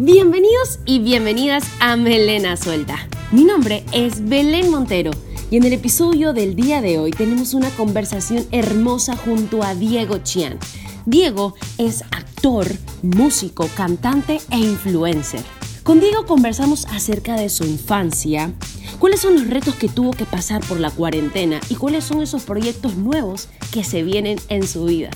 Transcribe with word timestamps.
Bienvenidos 0.00 0.78
y 0.84 1.00
bienvenidas 1.00 1.64
a 1.80 1.96
Melena 1.96 2.56
Suelta. 2.56 3.08
Mi 3.32 3.42
nombre 3.42 3.84
es 3.90 4.28
Belén 4.28 4.70
Montero 4.70 5.10
y 5.50 5.56
en 5.56 5.64
el 5.64 5.72
episodio 5.72 6.32
del 6.32 6.54
día 6.54 6.80
de 6.80 7.00
hoy 7.00 7.10
tenemos 7.10 7.52
una 7.52 7.68
conversación 7.70 8.46
hermosa 8.52 9.16
junto 9.16 9.64
a 9.64 9.74
Diego 9.74 10.18
Chian. 10.18 10.56
Diego 11.04 11.56
es 11.78 12.02
actor, 12.12 12.68
músico, 13.02 13.68
cantante 13.74 14.40
e 14.52 14.58
influencer. 14.58 15.42
Con 15.82 15.98
Diego 15.98 16.26
conversamos 16.26 16.86
acerca 16.86 17.34
de 17.34 17.48
su 17.48 17.64
infancia, 17.64 18.52
cuáles 19.00 19.18
son 19.18 19.34
los 19.34 19.48
retos 19.48 19.74
que 19.74 19.88
tuvo 19.88 20.12
que 20.12 20.26
pasar 20.26 20.60
por 20.60 20.78
la 20.78 20.92
cuarentena 20.92 21.58
y 21.68 21.74
cuáles 21.74 22.04
son 22.04 22.22
esos 22.22 22.44
proyectos 22.44 22.94
nuevos 22.94 23.48
que 23.72 23.82
se 23.82 24.04
vienen 24.04 24.38
en 24.48 24.64
su 24.64 24.84
vida. 24.84 25.10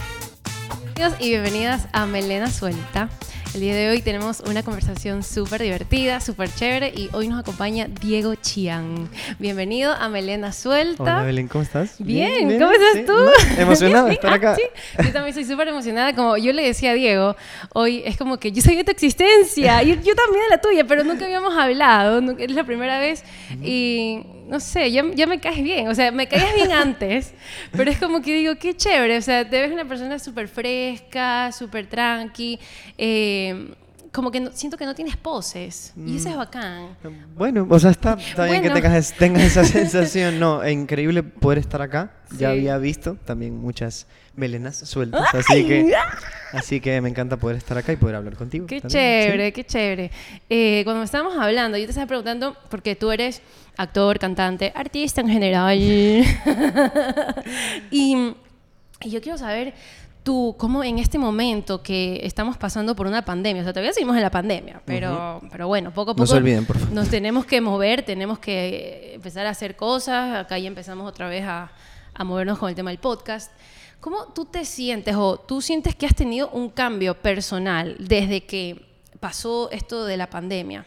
Bienvenidos 0.96 1.20
y 1.20 1.28
bienvenidas 1.28 1.86
a 1.92 2.04
Melena 2.04 2.50
Suelta. 2.50 3.10
El 3.55 3.61
día 3.61 3.75
de 3.77 3.91
hoy 3.91 4.01
tenemos 4.01 4.41
una 4.48 4.62
conversación 4.62 5.23
súper 5.23 5.60
divertida, 5.60 6.20
súper 6.20 6.48
chévere 6.55 6.88
y 6.97 7.10
hoy 7.12 7.29
nos 7.29 7.38
acompaña 7.41 7.87
Diego 8.01 8.34
Chiang. 8.34 9.10
Bienvenido 9.38 9.93
a 9.93 10.09
Melena 10.09 10.52
Suelta. 10.52 11.02
Hola 11.02 11.23
Belén, 11.23 11.48
¿cómo 11.48 11.62
estás? 11.62 11.96
Bien, 11.98 12.59
¿cómo 12.59 12.73
estás 12.73 13.05
tú? 13.05 13.60
Emocionada 13.60 14.07
de 14.09 14.12
estar 14.15 14.33
acá. 14.33 14.52
Ah, 14.52 14.57
sí. 14.57 15.05
Yo 15.05 15.12
también 15.12 15.34
soy 15.34 15.45
súper 15.45 15.69
emocionada. 15.69 16.15
Como 16.15 16.38
yo 16.38 16.55
le 16.55 16.62
decía 16.62 16.93
a 16.93 16.95
Diego, 16.95 17.37
hoy 17.74 18.02
es 18.07 18.16
como 18.16 18.38
que 18.38 18.52
yo 18.52 18.62
sabía 18.62 18.84
tu 18.84 18.91
existencia 18.91 19.82
y 19.82 19.88
yo 20.02 20.15
también 20.15 20.45
de 20.45 20.48
la 20.51 20.59
tuya, 20.62 20.87
pero 20.87 21.05
nunca 21.05 21.27
habíamos 21.27 21.55
hablado, 21.55 22.23
nunca- 22.23 22.43
es 22.45 22.52
la 22.52 22.65
primera 22.65 23.01
vez 23.01 23.23
y 23.62 24.23
no 24.48 24.60
sé, 24.60 24.91
ya, 24.92 25.05
ya 25.14 25.27
me 25.27 25.41
caes 25.41 25.62
bien, 25.62 25.88
o 25.88 25.95
sea, 25.95 26.10
me 26.12 26.27
caías 26.27 26.55
bien 26.55 26.73
antes, 26.87 27.32
pero 27.73 27.91
es 27.91 27.98
como 27.98 28.20
que 28.23 28.34
digo, 28.34 28.55
qué 28.56 28.77
chévere, 28.77 29.16
o 29.18 29.23
sea, 29.23 29.48
te 29.48 29.60
ves 29.60 29.73
una 29.73 29.84
persona 29.87 30.18
súper 30.18 30.48
fresca, 30.48 31.51
súper 31.52 31.87
tranqui, 31.87 32.59
eh, 32.98 33.74
como 34.12 34.30
que 34.30 34.41
no- 34.41 34.52
siento 34.52 34.77
que 34.77 34.84
no 34.84 34.95
tienes 34.95 35.16
poses 35.16 35.95
y 35.96 36.16
eso 36.18 36.29
es 36.29 36.37
bacán. 36.37 36.88
Bueno, 37.35 37.66
o 37.70 37.79
sea, 37.79 37.90
está, 37.90 38.13
está 38.20 38.45
bien 38.45 38.60
que 38.63 38.68
tengas, 38.70 39.15
tengas 39.15 39.43
esa 39.43 39.65
sensación. 39.65 40.38
No, 40.38 40.63
es 40.63 40.73
increíble 40.73 41.23
poder 41.23 41.59
estar 41.59 41.80
acá. 41.80 42.13
Ya 42.37 42.51
había 42.51 42.76
visto 42.76 43.16
también 43.24 43.57
muchas 43.57 44.07
melenas 44.37 44.76
sueltas, 44.76 45.35
así 45.35 45.65
que, 45.66 45.95
así 46.52 46.80
que 46.80 47.00
me 47.00 47.08
encanta 47.08 47.36
poder 47.36 47.56
estar 47.56 47.76
acá 47.76 47.92
y 47.92 47.96
poder 47.96 48.16
hablar 48.16 48.36
contigo. 48.36 48.66
Qué 48.66 48.80
también, 48.80 49.02
chévere, 49.02 49.52
qué 49.52 49.64
chévere. 49.64 50.10
Eh, 50.48 50.82
cuando 50.84 51.02
estábamos 51.02 51.36
hablando, 51.38 51.78
yo 51.78 51.84
te 51.84 51.90
estaba 51.90 52.06
preguntando, 52.06 52.56
porque 52.68 52.96
tú 52.96 53.10
eres 53.10 53.42
actor, 53.76 54.18
cantante, 54.18 54.73
artista 54.74 55.20
en 55.20 55.28
general. 55.28 55.78
y, 57.90 58.34
y 59.00 59.10
yo 59.10 59.20
quiero 59.20 59.38
saber, 59.38 59.74
tú, 60.23 60.54
cómo 60.58 60.84
en 60.84 60.98
este 60.98 61.18
momento 61.18 61.82
que 61.82 62.20
estamos 62.24 62.56
pasando 62.56 62.95
por 62.95 63.06
una 63.06 63.24
pandemia, 63.24 63.62
o 63.62 63.64
sea, 63.64 63.73
todavía 63.73 63.92
seguimos 63.92 64.16
en 64.16 64.22
la 64.22 64.30
pandemia, 64.30 64.82
pero, 64.84 65.41
pero 65.50 65.66
bueno, 65.66 65.91
poco 65.91 66.12
a 66.12 66.14
poco 66.14 66.22
No 66.22 66.26
se 66.26 66.36
olviden, 66.36 66.64
por 66.64 66.78
favor. 66.78 66.94
nos 66.94 67.08
tenemos 67.08 67.44
que 67.44 67.60
mover, 67.60 68.03
tenemos 68.03 68.38
que 68.38 69.12
empezar 69.14 69.47
a 69.47 69.50
hacer 69.50 69.76
cosas. 69.76 70.36
Acá 70.36 70.58
ya 70.58 70.69
empezamos 70.69 71.08
otra 71.08 71.28
vez 71.28 71.44
a, 71.44 71.72
a 72.14 72.25
movernos 72.25 72.58
con 72.58 72.69
el 72.69 72.75
tema 72.75 72.91
del 72.91 72.98
podcast. 72.98 73.50
¿Cómo 74.03 74.26
tú 74.34 74.47
te 74.47 74.64
sientes 74.64 75.14
o 75.14 75.38
tú 75.38 75.62
sientes 75.62 75.94
que 75.94 76.06
has 76.06 76.14
tenido 76.16 76.50
un 76.50 76.70
cambio 76.70 77.14
personal 77.14 77.94
desde 78.00 78.41
que 78.41 78.84
pasó 79.20 79.70
esto 79.70 80.04
de 80.04 80.16
la 80.16 80.28
pandemia? 80.28 80.84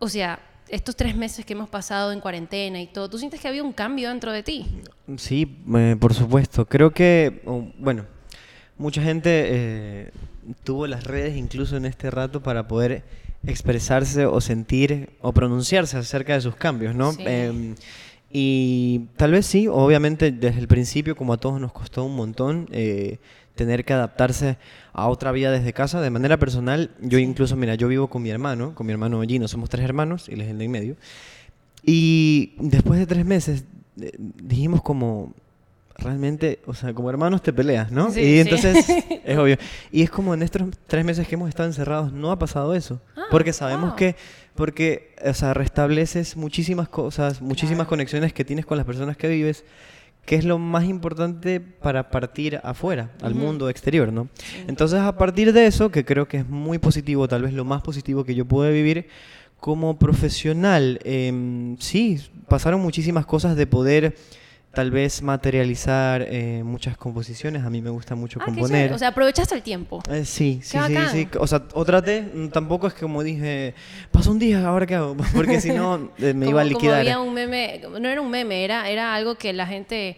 O 0.00 0.08
sea, 0.08 0.40
estos 0.68 0.96
tres 0.96 1.14
meses 1.14 1.46
que 1.46 1.52
hemos 1.52 1.68
pasado 1.68 2.10
en 2.10 2.18
cuarentena 2.18 2.82
y 2.82 2.88
todo, 2.88 3.08
¿tú 3.08 3.18
sientes 3.18 3.38
que 3.38 3.46
había 3.46 3.62
un 3.62 3.72
cambio 3.72 4.08
dentro 4.08 4.32
de 4.32 4.42
ti? 4.42 4.66
Sí, 5.16 5.58
eh, 5.76 5.94
por 6.00 6.12
supuesto. 6.12 6.66
Creo 6.66 6.90
que, 6.90 7.40
oh, 7.46 7.64
bueno, 7.78 8.04
mucha 8.76 9.00
gente 9.00 9.30
eh, 9.30 10.10
tuvo 10.64 10.88
las 10.88 11.04
redes 11.04 11.36
incluso 11.36 11.76
en 11.76 11.86
este 11.86 12.10
rato 12.10 12.42
para 12.42 12.66
poder 12.66 13.04
expresarse 13.46 14.26
o 14.26 14.40
sentir 14.40 15.10
o 15.20 15.32
pronunciarse 15.32 15.96
acerca 15.96 16.34
de 16.34 16.40
sus 16.40 16.56
cambios, 16.56 16.96
¿no? 16.96 17.12
Sí. 17.12 17.22
Em, 17.24 17.76
y 18.32 19.06
tal 19.16 19.32
vez 19.32 19.46
sí, 19.46 19.66
obviamente 19.68 20.30
desde 20.30 20.60
el 20.60 20.68
principio, 20.68 21.16
como 21.16 21.32
a 21.32 21.36
todos 21.36 21.60
nos 21.60 21.72
costó 21.72 22.04
un 22.04 22.14
montón, 22.14 22.68
eh, 22.70 23.18
tener 23.56 23.84
que 23.84 23.92
adaptarse 23.92 24.56
a 24.92 25.08
otra 25.08 25.32
vida 25.32 25.50
desde 25.50 25.72
casa. 25.72 26.00
De 26.00 26.10
manera 26.10 26.38
personal, 26.38 26.90
yo 27.00 27.18
incluso, 27.18 27.56
mira, 27.56 27.74
yo 27.74 27.88
vivo 27.88 28.08
con 28.08 28.22
mi 28.22 28.30
hermano, 28.30 28.74
con 28.74 28.86
mi 28.86 28.92
hermano 28.92 29.20
Gino, 29.22 29.48
somos 29.48 29.68
tres 29.68 29.84
hermanos, 29.84 30.28
él 30.28 30.40
es 30.40 30.48
el 30.48 30.58
de 30.58 30.64
en 30.64 30.70
medio. 30.70 30.96
Y 31.84 32.54
después 32.58 33.00
de 33.00 33.06
tres 33.06 33.24
meses 33.24 33.64
eh, 34.00 34.12
dijimos 34.16 34.80
como, 34.82 35.34
realmente, 36.00 36.60
o 36.66 36.74
sea, 36.74 36.94
como 36.94 37.10
hermanos 37.10 37.42
te 37.42 37.52
peleas, 37.52 37.90
¿no? 37.90 38.10
Sí, 38.10 38.20
y 38.20 38.24
sí. 38.24 38.40
entonces, 38.40 38.86
es 39.24 39.38
obvio. 39.38 39.56
Y 39.90 40.02
es 40.02 40.10
como 40.10 40.34
en 40.34 40.42
estos 40.42 40.62
tres 40.86 41.04
meses 41.04 41.26
que 41.26 41.34
hemos 41.34 41.48
estado 41.48 41.68
encerrados, 41.68 42.12
no 42.12 42.30
ha 42.30 42.38
pasado 42.38 42.74
eso. 42.74 43.00
Ah, 43.16 43.24
porque 43.30 43.52
sabemos 43.52 43.90
wow. 43.90 43.96
que, 43.96 44.16
porque, 44.54 45.14
o 45.24 45.34
sea, 45.34 45.54
restableces 45.54 46.36
muchísimas 46.36 46.88
cosas, 46.88 47.40
muchísimas 47.40 47.86
conexiones 47.86 48.32
que 48.32 48.44
tienes 48.44 48.66
con 48.66 48.76
las 48.76 48.86
personas 48.86 49.16
que 49.16 49.28
vives, 49.28 49.64
que 50.26 50.36
es 50.36 50.44
lo 50.44 50.58
más 50.58 50.84
importante 50.84 51.60
para 51.60 52.10
partir 52.10 52.60
afuera, 52.62 53.10
al 53.22 53.34
mundo 53.34 53.68
exterior, 53.68 54.12
¿no? 54.12 54.28
Entonces, 54.68 55.00
a 55.00 55.16
partir 55.16 55.52
de 55.52 55.66
eso, 55.66 55.90
que 55.90 56.04
creo 56.04 56.28
que 56.28 56.38
es 56.38 56.48
muy 56.48 56.78
positivo, 56.78 57.26
tal 57.26 57.42
vez 57.42 57.52
lo 57.52 57.64
más 57.64 57.82
positivo 57.82 58.24
que 58.24 58.34
yo 58.34 58.44
pude 58.44 58.70
vivir, 58.70 59.08
como 59.58 59.98
profesional, 59.98 61.00
em, 61.04 61.76
sí, 61.78 62.20
pasaron 62.48 62.80
muchísimas 62.80 63.26
cosas 63.26 63.56
de 63.56 63.66
poder 63.66 64.16
tal 64.72 64.90
vez 64.90 65.20
materializar 65.22 66.22
eh, 66.28 66.62
muchas 66.64 66.96
composiciones. 66.96 67.64
A 67.64 67.70
mí 67.70 67.82
me 67.82 67.90
gusta 67.90 68.14
mucho 68.14 68.38
Ah, 68.40 68.44
componer. 68.44 68.92
O 68.92 68.98
sea, 68.98 69.08
aprovechaste 69.08 69.54
el 69.54 69.62
tiempo. 69.62 70.02
Eh, 70.10 70.24
sí, 70.24 70.60
sí, 70.62 70.78
sí, 70.86 70.96
sí. 71.10 71.28
O 71.38 71.46
sea, 71.46 71.62
o 71.74 71.84
traté, 71.84 72.22
mm, 72.22 72.48
tampoco 72.50 72.86
es 72.86 72.94
que 72.94 73.00
como 73.00 73.22
dije, 73.22 73.74
pasó 74.12 74.30
un 74.30 74.38
día, 74.38 74.66
¿ahora 74.66 74.86
qué 74.86 74.94
hago? 74.94 75.16
Porque 75.34 75.60
si 75.60 75.70
no, 75.72 76.10
eh, 76.18 76.34
me 76.34 76.48
iba 76.48 76.60
a 76.60 76.64
Como- 76.64 76.72
Como 76.74 76.80
liquidar. 76.80 77.00
había 77.00 77.18
un 77.20 77.34
meme, 77.34 77.80
no 78.00 78.08
era 78.08 78.20
un 78.20 78.30
meme, 78.30 78.64
era, 78.64 78.88
era 78.88 79.14
algo 79.14 79.34
que 79.34 79.52
la 79.52 79.66
gente 79.66 80.16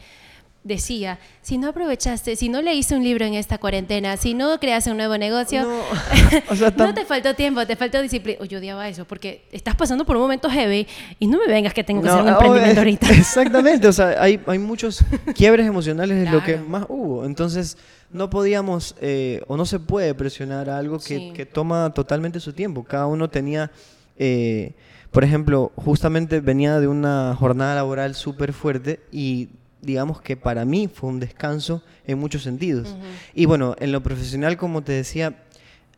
decía, 0.64 1.18
si 1.40 1.58
no 1.58 1.68
aprovechaste, 1.68 2.36
si 2.36 2.48
no 2.48 2.62
leíste 2.62 2.94
un 2.94 3.02
libro 3.02 3.24
en 3.24 3.34
esta 3.34 3.58
cuarentena, 3.58 4.16
si 4.16 4.32
no 4.34 4.58
creaste 4.60 4.90
un 4.92 4.96
nuevo 4.96 5.18
negocio, 5.18 5.62
No, 5.62 5.80
o 6.50 6.56
sea, 6.56 6.72
no 6.76 6.94
te 6.94 7.04
faltó 7.04 7.34
tiempo, 7.34 7.66
te 7.66 7.74
faltó 7.76 8.00
disciplina. 8.00 8.44
Yo 8.46 8.58
odiaba 8.58 8.88
eso, 8.88 9.04
porque 9.04 9.44
estás 9.50 9.74
pasando 9.74 10.04
por 10.04 10.16
un 10.16 10.22
momento 10.22 10.48
heavy 10.48 10.86
y 11.18 11.26
no 11.26 11.38
me 11.38 11.46
vengas 11.46 11.74
que 11.74 11.82
tengo 11.82 12.00
que 12.00 12.06
No, 12.08 12.14
hacer 12.14 12.24
un 12.24 12.28
emprendimiento 12.30 12.80
ahorita. 12.80 13.10
Exactamente, 13.12 13.88
o 13.88 13.92
sea, 13.92 14.22
hay, 14.22 14.40
hay 14.46 14.58
muchos 14.58 15.04
quiebres 15.34 15.66
emocionales 15.66 16.16
de 16.24 16.30
lo 16.30 16.42
que 16.44 16.56
más 16.58 16.86
hubo. 16.88 17.24
Entonces, 17.24 17.76
no 18.12 18.30
podíamos 18.30 18.94
eh, 19.00 19.40
o 19.48 19.56
no 19.56 19.64
se 19.66 19.80
puede 19.80 20.14
presionar 20.14 20.70
a 20.70 20.78
algo 20.78 20.98
que, 20.98 21.04
Sí. 21.18 21.32
que 21.34 21.44
toma 21.46 21.92
totalmente 21.94 22.38
su 22.40 22.52
tiempo. 22.52 22.84
Cada 22.84 23.06
uno 23.06 23.28
tenía, 23.30 23.70
eh, 24.16 24.74
por 25.10 25.24
ejemplo, 25.24 25.72
justamente 25.76 26.40
venía 26.40 26.78
de 26.78 26.86
una 26.88 27.34
jornada 27.38 27.74
laboral 27.74 28.14
súper 28.14 28.52
fuerte 28.52 29.00
y 29.10 29.48
digamos 29.82 30.20
que 30.22 30.37
para 30.37 30.65
mí 30.65 30.88
fue 30.88 31.10
un 31.10 31.20
descanso 31.20 31.82
en 32.06 32.19
muchos 32.19 32.43
sentidos. 32.43 32.97
Y 33.34 33.44
bueno, 33.47 33.76
en 33.78 33.93
lo 33.93 34.03
profesional, 34.03 34.56
como 34.56 34.82
te 34.82 34.93
decía, 34.93 35.43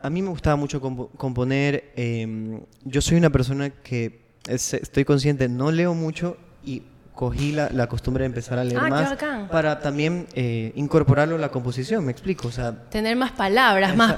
a 0.01 0.11
mí 0.11 0.21
me 0.23 0.29
gustaba 0.31 0.57
mucho 0.57 0.81
compo- 0.81 1.11
componer. 1.17 1.93
eh, 1.97 2.61
yo 2.85 3.01
soy 3.01 3.17
una 3.19 3.31
persona 3.31 3.71
que 3.71 4.21
es- 4.49 4.75
estoy 4.75 5.05
consciente, 5.05 5.49
no 5.49 5.71
leo 5.71 5.95
mucho 5.95 6.37
y 6.65 6.83
cogí 7.15 7.53
la, 7.53 7.71
la 7.71 7.87
costumbre 7.89 8.23
de 8.23 8.27
empezar 8.27 8.59
a 8.59 8.65
leer 8.65 8.81
Ah, 8.83 8.89
más 8.89 9.17
para 9.51 9.81
también 9.81 10.27
eh, 10.35 10.73
incorporarlo 10.75 11.37
a 11.37 11.39
la 11.39 11.51
composición, 11.51 12.05
me 12.05 12.11
explico. 12.13 12.49
O 12.49 12.53
sea, 12.53 12.73
Tener 12.91 13.17
más 13.17 13.33
palabras, 13.33 13.95
más... 13.97 14.17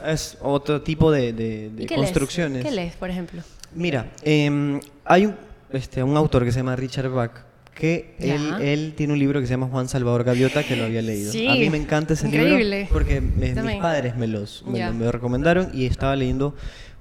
esa- 0.00 0.12
es 0.12 0.38
otro 0.40 0.82
tipo 0.82 1.10
de, 1.10 1.32
de- 1.32 1.70
de 1.70 1.82
¿Y 1.82 1.86
qué 1.86 1.96
lees? 1.96 2.06
construcciones. 2.10 2.62
¿Qué 2.64 2.70
lees, 2.70 2.94
por 2.94 3.10
ejemplo? 3.10 3.42
Mira, 3.74 4.10
em, 4.22 4.80
hay 5.04 5.26
un, 5.26 5.34
este, 5.70 6.02
un 6.02 6.16
autor 6.16 6.44
que 6.44 6.52
se 6.52 6.58
llama 6.60 6.76
Richard 6.76 7.10
Bach 7.10 7.32
que 7.78 8.14
él, 8.18 8.54
él 8.60 8.92
tiene 8.96 9.12
un 9.12 9.18
libro 9.20 9.40
que 9.40 9.46
se 9.46 9.52
llama 9.52 9.68
Juan 9.68 9.88
Salvador 9.88 10.24
Gaviota 10.24 10.64
que 10.64 10.74
lo 10.74 10.84
había 10.84 11.00
leído. 11.00 11.30
Sí, 11.30 11.46
A 11.46 11.54
mí 11.54 11.70
me 11.70 11.76
encanta 11.78 12.14
ese 12.14 12.26
increíble. 12.26 12.80
libro 12.80 12.92
porque 12.92 13.20
mis 13.20 13.54
padres 13.80 14.16
me 14.16 14.26
los 14.26 14.64
me, 14.66 14.84
lo- 14.84 14.92
me 14.94 15.04
lo 15.04 15.12
recomendaron 15.12 15.70
y 15.72 15.86
estaba 15.86 16.16
leyendo 16.16 16.54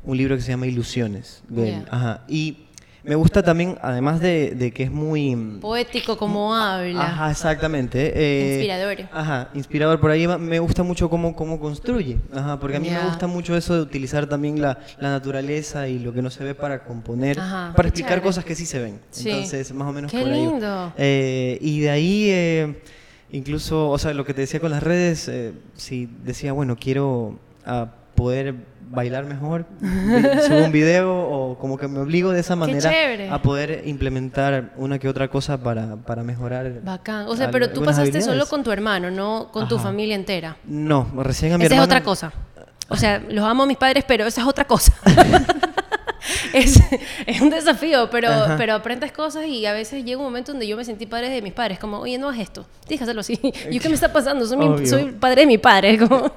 un 0.04 0.18
libro 0.18 0.36
que 0.36 0.42
se 0.44 0.50
llama 0.52 0.68
Ilusiones. 0.68 1.42
de 1.50 1.70
él. 1.78 1.86
Ajá. 1.90 2.24
Y 2.28 2.67
me 3.08 3.16
gusta 3.16 3.42
también, 3.42 3.78
además 3.82 4.20
de, 4.20 4.52
de 4.52 4.72
que 4.72 4.84
es 4.84 4.92
muy... 4.92 5.34
Poético, 5.62 6.18
como 6.18 6.54
habla. 6.54 7.02
Ajá, 7.02 7.32
exactamente. 7.32 8.12
eh, 8.14 8.56
Inspirador. 8.56 8.98
Ajá, 9.12 9.50
inspirador. 9.54 10.00
Por 10.00 10.12
ahí 10.12 10.28
me 10.28 10.60
gusta 10.60 10.84
mucho 10.84 11.10
cómo, 11.10 11.36
cómo 11.36 11.60
construye. 11.60 12.18
Ajá, 12.34 12.60
porque 12.60 12.78
a 12.78 12.80
mí 12.80 12.90
me 12.90 13.00
gusta 13.06 13.26
mucho 13.28 13.56
eso 13.56 13.76
de 13.76 13.82
utilizar 13.82 14.28
también 14.28 14.62
la, 14.62 14.78
la 15.00 15.10
naturaleza 15.10 15.88
y 15.88 16.00
lo 16.00 16.12
que 16.14 16.22
no 16.22 16.30
se 16.30 16.44
ve 16.44 16.54
para 16.54 16.84
componer, 16.84 17.40
Ajá, 17.40 17.74
para 17.76 17.88
explicar 17.88 18.12
chévere. 18.16 18.28
cosas 18.28 18.44
que 18.46 18.56
sí 18.56 18.66
se 18.66 18.80
ven. 18.80 19.00
Sí. 19.10 19.30
Entonces, 19.30 19.74
más 19.74 19.88
o 19.88 19.94
menos 19.94 20.12
Qué 20.12 20.20
por 20.20 20.30
ahí. 20.32 20.40
lindo. 20.42 20.94
Eh, 20.98 21.58
y 21.62 21.80
de 21.80 21.90
ahí, 21.90 22.28
eh, 22.30 22.82
incluso, 23.32 23.90
o 23.90 23.98
sea, 23.98 24.14
lo 24.14 24.26
que 24.26 24.34
te 24.34 24.42
decía 24.42 24.60
con 24.60 24.72
las 24.72 24.84
redes, 24.84 25.28
eh, 25.30 25.54
si 25.76 26.10
decía, 26.24 26.52
bueno, 26.54 26.76
quiero 26.80 27.40
ah, 27.66 27.88
poder 28.16 28.56
bailar 28.90 29.26
mejor, 29.26 29.66
subo 30.48 30.66
un 30.66 30.72
video 30.72 31.18
o 31.18 31.58
como 31.58 31.78
que 31.78 31.88
me 31.88 32.00
obligo 32.00 32.32
de 32.32 32.40
esa 32.40 32.56
manera 32.56 32.92
a 33.32 33.42
poder 33.42 33.84
implementar 33.86 34.74
una 34.78 35.00
que 35.00 35.10
otra 35.10 35.28
cosa 35.28 35.58
para, 35.58 35.96
para 35.98 36.24
mejorar. 36.24 36.82
Bacán. 36.84 37.28
O 37.28 37.36
sea, 37.36 37.52
pero 37.52 37.70
tú 37.70 37.84
pasaste 37.84 38.22
solo 38.22 38.46
con 38.48 38.64
tu 38.64 38.72
hermano, 38.72 39.12
no 39.12 39.50
con 39.52 39.68
tu 39.68 39.80
familia 39.80 40.16
entera. 40.16 40.58
No, 40.66 41.08
recién 41.18 41.54
a 41.54 41.58
mi 41.58 41.66
Esa 41.66 41.76
es 41.76 41.82
otra 41.82 42.04
cosa. 42.04 42.32
O 42.90 42.96
sea, 42.96 43.20
los 43.20 43.44
amo 43.44 43.64
a 43.64 43.66
mis 43.66 43.78
padres, 43.78 44.06
pero 44.08 44.26
esa 44.26 44.42
es 44.42 44.48
otra 44.48 44.66
cosa. 44.66 44.94
es, 46.54 46.80
es 47.26 47.42
un 47.42 47.50
desafío, 47.50 48.10
pero, 48.10 48.30
Ajá. 48.30 48.56
pero 48.58 48.74
aprendes 48.74 49.12
cosas 49.12 49.46
y 49.48 49.66
a 49.66 49.74
veces 49.74 50.04
llega 50.06 50.18
un 50.18 50.24
momento 50.26 50.52
donde 50.52 50.68
yo 50.68 50.76
me 50.78 50.84
sentí 50.86 51.06
padre 51.06 51.30
de 51.30 51.42
mis 51.42 51.54
padres, 51.54 51.80
como, 51.80 52.00
oye, 52.00 52.18
no 52.18 52.30
haz 52.30 52.40
esto, 52.40 52.66
tienes 52.86 53.00
que 53.00 53.04
hacerlo 53.04 53.22
así. 53.22 53.40
¿Y 53.72 53.80
qué 53.80 53.90
me 53.90 53.96
está 53.96 54.12
pasando? 54.12 54.46
Soy, 54.46 54.58
mi- 54.58 54.86
soy 54.88 55.12
padre 55.12 55.42
de 55.42 55.48
mi 55.48 55.58
padre. 55.58 55.98
Como, 56.08 56.32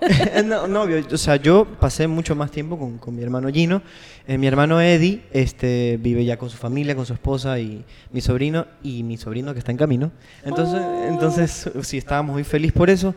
no, 0.45 0.67
no, 0.67 0.83
o 1.13 1.17
sea, 1.19 1.37
yo 1.37 1.65
pasé 1.79 2.07
mucho 2.07 2.35
más 2.35 2.51
tiempo 2.51 2.79
con, 2.79 2.99
con 2.99 3.15
mi 3.15 3.23
hermano 3.23 3.49
Gino. 3.51 3.83
Eh, 4.29 4.39
mi 4.39 4.47
hermano 4.47 4.81
Eddie 4.81 5.23
este, 5.33 5.99
vive 6.01 6.25
ya 6.25 6.37
con 6.37 6.51
su 6.51 6.57
familia, 6.57 6.95
con 6.95 7.05
su 7.07 7.13
esposa 7.15 7.59
y 7.59 7.85
mi 8.13 8.21
sobrino, 8.21 8.67
y 8.83 9.03
mi 9.03 9.17
sobrino 9.17 9.53
que 9.53 9.59
está 9.59 9.73
en 9.73 9.79
camino. 9.79 10.13
Entonces, 10.45 10.81
Oh. 10.81 11.05
entonces 11.09 11.71
sí, 11.83 11.99
estábamos 11.99 12.35
muy 12.35 12.45
felices 12.45 12.73
por 12.77 12.91
eso. 12.91 13.15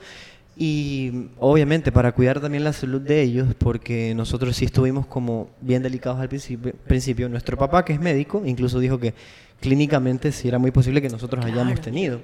Y 0.55 1.29
obviamente 1.39 1.91
para 1.91 2.11
cuidar 2.11 2.39
también 2.39 2.63
la 2.63 2.73
salud 2.73 3.01
de 3.01 3.21
ellos, 3.21 3.55
porque 3.57 4.13
nosotros 4.15 4.55
sí 4.55 4.65
estuvimos 4.65 5.07
como 5.07 5.50
bien 5.61 5.81
delicados 5.81 6.19
al 6.19 6.29
principio. 6.29 6.73
principio. 6.85 7.27
Nuestro 7.27 7.57
papá, 7.57 7.83
que 7.83 7.94
es 7.94 8.00
médico, 8.00 8.44
incluso 8.45 8.79
dijo 8.79 9.00
que 9.00 9.13
clínicamente 9.59 10.31
sí 10.31 10.47
era 10.47 10.59
muy 10.59 10.71
posible 10.71 11.01
que 11.01 11.09
nosotros 11.09 11.44
hayamos 11.44 11.81
tenido. 11.81 12.21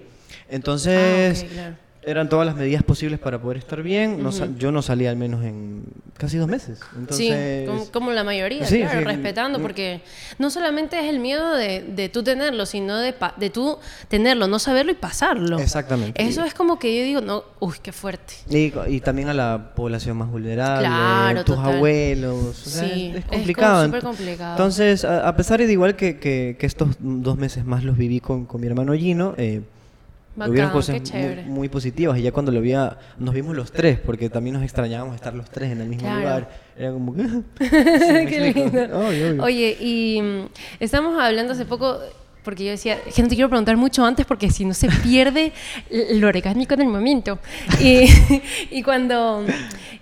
Entonces, 0.49 1.43
Ah, 1.43 1.53
claro. 1.53 1.75
Eran 2.01 2.29
todas 2.29 2.45
las 2.45 2.55
medidas 2.55 2.81
posibles 2.83 3.19
para 3.19 3.41
poder 3.41 3.57
estar 3.57 3.83
bien. 3.83 4.23
No 4.23 4.31
sa- 4.31 4.47
yo 4.57 4.71
no 4.71 4.81
salía 4.81 5.09
al 5.09 5.17
menos 5.17 5.43
en 5.43 5.83
casi 6.17 6.37
dos 6.37 6.47
meses. 6.47 6.79
Entonces, 6.97 7.61
sí, 7.61 7.65
como, 7.67 7.91
como 7.91 8.11
la 8.11 8.23
mayoría, 8.23 8.65
Sí, 8.65 8.79
claro, 8.79 8.99
sí. 8.99 9.05
respetando, 9.05 9.59
Mm. 9.59 9.61
porque 9.61 10.01
no 10.37 10.49
solamente 10.49 10.97
es 10.99 11.05
el 11.09 11.19
miedo 11.19 11.53
de, 11.55 11.81
de 11.83 12.07
tú 12.09 12.23
tenerlo, 12.23 12.65
sino 12.65 12.97
de, 12.97 13.13
de 13.37 13.49
tú 13.49 13.77
tenerlo, 14.07 14.47
no 14.47 14.59
saberlo 14.59 14.91
y 14.93 14.95
pasarlo. 14.95 15.59
Exactamente. 15.59 16.21
Eso 16.23 16.43
es 16.45 16.53
como 16.53 16.79
que 16.79 16.97
yo 16.97 17.03
digo, 17.03 17.21
no, 17.21 17.43
uy, 17.59 17.75
qué 17.83 17.91
fuerte. 17.91 18.33
Y, 18.49 18.73
y 18.87 18.99
también 19.01 19.27
a 19.29 19.33
la 19.33 19.71
población 19.75 20.17
más 20.17 20.29
vulnerable, 20.31 20.87
Claro, 20.87 21.43
tus 21.43 21.55
total. 21.57 21.75
abuelos. 21.75 22.35
o 22.65 22.69
sea, 22.69 22.83
Sí, 22.87 23.07
es, 23.09 23.15
es 23.17 23.23
es 23.23 23.25
complicado. 23.25 23.85
súper 23.85 24.01
complicado. 24.03 24.51
Entonces, 24.51 25.03
a, 25.05 25.27
a 25.27 25.35
pesar 25.35 25.59
de 25.59 25.71
igual 25.71 25.95
que, 25.95 26.17
que- 26.17 26.55
que 26.57 26.65
estos 26.65 26.95
dos 26.99 27.37
meses 27.37 27.65
más 27.65 27.83
los 27.83 27.97
viví 27.97 28.19
con, 28.19 28.45
con 28.45 28.61
mi 28.61 28.67
hermano 28.67 28.93
Gino, 28.93 29.33
eh, 29.37 29.61
Bacán, 30.39 30.51
hubieron 30.51 30.71
cosas 30.71 31.01
muy, 31.13 31.35
muy 31.45 31.69
positivas. 31.69 32.17
Y 32.17 32.23
ya 32.23 32.31
cuando 32.31 32.51
lo 32.51 32.61
vi, 32.61 32.73
a- 32.73 32.97
nos 33.17 33.33
vimos 33.35 33.55
los 33.55 33.71
tres, 33.71 33.99
porque 33.99 34.29
también 34.29 34.55
nos 34.55 34.63
extrañábamos 34.63 35.15
estar 35.15 35.33
los 35.35 35.49
tres 35.49 35.71
en 35.71 35.81
el 35.81 35.87
mismo 35.87 36.03
Claro. 36.07 36.19
lugar. 36.19 36.49
Era 36.77 36.91
como 36.91 37.13
que. 37.13 37.23
Qué 37.59 38.53
lindo. 38.55 38.83
Obvio, 38.97 39.29
obvio. 39.31 39.43
Oye, 39.43 39.77
y 39.79 40.21
mm, 40.21 40.45
estamos 40.79 41.21
hablando 41.21 41.53
hace 41.53 41.65
poco, 41.65 41.99
porque 42.43 42.63
yo 42.65 42.71
decía, 42.71 42.97
es 43.05 43.13
que 43.13 43.21
no 43.21 43.27
te 43.27 43.35
quiero 43.35 43.49
preguntar 43.49 43.75
mucho 43.77 44.03
antes 44.05 44.25
porque 44.25 44.49
si 44.49 44.65
no 44.65 44.73
se 44.73 44.87
pierde 45.03 45.51
lo 46.13 46.27
orgánico 46.27 46.73
en 46.73 46.81
el 46.81 46.87
momento. 46.87 47.37
Y, 47.81 48.05
y 48.71 48.81
cuando 48.81 49.45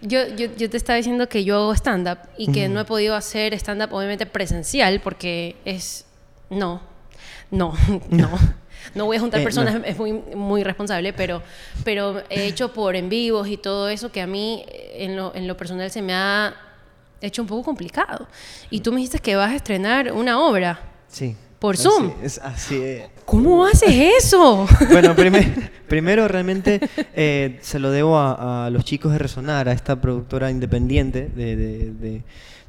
yo, 0.02 0.20
yo, 0.38 0.48
yo 0.56 0.70
te 0.70 0.78
estaba 0.78 0.98
diciendo 0.98 1.28
que 1.28 1.44
yo 1.44 1.56
hago 1.56 1.74
stand-up 1.76 2.20
y 2.38 2.52
que 2.52 2.70
no 2.70 2.80
he 2.80 2.86
podido 2.86 3.16
hacer 3.16 3.54
stand-up 3.56 3.92
obviamente 3.94 4.26
presencial 4.28 5.02
porque 5.02 5.56
es... 5.66 6.06
No, 6.50 6.82
no, 7.52 7.74
no. 8.10 8.30
No 8.96 9.06
voy 9.06 9.18
a 9.18 9.20
juntar 9.20 9.42
Eh, 9.42 9.44
personas, 9.44 9.74
no. 9.76 9.84
es 9.86 9.98
muy, 9.98 10.14
muy 10.14 10.64
responsable, 10.64 11.14
pero, 11.14 11.42
pero 11.84 12.22
he 12.30 12.46
hecho 12.46 12.74
por 12.74 12.96
en 12.96 13.10
vivos 13.10 13.48
y 13.48 13.58
todo 13.58 13.90
eso 13.90 14.12
que 14.12 14.22
a 14.22 14.28
mí 14.28 14.66
en 14.94 15.16
lo, 15.16 15.34
en 15.36 15.48
lo 15.48 15.56
personal 15.58 15.90
se 15.92 16.02
me 16.02 16.14
ha 16.14 16.54
hecho 17.22 17.42
un 17.42 17.48
poco 17.48 17.64
complicado. 17.64 18.28
Y 18.70 18.80
tú 18.82 18.92
me 18.92 18.98
dijiste 18.98 19.20
que 19.20 19.36
vas 19.36 19.52
a 19.52 19.56
estrenar 19.56 20.12
una 20.14 20.40
obra. 20.40 20.80
Sí. 21.08 21.36
¿Por 21.60 21.74
Así 21.74 21.84
Zoom? 21.86 22.12
Es 22.22 22.38
así. 22.38 22.76
eh. 22.76 23.10
¿Cómo 23.26 23.66
haces 23.66 23.90
eso? 24.20 24.68
Bueno, 24.92 25.16
primer- 25.16 25.72
primero 25.88 26.28
realmente 26.28 26.80
eh, 27.16 27.58
se 27.64 27.80
lo 27.80 27.90
debo 27.90 28.18
a, 28.20 28.68
a 28.68 28.70
los 28.70 28.86
chicos 28.86 29.12
de 29.12 29.18
Resonar, 29.18 29.68
a 29.68 29.72
esta 29.72 30.00
productora 30.00 30.52
independiente 30.52 31.28
de, 31.36 31.56
de- 31.56 31.92
de- 31.94 32.24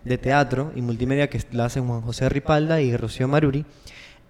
de 0.04 0.16
teatro 0.16 0.72
y 0.74 0.80
multimedia 0.80 1.28
que 1.28 1.38
la 1.52 1.66
hacen 1.66 1.86
Juan 1.86 2.00
José 2.00 2.30
Ripalda 2.30 2.80
y 2.80 2.96
Rocío 2.96 3.28
Maruri. 3.28 3.66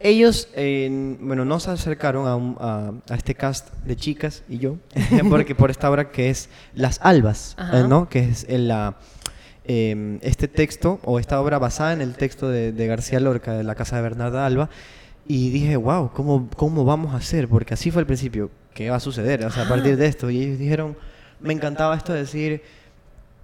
Ellos, 0.01 0.49
eh, 0.55 1.17
bueno, 1.21 1.45
nos 1.45 1.67
acercaron 1.67 2.29
a, 2.29 2.37
un- 2.37 2.57
a- 2.61 2.93
a 3.11 3.15
este 3.17 3.35
cast 3.35 3.73
de 3.85 3.97
chicas 3.97 4.45
y 4.49 4.59
yo, 4.59 4.77
porque 5.29 5.55
por 5.57 5.71
esta 5.71 5.91
obra 5.91 6.11
que 6.13 6.31
es 6.31 6.49
Las 6.75 7.01
Albas, 7.03 7.57
eh, 7.59 7.85
¿no? 7.89 8.09
Que 8.09 8.21
es 8.21 8.47
en 8.49 8.69
la, 8.69 8.97
eh, 9.65 10.19
este 10.23 10.47
texto 10.47 11.01
o 11.05 11.19
esta 11.19 11.41
obra 11.41 11.59
basada 11.59 11.93
en 11.93 12.01
el 12.01 12.15
texto 12.15 12.49
de, 12.49 12.71
de 12.73 12.87
García 12.87 13.19
Lorca 13.19 13.55
de 13.55 13.65
la 13.65 13.75
casa 13.75 13.97
de 13.97 14.03
Bernarda 14.03 14.47
Alba. 14.47 14.71
Y 15.27 15.51
dije, 15.51 15.77
wow, 15.77 16.11
¿cómo, 16.15 16.49
¿cómo 16.57 16.85
vamos 16.85 17.13
a 17.13 17.19
hacer? 17.19 17.49
Porque 17.49 17.75
así 17.75 17.91
fue 17.91 18.01
al 18.01 18.07
principio, 18.07 18.51
¿qué 18.75 18.89
va 18.91 18.97
a 18.97 19.01
suceder? 19.01 19.45
O 19.45 19.51
sea, 19.51 19.65
a 19.65 19.69
partir 19.69 19.97
de 19.97 20.07
esto. 20.07 20.31
Y 20.31 20.43
ellos 20.43 20.59
dijeron, 20.59 20.97
me 21.41 21.53
encantaba 21.53 21.95
esto 21.97 22.13
de 22.15 22.21
decir, 22.21 22.63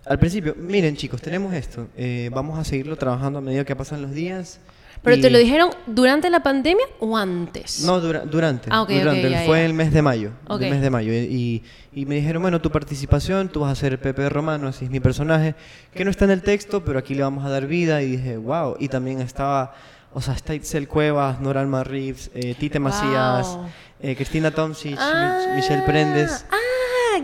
al 0.07 0.19
principio, 0.19 0.55
miren 0.57 0.97
chicos, 0.97 1.21
tenemos 1.21 1.53
esto, 1.53 1.89
eh, 1.97 2.31
vamos 2.33 2.59
a 2.59 2.65
seguirlo 2.65 2.97
trabajando 2.97 3.39
a 3.41 3.43
medida 3.43 3.65
que 3.65 3.75
pasan 3.77 4.01
los 4.03 4.13
días. 4.13 4.61
¿Pero 5.05 5.17
y- 5.17 5.21
te 5.21 5.31
lo 5.31 5.39
dijeron 5.39 5.71
durante 5.87 6.31
la 6.31 6.43
pandemia 6.43 6.87
o 6.99 7.17
antes? 7.17 7.85
No, 7.85 8.01
dura- 8.01 8.25
durante. 8.25 8.69
Ah, 8.73 8.83
ok, 8.83 8.91
ok, 8.91 8.97
durante, 8.99 9.31
ya, 9.31 9.43
fue 9.45 9.59
ya. 9.59 9.65
el 9.67 9.75
mes 9.75 9.93
de 9.93 10.03
mayo. 10.03 10.31
Ok. 10.49 10.63
El 10.63 10.71
mes 10.71 10.81
de 10.81 10.91
mayo. 10.91 11.13
Y, 11.13 11.63
y 11.93 12.07
me 12.07 12.15
dijeron, 12.17 12.43
bueno, 12.43 12.61
tu 12.61 12.71
participación, 12.71 13.49
tú 13.51 13.61
vas 13.61 13.73
a 13.73 13.75
ser 13.75 14.01
Pepe 14.01 14.29
Romano, 14.29 14.69
así 14.69 14.87
es 14.87 14.91
mi 14.91 15.01
personaje, 15.01 15.55
que 15.95 16.05
no 16.05 16.11
está 16.11 16.25
en 16.25 16.31
el 16.33 16.43
texto, 16.43 16.85
pero 16.85 16.99
aquí 16.99 17.15
le 17.15 17.23
vamos 17.23 17.45
a 17.45 17.51
dar 17.51 17.67
vida. 17.67 18.03
Y 18.03 18.17
dije, 18.17 18.37
wow. 18.39 18.77
Y 18.81 18.89
también 18.89 19.21
estaba, 19.21 19.75
o 20.13 20.21
sea, 20.23 20.35
está 20.35 20.55
Itzel 20.55 20.89
Cuevas, 20.89 21.41
Nora 21.41 21.61
Alma 21.61 21.85
Reeves, 21.85 22.31
eh, 22.35 22.55
Tite 22.59 22.79
Macías, 22.81 23.47
Wow. 23.49 23.67
eh, 24.01 24.17
Cristina 24.17 24.51
Tomsic, 24.53 24.97
Ah, 24.99 25.39
Mich- 25.49 25.57
Michelle 25.57 25.83
Prendes. 25.83 26.47
Ah, 26.51 26.57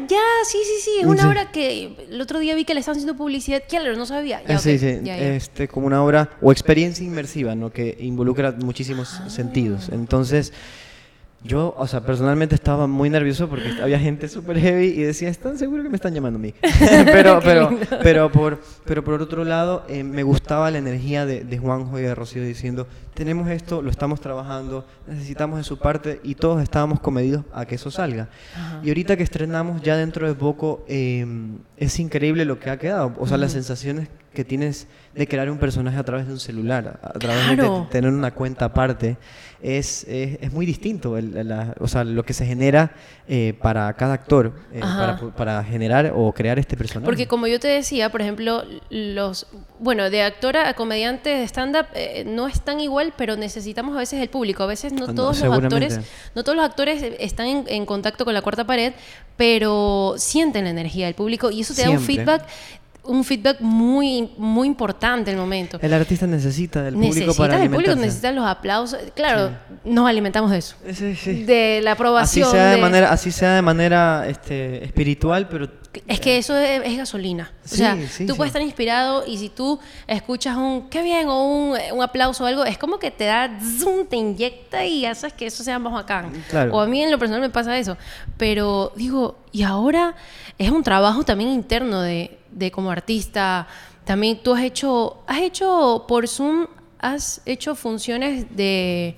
ya, 0.08 0.19
sí, 0.44 0.58
sí, 0.64 0.81
sí. 0.82 0.91
Es 1.00 1.06
una 1.06 1.23
Sí. 1.23 1.29
obra 1.29 1.50
que 1.52 1.97
el 2.11 2.20
otro 2.20 2.38
día 2.38 2.55
vi 2.55 2.64
que 2.64 2.75
le 2.75 2.81
estaban 2.81 2.97
haciendo 2.99 3.17
publicidad. 3.17 3.62
Claro, 3.69 3.97
no 3.97 4.06
sabía. 4.06 4.43
Ya, 4.47 4.55
Eh, 4.55 4.58
sí, 4.58 4.79
sí, 4.79 4.99
ya, 5.02 5.17
ya. 5.17 5.35
este 5.35 5.69
como 5.69 5.87
una 5.87 6.02
obra 6.05 6.31
o 6.43 6.52
experiencia 6.52 7.05
inmersiva, 7.05 7.55
¿no? 7.55 7.70
Que 7.73 7.97
involucra 8.00 8.52
muchísimos 8.52 9.20
Ah. 9.20 9.31
sentidos. 9.31 9.88
Entonces, 9.93 10.52
yo, 11.42 11.75
o 11.78 11.87
sea, 11.87 12.00
personalmente 12.02 12.54
estaba 12.54 12.87
muy 12.87 13.08
nervioso 13.08 13.48
porque 13.48 13.70
había 13.82 13.98
gente 13.98 14.28
súper 14.28 14.58
heavy 14.58 14.88
y 14.88 15.02
decía, 15.02 15.31
¿están 15.31 15.56
seguros 15.56 15.84
que 15.84 15.88
me 15.88 15.96
están 15.96 16.12
llamando 16.12 16.38
a 16.38 16.42
mí? 16.42 16.54
pero, 17.06 17.40
pero, 17.42 17.78
pero, 18.02 18.31
por, 18.31 18.60
pero 18.84 19.02
por 19.02 19.22
otro 19.22 19.44
lado, 19.44 19.84
eh, 19.88 20.04
me 20.04 20.22
gustaba 20.22 20.70
la 20.70 20.78
energía 20.78 21.25
de, 21.25 21.44
de 21.44 21.58
Juanjo 21.58 21.98
y 21.98 22.02
de 22.02 22.14
Rocío 22.14 22.42
diciendo, 22.42 22.87
tenemos 23.14 23.48
esto, 23.48 23.81
lo 23.81 23.90
estamos 23.90 24.20
trabajando, 24.20 24.87
necesitamos 25.06 25.58
de 25.58 25.64
su 25.64 25.78
parte 25.78 26.20
y 26.22 26.34
todos 26.34 26.62
estábamos 26.62 27.00
comedidos 27.00 27.44
a 27.52 27.64
que 27.64 27.76
eso 27.76 27.90
salga. 27.90 28.28
Y 28.82 28.88
ahorita 28.88 29.16
que 29.16 29.22
estrenamos 29.22 29.82
ya 29.82 29.96
dentro 29.96 30.28
de 30.28 30.34
poco, 30.34 30.84
eh, 30.88 31.26
es 31.76 31.98
increíble 32.00 32.44
lo 32.44 32.58
que 32.58 32.70
ha 32.70 32.78
quedado. 32.78 33.14
O 33.19 33.26
sea, 33.26 33.38
las 33.38 33.52
sensaciones 33.52 34.08
que 34.32 34.44
tienes 34.44 34.87
de 35.15 35.27
crear 35.27 35.51
un 35.51 35.58
personaje 35.58 35.96
a 35.99 36.05
través 36.05 36.27
de 36.29 36.32
un 36.32 36.39
celular, 36.39 37.01
a 37.03 37.13
través 37.19 37.49
de- 37.49 37.55
Claro. 37.56 37.81
de, 37.81 37.87
tener 37.91 38.13
una 38.13 38.31
cuenta 38.32 38.67
aparte, 38.67 39.17
es, 39.60 40.05
es, 40.05 40.39
es 40.41 40.53
muy 40.53 40.65
distinto. 40.67 41.19
el- 41.19 41.46
la- 41.49 41.75
o 41.81 41.89
sea, 41.89 42.05
lo 42.05 42.22
que 42.25 42.32
se 42.32 42.46
genera 42.46 42.93
eh, 43.29 43.55
para 43.60 43.93
cada 43.94 44.15
actor, 44.15 44.53
eh, 44.72 44.81
para, 44.81 45.17
para 45.37 45.65
generar 45.65 46.13
o 46.15 46.32
crear 46.32 46.58
este 46.60 46.77
personaje. 46.77 47.05
Porque 47.06 47.27
como 47.27 47.46
yo 47.49 47.58
te 47.60 47.69
decía, 47.69 48.08
por 48.10 48.20
ejemplo, 48.22 48.63
los, 48.89 49.46
bueno, 49.81 50.10
de 50.10 50.22
actora 50.22 50.69
a 50.69 50.75
comediante 50.75 51.31
de 51.31 51.44
stand-up 51.44 51.87
eh, 51.94 52.25
no 52.27 52.46
es 52.49 52.60
tan 52.60 52.81
igual, 52.81 53.13
pero 53.17 53.37
necesitamos 53.37 53.96
a 53.96 53.99
veces 53.99 54.20
el 54.20 54.29
público. 54.31 54.63
A 54.63 54.67
veces 54.67 54.93
no 54.93 55.05
Ah, 55.05 55.08
no, 55.08 55.15
todos 55.15 55.41
los 55.43 55.58
actores, 55.58 56.01
no 56.37 56.44
todos 56.44 56.56
los 56.56 56.65
actores 56.65 57.03
están 57.19 57.46
en, 57.46 57.65
en 57.67 57.84
contacto 57.87 58.25
con 58.25 58.32
la 58.34 58.43
cuarta 58.43 58.65
pared, 58.65 58.93
pero 59.37 60.15
sienten 60.19 60.65
la 60.65 60.70
energía 60.70 61.06
del 61.06 61.15
público 61.15 61.51
y 61.51 61.63
eso 61.63 61.75
te 61.75 61.82
da 61.82 61.91
un 61.91 62.01
feedback, 62.01 62.44
un 63.04 63.24
feedback 63.24 63.60
muy, 63.60 64.30
muy 64.36 64.69
importante 64.69 65.30
en 65.30 65.36
el 65.36 65.40
momento. 65.42 65.78
el 65.80 65.92
artista 65.94 66.26
necesita 66.26 66.82
del 66.82 66.94
público 66.94 67.14
Necesitas 67.14 67.36
para 67.36 67.62
el 67.62 67.70
público, 67.70 67.94
necesitas 67.96 68.34
los 68.34 68.44
aplausos. 68.46 68.98
Claro, 69.14 69.50
nos 69.84 70.06
alimentamos 70.08 70.50
de 70.50 70.58
eso. 70.58 70.76
Sí, 70.92 71.14
sí. 71.16 71.44
De 71.44 71.80
la 71.82 71.92
Así 71.92 71.96
aprobación. 71.96 72.50
sea 72.50 72.66
de, 72.66 72.76
de- 72.76 72.82
manera, 72.82 73.10
así 73.12 73.30
sea 73.32 73.54
de 73.54 73.62
manera 73.62 74.26
este, 74.28 74.84
espiritual, 74.84 75.48
pero 75.48 75.69
Es 76.06 76.20
que 76.20 76.38
eso 76.38 76.56
es, 76.56 76.82
es 76.84 76.96
gasolina. 76.98 77.50
O 77.64 77.69
Sí, 77.69 77.76
sea, 77.78 77.96
sí, 78.08 78.26
tú 78.26 78.36
puedes 78.36 78.50
estar 78.50 78.62
inspirado 78.62 79.24
y 79.26 79.38
si 79.38 79.48
tú 79.48 79.80
escuchas 80.06 80.56
un 80.56 80.88
qué 80.90 81.02
bien 81.02 81.26
o 81.28 81.42
un, 81.44 81.76
un 81.92 82.02
aplauso 82.02 82.44
o 82.44 82.46
algo, 82.46 82.64
es 82.64 82.76
como 82.78 82.98
que 82.98 83.10
te 83.10 83.24
da 83.24 83.50
zoom, 83.78 84.06
te 84.06 84.16
inyecta 84.16 84.84
y 84.84 85.06
haces 85.06 85.32
que 85.32 85.46
eso 85.46 85.64
sea 85.64 85.78
más 85.78 85.92
bacán. 85.92 86.30
Claro. 86.50 86.74
O 86.74 86.80
a 86.80 86.86
mí 86.86 87.02
en 87.02 87.10
lo 87.10 87.19
personal 87.19 87.40
me 87.40 87.50
pasa 87.50 87.76
eso. 87.78 87.96
Pero 88.36 88.92
digo, 88.94 89.38
y 89.52 89.62
ahora 89.62 90.14
es 90.58 90.70
un 90.70 90.82
trabajo 90.82 91.24
también 91.24 91.50
interno 91.50 92.02
de, 92.02 92.38
de 92.52 92.70
como 92.70 92.90
artista. 92.90 93.66
También 94.04 94.40
tú 94.42 94.54
has 94.54 94.62
hecho, 94.64 95.22
has 95.26 95.40
hecho 95.40 96.04
por 96.08 96.26
Zoom, 96.28 96.66
has 96.98 97.40
hecho 97.46 97.74
funciones 97.74 98.46
de 98.56 99.14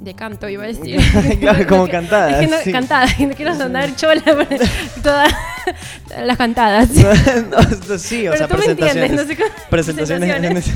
de 0.00 0.14
canto, 0.14 0.48
iba 0.48 0.64
a 0.64 0.66
decir. 0.66 0.98
Claro, 1.40 1.64
como 1.68 1.86
cantadas, 1.88 2.32
es 2.32 2.40
que 2.40 2.46
no- 2.56 2.60
sí. 2.62 2.72
Cantadas, 2.72 3.20
no 3.20 3.34
quiero 3.34 3.54
sonar 3.54 3.94
chola, 3.94 4.20
pero 4.24 4.64
todas 5.02 5.32
las 6.24 6.36
cantadas. 6.36 6.88
No, 6.90 7.98
sí, 7.98 8.26
o 8.26 8.32
Pero 8.32 8.36
sea, 8.38 8.48
tú 8.48 8.56
me 8.58 8.64
entiendes, 8.64 8.76
presentaciones. 8.76 9.12
no 9.12 9.24
sé 9.26 9.36
cómo- 9.36 9.50
presentaciones. 9.70 10.28
presentaciones. 10.28 10.70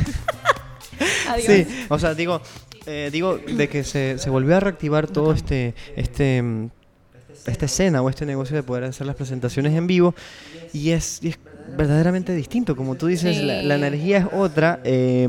Adiós. 1.28 1.46
Sí, 1.46 1.86
o 1.88 1.98
sea, 1.98 2.14
digo, 2.14 2.40
eh, 2.86 3.10
digo 3.12 3.36
de 3.38 3.68
que 3.68 3.82
se, 3.84 4.16
se 4.18 4.30
volvió 4.30 4.56
a 4.56 4.60
reactivar 4.60 5.08
todo 5.08 5.32
este, 5.32 5.74
este, 5.96 6.42
esta 7.46 7.64
escena 7.66 8.00
o 8.02 8.08
este 8.08 8.24
negocio 8.26 8.54
de 8.56 8.62
poder 8.62 8.84
hacer 8.84 9.06
las 9.08 9.16
presentaciones 9.16 9.74
en 9.74 9.86
vivo 9.88 10.14
y 10.72 10.90
es, 10.90 11.18
y 11.22 11.30
es 11.30 11.38
verdaderamente 11.76 12.34
distinto. 12.34 12.76
Como 12.76 12.94
tú 12.94 13.06
dices, 13.06 13.42
la, 13.42 13.74
energía 13.74 14.18
es 14.18 14.26
otra. 14.32 14.80
eh, 14.84 15.26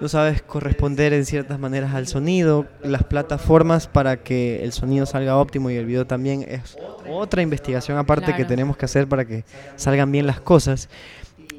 no 0.00 0.08
sabes 0.08 0.42
corresponder 0.42 1.12
en 1.12 1.24
ciertas 1.24 1.58
maneras 1.58 1.94
al 1.94 2.06
sonido. 2.06 2.66
Las 2.82 3.04
plataformas 3.04 3.86
para 3.86 4.18
que 4.18 4.62
el 4.62 4.72
sonido 4.72 5.06
salga 5.06 5.36
óptimo 5.36 5.70
y 5.70 5.76
el 5.76 5.86
video 5.86 6.06
también 6.06 6.44
es 6.48 6.76
otra 7.08 7.42
investigación 7.42 7.98
aparte 7.98 8.34
que 8.34 8.44
tenemos 8.44 8.76
que 8.76 8.84
hacer 8.84 9.06
para 9.06 9.24
que 9.24 9.44
salgan 9.76 10.12
bien 10.12 10.26
las 10.26 10.40
cosas. 10.40 10.88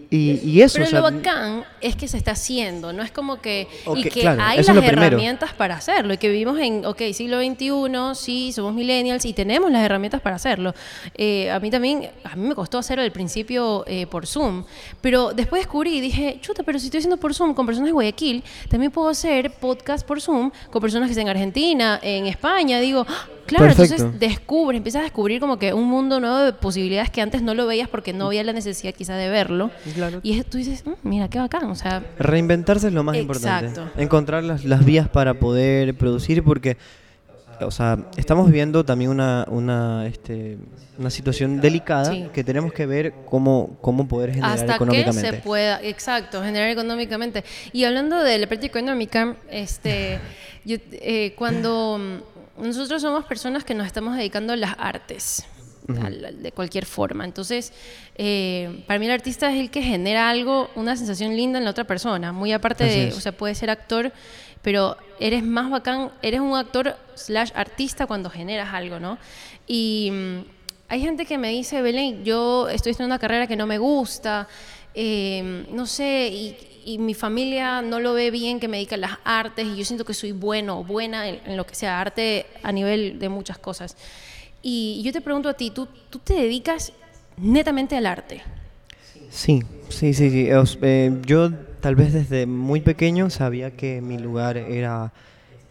Y, 0.10 0.40
y 0.44 0.62
eso, 0.62 0.76
Pero 0.76 0.86
o 0.86 0.90
sea, 0.90 1.00
lo 1.00 1.12
bacán 1.12 1.66
es 1.82 1.96
que 1.96 2.08
se 2.08 2.18
está 2.18 2.32
haciendo, 2.32 2.94
no 2.94 3.04
es 3.04 3.12
como 3.12 3.42
que... 3.42 3.68
Y 3.96 4.04
que 4.04 4.22
claro, 4.22 4.42
hay 4.42 4.58
las 4.64 4.70
herramientas 4.70 5.54
para 5.54 5.76
hacerlo, 5.76 6.14
y 6.14 6.18
que 6.18 6.30
vivimos 6.30 6.58
en, 6.60 6.86
ok, 6.86 7.02
siglo 7.14 7.40
XXI, 7.40 8.16
sí, 8.16 8.52
somos 8.54 8.74
millennials 8.74 9.26
y 9.26 9.34
tenemos 9.34 9.70
las 9.70 9.84
herramientas 9.84 10.22
para 10.22 10.38
hacerlo. 10.38 10.74
Eh, 11.16 11.52
a 11.52 11.60
mí 11.60 11.70
también, 11.70 12.10
a 12.24 12.36
mí 12.36 12.48
me 12.48 12.56
costó 12.56 12.78
hacerlo 12.78 13.04
al 13.04 13.12
principio 13.12 13.84
eh, 13.88 14.08
por 14.08 14.26
Zoom, 14.28 14.64
pero 15.02 15.34
después 15.34 15.62
descubrí 15.62 15.98
y 15.98 16.02
dije, 16.02 16.40
chuta, 16.42 16.64
pero 16.64 16.80
si 16.80 16.86
estoy 16.86 17.00
haciendo 17.00 17.18
por 17.18 17.34
Zoom 17.34 17.54
con 17.54 17.66
personas 17.66 17.88
de 17.88 17.94
Guayaquil, 17.94 18.44
también 18.70 18.92
puedo 18.92 19.10
hacer 19.10 19.52
podcast 19.52 20.08
por 20.08 20.22
Zoom 20.22 20.52
con 20.72 20.82
personas 20.82 21.08
que 21.08 21.12
están 21.12 21.28
en 21.28 21.32
Argentina, 21.32 22.00
en 22.02 22.28
España, 22.28 22.80
digo... 22.80 23.06
Claro, 23.48 23.66
Perfecto. 23.66 23.96
entonces 23.96 24.20
descubres, 24.20 24.78
empiezas 24.78 25.00
a 25.00 25.04
descubrir 25.04 25.40
como 25.40 25.58
que 25.58 25.74
un 25.74 25.86
mundo 25.86 26.20
nuevo 26.20 26.38
de 26.40 26.54
posibilidades 26.54 27.10
que 27.10 27.22
antes 27.22 27.42
no 27.42 27.54
lo 27.56 27.66
veías 27.66 27.88
porque 27.90 28.14
no 28.14 28.28
había 28.28 28.44
la 28.44 28.54
necesidad 28.54 28.94
quizás 28.94 29.18
de 29.18 29.30
verlo. 29.30 29.72
Claro. 29.96 30.20
Y 30.22 30.42
tú 30.44 30.58
dices, 30.58 30.86
"Mm, 30.86 30.92
mira, 31.04 31.30
qué 31.30 31.40
bacán, 31.40 31.66
o 31.70 31.76
sea, 31.76 32.04
Reinventarse 32.20 32.88
es 32.88 32.94
lo 32.94 33.04
más 33.04 33.16
Exacto. 33.16 33.68
importante. 33.68 34.02
Encontrar 34.04 34.44
las, 34.44 34.66
las 34.66 34.84
vías 34.86 35.08
para 35.10 35.34
poder 35.36 35.96
producir 35.96 36.44
porque, 36.44 36.78
o 37.62 37.72
sea, 37.72 37.98
estamos 38.18 38.48
viviendo 38.48 38.84
también 38.86 39.10
una, 39.12 39.46
una, 39.50 40.06
este, 40.08 40.58
una 41.00 41.10
situación 41.10 41.62
delicada 41.62 42.12
Sí. 42.12 42.28
que 42.34 42.44
tenemos 42.44 42.74
que 42.74 42.86
ver 42.86 43.14
cómo, 43.30 43.78
cómo 43.82 44.08
poder 44.08 44.32
generar 44.32 44.52
hasta 44.52 44.66
que 44.68 44.74
económicamente. 44.76 45.22
se 45.32 45.34
pueda, 45.38 45.82
exacto, 45.82 46.44
generar 46.44 46.70
económicamente. 46.70 47.44
Y 47.72 47.86
hablando 47.86 48.22
de 48.24 48.38
la 48.40 48.48
parte 48.48 48.66
económica, 48.68 49.36
este, 49.50 50.20
yo, 50.66 50.78
eh, 50.92 51.34
cuando 51.38 51.98
mm, 52.00 52.37
nosotros 52.58 53.02
somos 53.02 53.26
personas 53.26 53.64
que 53.64 53.74
nos 53.74 53.86
estamos 53.88 54.16
dedicando 54.18 54.54
a 54.54 54.56
las 54.56 54.76
artes, 54.78 55.46
al- 56.02 56.26
al- 56.26 56.44
de 56.44 56.52
cualquier 56.52 56.86
forma, 56.86 57.24
entonces, 57.24 57.72
eh, 58.16 58.84
para 58.88 59.00
mí 59.00 59.06
el 59.06 59.12
artista 59.14 59.52
es 59.54 59.60
el 59.60 59.70
que 59.72 59.82
genera 59.82 60.30
algo, 60.30 60.70
una 60.76 60.96
sensación 60.98 61.36
linda 61.36 61.60
en 61.60 61.66
la 61.66 61.72
otra 61.72 61.86
persona, 61.86 62.32
muy 62.34 62.52
aparte 62.52 62.84
Así 62.86 62.94
de, 63.00 63.08
es. 63.10 63.18
o 63.18 63.22
sea, 63.22 63.32
puede 63.32 63.56
ser 63.56 63.70
actor, 63.70 64.12
pero 64.62 64.98
eres 65.20 65.44
más 65.44 65.70
bacán, 65.70 66.12
eres 66.22 66.42
un 66.42 66.56
actor 66.58 66.98
slash 67.16 67.52
artista 67.56 68.06
cuando 68.06 68.30
generas 68.30 68.74
algo, 68.74 69.00
¿no? 69.00 69.18
Y 69.66 70.10
mm, 70.12 70.38
hay 70.90 71.02
gente 71.02 71.26
que 71.26 71.38
me 71.38 71.50
dice, 71.50 71.82
Belén, 71.82 72.26
yo 72.26 72.68
estoy 72.70 72.92
estudiando 72.92 73.14
una 73.16 73.20
carrera 73.20 73.48
que 73.48 73.56
no 73.56 73.66
me 73.68 73.78
gusta, 73.78 74.48
eh, 75.00 75.66
no 75.72 75.86
sé, 75.86 76.30
y, 76.34 76.98
mi 76.98 77.14
familia 77.14 77.82
no 77.82 78.00
lo 78.00 78.14
ve 78.14 78.32
bien 78.32 78.62
que 78.62 78.70
me 78.70 78.78
dedique 78.78 78.96
a 78.96 78.98
las 78.98 79.20
artes 79.26 79.68
y 79.68 79.76
yo 79.76 79.84
siento 79.84 80.06
que 80.06 80.14
soy 80.14 80.32
bueno 80.32 80.80
o 80.80 80.84
buena 80.86 81.28
en, 81.28 81.58
lo 81.58 81.66
que 81.66 81.76
sea 81.76 82.00
arte 82.00 82.46
a 82.64 82.72
nivel 82.72 83.20
de 83.20 83.28
muchas 83.28 83.58
cosas. 83.58 83.98
Y 84.64 85.02
yo 85.04 85.12
te 85.12 85.20
pregunto 85.20 85.50
a 85.50 85.54
ti, 85.54 85.70
¿tú, 85.70 85.88
tú 86.10 86.20
te 86.20 86.34
dedicas 86.36 86.94
netamente 87.36 87.98
al 87.98 88.06
arte? 88.06 88.42
Sí, 89.30 89.62
sí, 89.90 90.14
sí, 90.14 90.30
sí. 90.30 90.52
Os- 90.54 90.80
eh, 90.82 91.12
yo 91.26 91.52
tal 91.82 91.96
vez 91.96 92.14
desde 92.14 92.46
muy 92.46 92.80
pequeño 92.80 93.30
sabía 93.30 93.72
que 93.72 94.02
mi 94.02 94.18
lugar 94.18 94.56
era 94.56 95.12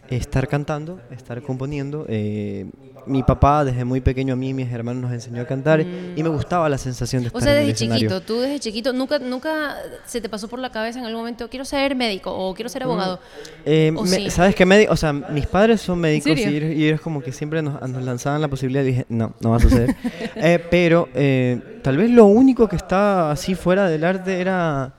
estar 0.09 0.47
cantando, 0.47 0.99
estar 1.11 1.41
componiendo. 1.41 2.05
Eh, 2.07 2.65
mi 3.05 3.23
papá 3.23 3.63
desde 3.63 3.85
muy 3.85 4.01
pequeño 4.01 4.33
a 4.33 4.35
mí 4.35 4.49
y 4.49 4.53
mis 4.53 4.69
hermanos 4.69 5.03
nos 5.03 5.13
enseñó 5.13 5.41
a 5.41 5.45
cantar 5.45 5.79
y 5.79 6.21
me 6.21 6.27
gustaba 6.27 6.67
la 6.67 6.77
sensación 6.77 7.21
de 7.23 7.27
O 7.27 7.37
estar 7.37 7.43
sea, 7.43 7.53
en 7.53 7.59
el 7.61 7.67
desde 7.67 7.85
escenario. 7.85 8.09
chiquito, 8.09 8.21
tú 8.25 8.41
desde 8.41 8.59
chiquito, 8.59 8.91
nunca, 8.91 9.17
nunca 9.19 9.77
se 10.05 10.19
te 10.19 10.27
pasó 10.27 10.49
por 10.49 10.59
la 10.59 10.71
cabeza 10.71 10.99
en 10.99 11.05
algún 11.05 11.21
momento, 11.21 11.49
quiero 11.49 11.63
ser 11.63 11.95
médico 11.95 12.33
o 12.35 12.53
quiero 12.53 12.67
ser 12.67 12.83
abogado. 12.83 13.21
Eh, 13.65 13.93
¿O 13.95 14.03
me- 14.03 14.09
sí? 14.09 14.29
¿Sabes 14.29 14.55
qué? 14.55 14.65
Me, 14.65 14.89
o 14.89 14.97
sea, 14.97 15.13
mis 15.13 15.47
padres 15.47 15.79
son 15.79 15.99
médicos 15.99 16.37
y 16.37 16.83
ellos, 16.83 16.99
como 16.99 17.21
que 17.23 17.31
siempre 17.31 17.61
nos, 17.61 17.81
nos 17.87 18.03
lanzaban 18.03 18.41
la 18.41 18.49
posibilidad 18.49 18.83
y 18.83 18.87
dije, 18.87 19.05
no, 19.07 19.33
no 19.39 19.51
va 19.51 19.57
a 19.57 19.59
suceder. 19.61 19.95
Eh, 20.35 20.59
pero 20.69 21.07
eh, 21.15 21.79
tal 21.81 21.95
vez 21.97 22.09
lo 22.11 22.25
único 22.25 22.67
que 22.67 22.75
estaba 22.75 23.31
así 23.31 23.55
fuera 23.55 23.87
del 23.89 24.03
arte 24.03 24.39
era 24.41 24.93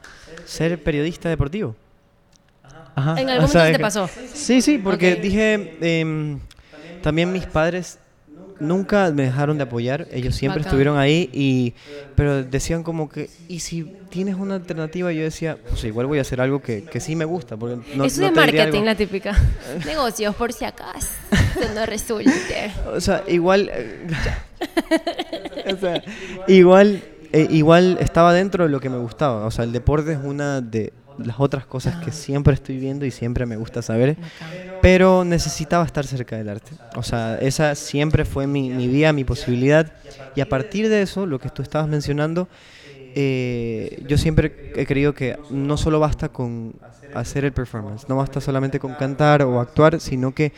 ser 0.46 0.82
periodista 0.82 1.28
deportivo. 1.28 1.76
Ajá, 2.98 3.20
En 3.20 3.30
algún 3.30 3.44
o 3.44 3.48
sea, 3.48 3.60
momento 3.62 3.78
te 3.78 3.82
pasó. 3.82 4.10
Sí, 4.34 4.60
sí, 4.62 4.78
porque 4.78 5.14
Ok. 5.14 5.20
dije, 5.20 5.72
em, 5.80 6.38
también 7.00 7.32
mis 7.32 7.46
padres 7.46 7.98
nunca 8.60 9.10
me 9.12 9.22
dejaron 9.24 9.56
de 9.56 9.64
apoyar, 9.64 10.08
ellos 10.10 10.34
siempre 10.34 10.60
Bacán. 10.60 10.70
estuvieron 10.70 10.98
ahí, 10.98 11.30
y 11.32 11.74
pero 12.14 12.42
decían 12.42 12.82
como 12.82 13.08
que, 13.08 13.30
¿y 13.46 13.60
si 13.60 13.92
tienes 14.10 14.34
una 14.34 14.56
alternativa? 14.56 15.12
Yo 15.12 15.22
decía, 15.22 15.56
pues 15.68 15.84
igual 15.84 16.06
voy 16.06 16.18
a 16.18 16.22
hacer 16.22 16.40
algo 16.40 16.60
que, 16.60 16.82
que 16.84 16.98
sí 16.98 17.14
me 17.14 17.24
gusta, 17.24 17.56
porque 17.56 17.78
no, 17.94 18.04
Eso 18.04 18.20
no 18.22 18.32
marketing, 18.32 18.82
la 18.82 18.94
típica. 18.96 19.36
Negocios, 19.86 20.34
por 20.34 20.52
si 20.52 20.64
acaso. 20.64 21.06
No 21.74 21.86
resulte. 21.86 22.72
O 22.92 23.00
sea, 23.00 23.22
igual. 23.28 23.70
eh, 23.72 24.06
o 25.72 25.76
sea, 25.76 26.02
igual, 26.48 27.02
eh, 27.32 27.46
igual 27.50 27.98
estaba 28.00 28.32
dentro 28.32 28.64
de 28.64 28.70
lo 28.70 28.80
que 28.80 28.88
me 28.90 28.98
gustaba. 28.98 29.46
O 29.46 29.50
sea, 29.50 29.64
el 29.64 29.72
deporte 29.72 30.12
es 30.12 30.18
una 30.22 30.60
de 30.60 30.92
las 31.18 31.40
otras 31.40 31.66
cosas 31.66 31.96
que 31.96 32.12
siempre 32.12 32.54
estoy 32.54 32.78
viendo 32.78 33.04
y 33.04 33.10
siempre 33.10 33.46
me 33.46 33.56
gusta 33.56 33.82
saber. 33.82 34.16
Pero 34.80 35.24
necesitaba 35.24 35.84
estar 35.84 36.06
cerca 36.06 36.36
del 36.36 36.48
arte. 36.48 36.72
O 36.96 37.02
sea, 37.02 37.38
esa 37.40 37.74
siempre 37.74 38.24
fue 38.24 38.46
mi, 38.46 38.70
mi 38.70 38.88
vía, 38.88 39.12
mi 39.12 39.24
posibilidad. 39.24 39.92
Y 40.34 40.40
a 40.40 40.48
partir 40.48 40.88
de 40.88 41.02
eso, 41.02 41.26
lo 41.26 41.38
que 41.38 41.50
tú 41.50 41.62
estabas 41.62 41.88
mencionando, 41.88 42.48
eh, 43.14 44.02
yo 44.06 44.18
siempre 44.18 44.72
he 44.76 44.86
creído 44.86 45.14
que 45.14 45.36
no 45.50 45.76
solo 45.76 45.98
basta 45.98 46.28
con 46.28 46.74
hacer 47.14 47.44
el 47.44 47.52
performance, 47.52 48.08
no 48.08 48.16
basta 48.16 48.40
solamente 48.40 48.78
con 48.78 48.94
cantar 48.94 49.42
o 49.42 49.60
actuar, 49.60 50.00
sino 50.00 50.34
que 50.34 50.52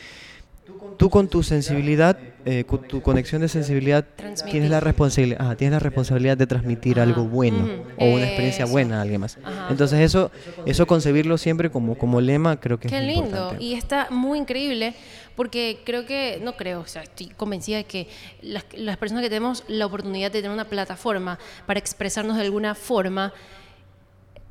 tú 0.97 1.09
con 1.09 1.27
tu 1.27 1.41
sensibilidad, 1.43 2.17
eh, 2.45 2.63
con 2.65 2.87
tu 2.87 3.01
conexión 3.01 3.41
de 3.41 3.47
sensibilidad, 3.47 4.05
Transmitir. 4.15 4.51
tienes 4.51 4.69
la 4.69 4.79
responsabilidad, 4.79 5.41
ajá, 5.41 5.55
tienes 5.55 5.73
la 5.73 5.79
responsabilidad 5.79 6.37
de 6.37 6.47
transmitir 6.47 6.99
Ajá, 6.99 7.03
algo 7.09 7.25
bueno 7.25 7.67
o 7.97 8.05
una 8.05 8.23
experiencia 8.25 8.65
eso. 8.65 8.71
buena 8.71 8.99
a 8.99 9.01
alguien 9.01 9.21
más. 9.21 9.37
Ajá. 9.43 9.67
Entonces 9.69 9.99
eso, 9.99 10.31
eso 10.65 10.85
concebirlo 10.87 11.37
siempre 11.37 11.69
como, 11.71 11.97
como 11.97 12.21
lema, 12.21 12.59
creo 12.59 12.79
que 12.79 12.87
Qué 12.87 12.97
es 12.97 13.03
muy 13.03 13.13
lindo. 13.13 13.27
importante. 13.29 13.63
Y 13.63 13.73
está 13.73 14.07
muy 14.11 14.39
increíble 14.39 14.93
porque 15.35 15.79
creo 15.85 16.05
que, 16.05 16.39
no 16.43 16.55
creo, 16.57 16.81
o 16.81 16.87
sea, 16.87 17.03
estoy 17.03 17.27
convencida 17.29 17.77
de 17.77 17.83
que 17.85 18.07
las, 18.41 18.65
las 18.75 18.97
personas 18.97 19.23
que 19.23 19.29
tenemos 19.29 19.63
la 19.67 19.85
oportunidad 19.85 20.31
de 20.31 20.41
tener 20.41 20.51
una 20.53 20.65
plataforma 20.65 21.39
para 21.65 21.79
expresarnos 21.79 22.35
de 22.37 22.43
alguna 22.43 22.75
forma, 22.75 23.33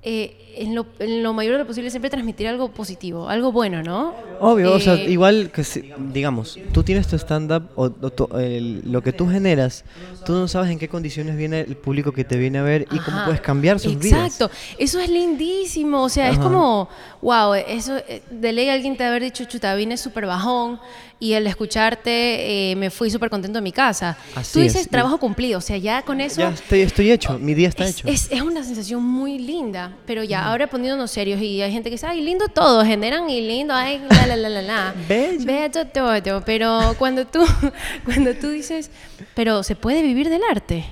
eh, 0.03 0.37
en, 0.57 0.75
lo, 0.75 0.87
en 0.99 1.23
lo 1.23 1.33
mayor 1.33 1.53
de 1.55 1.59
lo 1.61 1.67
posible 1.67 1.91
siempre 1.91 2.11
transmitir 2.11 2.49
algo 2.49 2.71
positivo, 2.73 3.29
algo 3.29 3.53
bueno, 3.53 3.83
¿no? 3.83 4.15
Obvio, 4.43 4.73
o 4.73 4.81
sea, 4.81 4.95
Eh, 4.95 5.05
igual 5.11 5.51
que 5.53 5.63
si- 5.65 5.85
digamos, 5.97 6.59
tú 6.73 6.83
tienes 6.83 7.07
tu 7.07 7.17
stand-up 7.17 7.65
o, 7.77 7.85
o 7.85 8.11
tu- 8.11 8.29
el- 8.39 8.81
lo 8.91 9.03
que 9.03 9.13
tú 9.13 9.29
generas, 9.29 9.85
tú 10.25 10.33
no 10.33 10.49
sabes 10.49 10.71
en 10.71 10.79
qué 10.79 10.89
condiciones 10.89 11.37
viene 11.37 11.61
el 11.61 11.77
público 11.77 12.13
que 12.13 12.25
te 12.25 12.39
viene 12.39 12.59
a 12.59 12.63
ver 12.63 12.87
y 12.91 12.99
cómo 13.01 13.23
puedes 13.25 13.43
cambiar 13.43 13.79
sus 13.79 13.99
vidas. 13.99 14.21
Exacto, 14.27 14.51
eso 14.79 14.99
es 14.99 15.11
lindísimo, 15.11 16.03
o 16.03 16.09
sea, 16.09 16.31
es 16.31 16.39
como, 16.39 16.89
wow, 17.21 17.53
eso 17.55 17.99
eh, 17.99 18.23
de 18.31 18.53
ley 18.53 18.71
alguien 18.71 18.97
te 18.97 19.05
haber 19.05 19.23
dicho, 19.23 19.45
chuta, 19.45 19.75
vine 19.75 19.99
súper 19.99 20.25
bajón 20.25 20.81
y 21.19 21.35
al 21.35 21.47
escucharte 21.47 22.71
eh, 22.73 22.77
me 22.77 22.89
fui 22.91 23.11
súper 23.11 23.29
contento 23.29 23.59
de 23.59 23.63
mi 23.63 23.73
casa. 23.73 24.17
Así 24.35 24.55
Tú 24.55 24.61
dices 24.61 24.83
es. 24.83 24.89
trabajo 24.89 25.19
cumplido, 25.19 25.59
o 25.59 25.61
sea, 25.61 25.77
ya 25.77 26.01
con 26.03 26.21
eso... 26.23 26.41
Ya 26.41 26.49
estoy, 26.49 26.81
estoy 26.81 27.11
hecho, 27.11 27.39
mi 27.39 27.53
día 27.55 27.69
está 27.69 27.85
es, 27.85 27.91
hecho. 27.91 28.09
es- 28.09 28.29
es 28.33 28.41
una 28.41 28.65
sensación 28.65 29.03
muy 29.05 29.39
linda, 29.39 29.90
pero 30.07 30.23
ya 30.25 30.45
ahora 30.47 30.67
poniéndonos 30.69 31.11
serios 31.11 31.41
y 31.41 31.61
hay 31.63 31.73
gente 31.73 31.89
que 31.91 31.95
dice, 31.95 32.07
ay, 32.07 32.21
lindo 32.23 32.49
todo, 32.49 32.85
generan 32.85 33.29
y 33.31 33.41
lindo, 33.41 33.75
ay, 33.75 34.01
la, 34.11 34.27
la, 34.27 34.37
la, 34.37 34.49
la, 34.49 34.63
la. 34.63 34.95
Bello. 35.09 35.45
Bello 35.45 35.87
todo, 35.87 36.45
pero 36.45 36.95
cuando 36.99 37.27
tú, 37.27 37.41
cuando 38.05 38.35
tú 38.35 38.49
dices, 38.51 38.91
pero 39.35 39.63
¿se 39.63 39.77
puede 39.77 40.03
vivir 40.03 40.29
del 40.29 40.43
arte? 40.51 40.85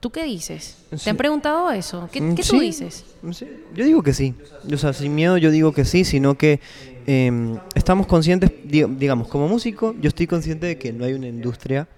¿Tú 0.00 0.10
qué 0.10 0.22
dices? 0.24 0.76
¿Te 0.90 0.98
Sí. 0.98 1.10
han 1.10 1.16
preguntado 1.16 1.70
eso? 1.72 2.08
¿Qué, 2.12 2.20
qué 2.36 2.42
tú 2.42 2.60
dices? 2.60 3.04
sí. 3.32 3.46
Yo 3.74 3.84
digo 3.84 4.02
que 4.02 4.14
sí. 4.14 4.32
O 4.72 4.76
sea, 4.76 4.92
sin 4.92 5.14
miedo 5.14 5.36
yo 5.38 5.50
digo 5.50 5.72
que 5.72 5.84
sí, 5.84 6.04
sino 6.04 6.36
que 6.38 6.60
eh, 7.06 7.56
estamos 7.74 8.06
conscientes, 8.06 8.50
di- 8.64 8.84
digamos, 8.84 9.26
como 9.26 9.48
músico, 9.48 9.96
yo 10.00 10.08
estoy 10.08 10.26
consciente 10.28 10.66
de 10.66 10.78
que 10.78 10.92
no 10.92 11.04
hay 11.04 11.14
una 11.14 11.26
industria 11.26 11.88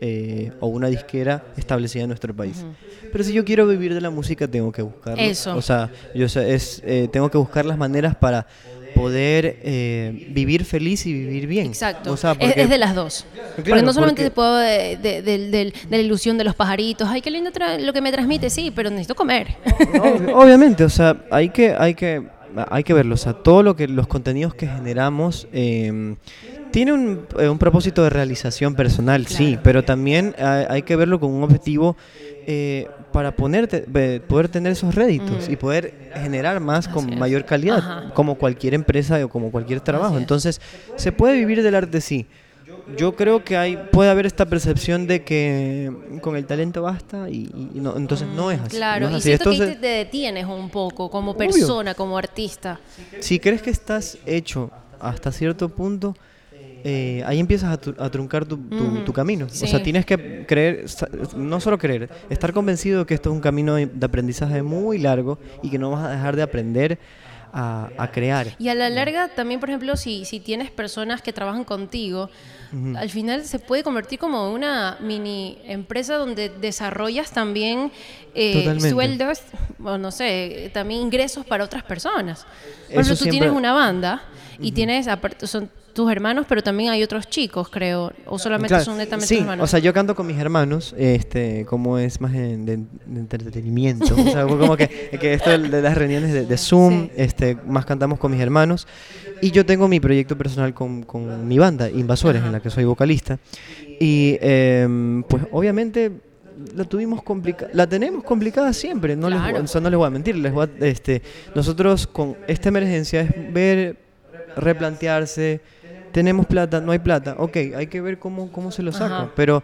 eh, 0.00 0.52
o 0.60 0.68
una 0.68 0.88
disquera 0.88 1.44
establecida 1.56 2.02
en 2.02 2.08
nuestro 2.08 2.34
país. 2.34 2.64
Pero 3.12 3.24
si 3.24 3.32
yo 3.32 3.44
quiero 3.44 3.66
vivir 3.66 3.92
de 3.94 4.00
la 4.00 4.10
música, 4.10 4.46
tengo 4.48 4.72
que 4.72 4.82
buscarlo. 4.82 5.22
Eso. 5.22 5.56
O 5.56 5.62
sea, 5.62 5.90
yo 6.14 6.24
es, 6.26 6.82
eh, 6.84 7.08
tengo 7.12 7.30
que 7.30 7.38
buscar 7.38 7.64
las 7.66 7.76
maneras 7.76 8.14
para 8.16 8.46
poder 8.94 9.58
eh, 9.62 10.26
vivir 10.30 10.64
feliz 10.64 11.06
y 11.06 11.12
vivir 11.12 11.46
bien. 11.46 11.66
Exacto. 11.66 12.12
O 12.12 12.16
sea, 12.16 12.32
Es- 12.32 12.38
porque- 12.38 12.62
es, 12.62 12.68
de 12.70 12.78
las 12.78 12.94
dos. 12.94 13.24
porque 13.54 13.70
Claro, 13.70 13.86
no 13.86 13.92
solamente 13.92 14.28
porque- 14.30 14.30
se 14.30 14.34
puede 14.34 14.96
de, 14.96 15.22
de- 15.22 15.22
de- 15.22 15.50
del- 15.50 15.72
de 15.72 15.96
la 15.96 16.02
ilusión 16.02 16.36
de 16.38 16.44
los 16.44 16.54
pajaritos, 16.56 17.08
ay, 17.08 17.20
qué 17.20 17.30
lindo 17.30 17.50
lo 17.80 17.92
que 17.92 18.00
me 18.00 18.10
transmite, 18.10 18.50
sí, 18.50 18.72
pero 18.74 18.90
necesito 18.90 19.14
comer. 19.14 19.48
Ob- 19.64 20.32
Obviamente, 20.34 20.82
o 20.84 20.88
sea, 20.88 21.24
hay 21.30 21.50
que, 21.50 21.72
hay 21.78 21.94
que, 21.94 22.26
hay 22.68 22.82
que 22.82 22.92
verlo. 22.92 23.14
O 23.14 23.18
sea, 23.18 23.32
todo 23.32 23.62
lo 23.62 23.76
que 23.76 23.86
los 23.86 24.08
contenidos 24.08 24.54
que 24.54 24.66
generamos, 24.66 25.46
eh, 25.52 26.16
Tiene 26.72 26.92
un, 26.92 27.26
eh, 27.38 27.48
un 27.48 27.58
propósito 27.58 28.02
de 28.04 28.10
realización 28.10 28.74
personal, 28.74 29.26
sí, 29.26 29.58
pero 29.62 29.82
también 29.84 30.34
hay, 30.38 30.66
hay 30.68 30.82
que 30.82 30.94
verlo 30.96 31.18
con 31.18 31.30
un 31.32 31.42
objetivo 31.42 31.96
eh, 32.46 32.88
para 33.12 33.34
ponerte, 33.34 33.80
poder 34.28 34.48
tener 34.48 34.72
esos 34.72 34.94
réditos 34.94 35.48
Mm. 35.48 35.52
y 35.52 35.56
poder 35.56 36.10
generar 36.14 36.60
más 36.60 36.86
con 36.88 37.10
es. 37.12 37.18
mayor 37.18 37.44
calidad, 37.44 37.78
Ajá. 37.78 38.10
como 38.14 38.36
cualquier 38.36 38.74
empresa 38.74 39.22
o 39.24 39.28
como 39.28 39.50
cualquier 39.50 39.80
trabajo. 39.80 40.14
es. 40.16 40.20
Entonces, 40.22 40.60
se 40.96 41.12
puede 41.12 41.34
vivir 41.36 41.62
del 41.62 41.74
arte, 41.74 42.00
sí. 42.00 42.26
Yo 42.96 43.14
creo 43.14 43.44
que 43.44 43.56
hay 43.56 43.76
puede 43.92 44.10
haber 44.10 44.26
esta 44.26 44.46
percepción 44.46 45.06
de 45.06 45.22
que 45.22 45.92
con 46.22 46.34
el 46.36 46.46
talento 46.46 46.82
basta 46.82 47.28
y, 47.28 47.50
y 47.74 47.80
no, 47.80 47.96
entonces 47.96 48.26
no 48.34 48.50
es 48.50 48.60
así. 48.60 48.76
Claro, 48.76 49.10
no 49.10 49.16
es 49.16 49.24
y 49.24 49.28
siento 49.28 49.50
que 49.50 49.56
Entonces, 49.56 49.76
te, 49.76 49.80
te 49.80 49.86
detienes 49.94 50.46
un 50.46 50.70
poco 50.70 51.10
como 51.10 51.32
Obvio. 51.32 51.38
persona, 51.50 51.94
como 51.94 52.16
artista. 52.18 52.80
si 53.20 53.38
crees 53.38 53.62
que 53.62 53.70
estás 53.70 54.18
hecho 54.26 54.70
hasta 55.00 55.30
cierto 55.30 55.68
punto, 55.68 56.16
eh, 56.84 57.22
ahí 57.26 57.38
empiezas 57.38 57.70
a, 57.72 57.80
tru- 57.80 57.94
a 57.98 58.10
truncar 58.10 58.44
tu, 58.44 58.56
tu- 58.56 59.04
tu 59.04 59.12
camino. 59.12 59.48
Sí. 59.50 59.64
O 59.64 59.68
sea, 59.68 59.82
tienes 59.82 60.04
que 60.06 60.44
creer, 60.46 60.84
no 61.36 61.60
solo 61.60 61.78
creer, 61.78 62.08
estar 62.30 62.52
convencido 62.52 63.00
de 63.00 63.06
que 63.06 63.14
esto 63.14 63.30
es 63.30 63.34
un 63.34 63.40
camino 63.40 63.74
de 63.74 63.86
de 63.86 64.06
aprendizaje 64.06 64.62
muy 64.62 64.98
largo 64.98 65.38
y 65.62 65.70
que 65.70 65.78
no 65.78 65.90
vas 65.90 66.06
a 66.06 66.10
dejar 66.10 66.36
de 66.36 66.42
aprender 66.42 66.98
a, 67.52 67.90
a 67.98 68.12
crear. 68.12 68.54
Y 68.60 68.68
a 68.68 68.74
la 68.76 68.88
larga 68.88 69.28
también, 69.34 69.58
por 69.58 69.68
ejemplo, 69.70 69.96
si, 69.96 70.24
si 70.24 70.38
tienes 70.38 70.70
personas 70.70 71.20
que 71.20 71.32
trabajan 71.32 71.64
contigo, 71.64 72.30
al 72.96 73.10
final 73.10 73.44
se 73.44 73.58
puede 73.58 73.82
convertir 73.82 74.20
como 74.20 74.52
una 74.52 74.96
mini 75.00 75.58
empresa 75.64 76.14
donde 76.16 76.48
desarrollas 76.48 77.32
también 77.32 77.90
eh, 78.36 78.78
sueldos, 78.78 79.40
o 79.82 79.98
no 79.98 80.12
sé, 80.12 80.70
también 80.72 81.00
ingresos 81.00 81.44
para 81.44 81.64
otras 81.64 81.82
personas. 81.82 82.44
Por 82.44 83.00
Eso 83.00 83.00
ejemplo, 83.00 83.16
tú 83.16 83.16
siempre- 83.24 83.38
tienes 83.40 83.50
una 83.58 83.72
banda 83.72 84.22
y 84.60 84.70
tienes, 84.70 85.08
son 85.44 85.68
tus 85.92 86.10
hermanos, 86.10 86.46
pero 86.48 86.62
también 86.62 86.90
hay 86.90 87.02
otros 87.02 87.28
chicos, 87.28 87.68
creo, 87.68 88.12
o 88.26 88.38
solamente 88.38 88.68
Claro, 88.68 88.84
son 88.84 88.96
netamente 88.98 89.26
sí, 89.26 89.34
tus 89.36 89.42
hermanos. 89.42 89.64
o 89.64 89.66
sea, 89.66 89.78
yo 89.80 89.92
canto 89.92 90.14
con 90.14 90.26
mis 90.26 90.38
hermanos, 90.38 90.94
este, 90.98 91.64
como 91.66 91.98
es 91.98 92.20
más 92.20 92.34
en- 92.34 92.64
de, 92.66 92.76
de 93.06 93.20
entretenimiento, 93.20 94.14
o 94.14 94.22
sea, 94.30 94.46
como 94.46 94.76
que, 94.76 94.88
que 95.20 95.34
esto 95.34 95.50
de, 95.50 95.82
las 95.82 95.96
reuniones 95.96 96.32
de, 96.32 96.46
de 96.46 96.56
Zoom, 96.58 97.06
Sí. 97.08 97.10
este, 97.16 97.56
más 97.66 97.84
cantamos 97.86 98.18
con 98.18 98.32
mis 98.32 98.40
hermanos, 98.40 98.86
y 99.42 99.50
yo 99.50 99.64
tengo 99.66 99.88
mi 99.88 100.00
proyecto 100.00 100.36
personal 100.36 100.74
con, 100.74 101.02
con 101.02 101.46
mi 101.48 101.58
banda, 101.58 101.88
Invasores, 101.90 102.42
en 102.44 102.52
la 102.52 102.60
que 102.60 102.70
soy 102.70 102.84
vocalista, 102.84 103.38
y 103.98 104.36
em, 104.40 105.22
pues 105.24 105.44
obviamente 105.52 106.12
la 106.76 106.84
tuvimos 106.84 107.22
complicada, 107.22 107.70
la 107.74 107.86
tenemos 107.86 108.22
complicada 108.22 108.72
siempre, 108.74 109.16
no, 109.16 109.30
les, 109.30 109.38
Claro. 109.38 109.54
voy- 109.56 109.64
o 109.64 109.66
sea, 109.66 109.80
no 109.80 109.88
les 109.90 109.96
voy 109.96 110.06
a 110.06 110.10
mentir, 110.10 110.36
les 110.36 110.52
voy 110.52 110.66
a- 110.80 110.84
este, 110.86 111.22
nosotros 111.54 112.06
con 112.06 112.36
esta 112.46 112.68
emergencia 112.68 113.22
es 113.22 113.52
ver, 113.52 113.96
replantearse, 114.56 115.60
tenemos 116.12 116.46
plata, 116.46 116.80
no 116.80 116.92
hay 116.92 116.98
plata, 116.98 117.34
ok, 117.38 117.56
hay 117.76 117.86
que 117.86 118.00
ver 118.00 118.18
cómo, 118.18 118.50
cómo 118.52 118.70
se 118.70 118.82
lo 118.82 118.92
saco, 118.92 119.14
Ajá. 119.14 119.30
pero 119.36 119.62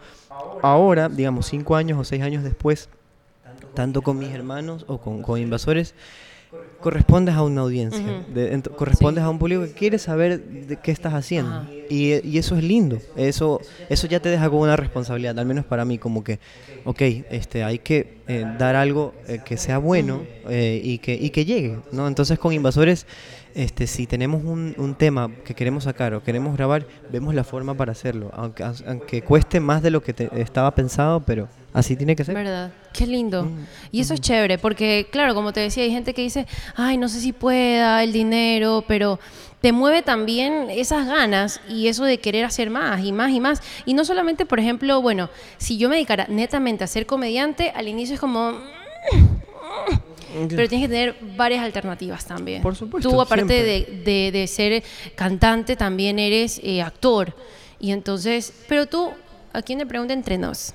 ahora, 0.62 1.09
digamos, 1.09 1.47
cinco 1.47 1.76
años 1.76 1.99
o 1.99 2.05
seis 2.05 2.23
años 2.23 2.43
después, 2.45 2.88
tanto 3.75 4.03
con 4.03 4.19
mis 4.19 4.31
hermanos 4.31 4.85
o 4.88 4.99
con, 4.99 5.23
con 5.23 5.41
invasores, 5.41 5.95
correspondes 6.81 7.35
a 7.35 7.43
una 7.43 7.62
audiencia, 7.62 8.25
de- 8.33 8.57
ent- 8.57 8.75
correspondes 8.75 9.23
Sí. 9.23 9.26
a 9.26 9.31
un 9.31 9.38
público 9.38 9.62
que 9.65 9.73
quiere 9.73 9.99
saber 9.99 10.41
de 10.43 10.76
qué 10.76 10.91
estás 10.93 11.15
haciendo. 11.15 11.67
Y, 11.88 12.15
y 12.26 12.38
eso 12.38 12.57
es 12.57 12.62
lindo, 12.65 12.99
eso, 13.17 13.61
eso 13.88 14.07
ya 14.07 14.21
te 14.21 14.29
deja 14.29 14.49
con 14.49 14.61
una 14.61 14.76
responsabilidad, 14.76 15.38
al 15.38 15.47
menos 15.47 15.65
para 15.65 15.85
mí, 15.85 15.99
como 15.99 16.23
que, 16.23 16.38
ok, 16.85 17.00
este, 17.31 17.65
hay 17.65 17.79
que 17.81 18.19
eh, 18.29 18.45
dar 18.59 18.76
algo 18.76 19.15
eh, 19.26 19.41
que 19.45 19.57
sea 19.57 19.79
bueno 19.79 20.23
eh, 20.49 20.81
y, 20.83 20.99
que, 20.99 21.15
y 21.15 21.31
que 21.31 21.45
llegue, 21.45 21.79
¿no? 21.93 22.07
Entonces 22.09 22.38
con 22.38 22.53
invasores, 22.53 23.07
este, 23.57 23.87
si 23.87 24.07
tenemos 24.07 24.45
un, 24.45 24.75
un 24.77 24.95
tema 24.95 25.31
que 25.45 25.55
queremos 25.55 25.85
sacar 25.85 26.13
o 26.15 26.23
queremos 26.23 26.57
grabar, 26.57 26.87
vemos 27.11 27.35
la 27.35 27.43
forma 27.43 27.75
para 27.75 27.93
hacerlo, 27.93 28.31
aunque, 28.35 28.63
aunque 28.87 29.23
cueste 29.23 29.61
más 29.61 29.83
de 29.83 29.91
lo 29.91 30.03
que 30.03 30.13
te- 30.13 30.29
estaba 30.41 30.75
pensado, 30.75 31.21
pero 31.21 31.49
así 31.73 31.97
tiene 31.97 32.15
que 32.15 32.23
ser. 32.25 32.35
¿Verdad? 32.35 32.71
Qué 32.93 33.07
lindo. 33.07 33.45
Mm, 33.45 33.65
Y 33.93 34.01
eso 34.03 34.13
es 34.15 34.21
chévere, 34.21 34.59
porque 34.59 35.09
claro, 35.11 35.35
como 35.35 35.53
te 35.53 35.61
decía, 35.61 35.85
hay 35.85 35.91
gente 35.91 36.13
que 36.13 36.23
dice, 36.23 36.47
ay, 36.77 36.99
no 36.99 37.09
sé 37.09 37.19
si 37.21 37.33
pueda, 37.33 38.03
el 38.05 38.13
dinero, 38.13 38.85
pero 38.87 39.19
te 39.63 39.73
mueve 39.73 40.02
también 40.02 40.67
esas 40.71 41.07
ganas 41.07 41.61
y 41.69 41.89
eso 41.89 42.04
de 42.04 42.19
querer 42.19 42.45
hacer 42.45 42.69
más 42.69 43.02
y 43.02 43.11
más 43.11 43.30
y 43.33 43.41
más. 43.41 43.63
Y 43.87 43.95
no 43.95 44.04
solamente, 44.04 44.45
por 44.45 44.61
ejemplo, 44.61 45.00
bueno, 45.00 45.30
si 45.57 45.78
yo 45.78 45.89
me 45.89 45.97
dedicara 45.97 46.26
netamente 46.28 46.85
a 46.85 46.87
ser 46.87 47.07
comediante, 47.07 47.71
al 47.75 47.89
inicio 47.89 48.15
es 48.15 48.21
como... 48.21 48.52
Pero 50.49 50.69
tienes 50.69 50.89
que 50.89 50.93
tener 50.95 51.17
varias 51.37 51.63
alternativas 51.65 52.25
también. 52.27 52.63
Por 52.63 52.75
supuesto, 52.77 53.09
Tú, 53.09 53.21
aparte 53.21 53.45
de, 53.63 54.03
de- 54.05 54.31
de 54.33 54.47
ser 54.47 54.83
cantante, 55.15 55.77
también 55.77 56.19
eres 56.19 56.61
eh, 56.63 56.83
actor. 56.83 57.35
Y 57.81 57.91
entonces, 57.93 58.53
pero 58.69 58.87
tú, 58.87 59.11
¿a 59.53 59.63
quién 59.63 59.79
le 59.79 59.87
pregunta 59.87 60.13
entre 60.15 60.39
nos? 60.39 60.73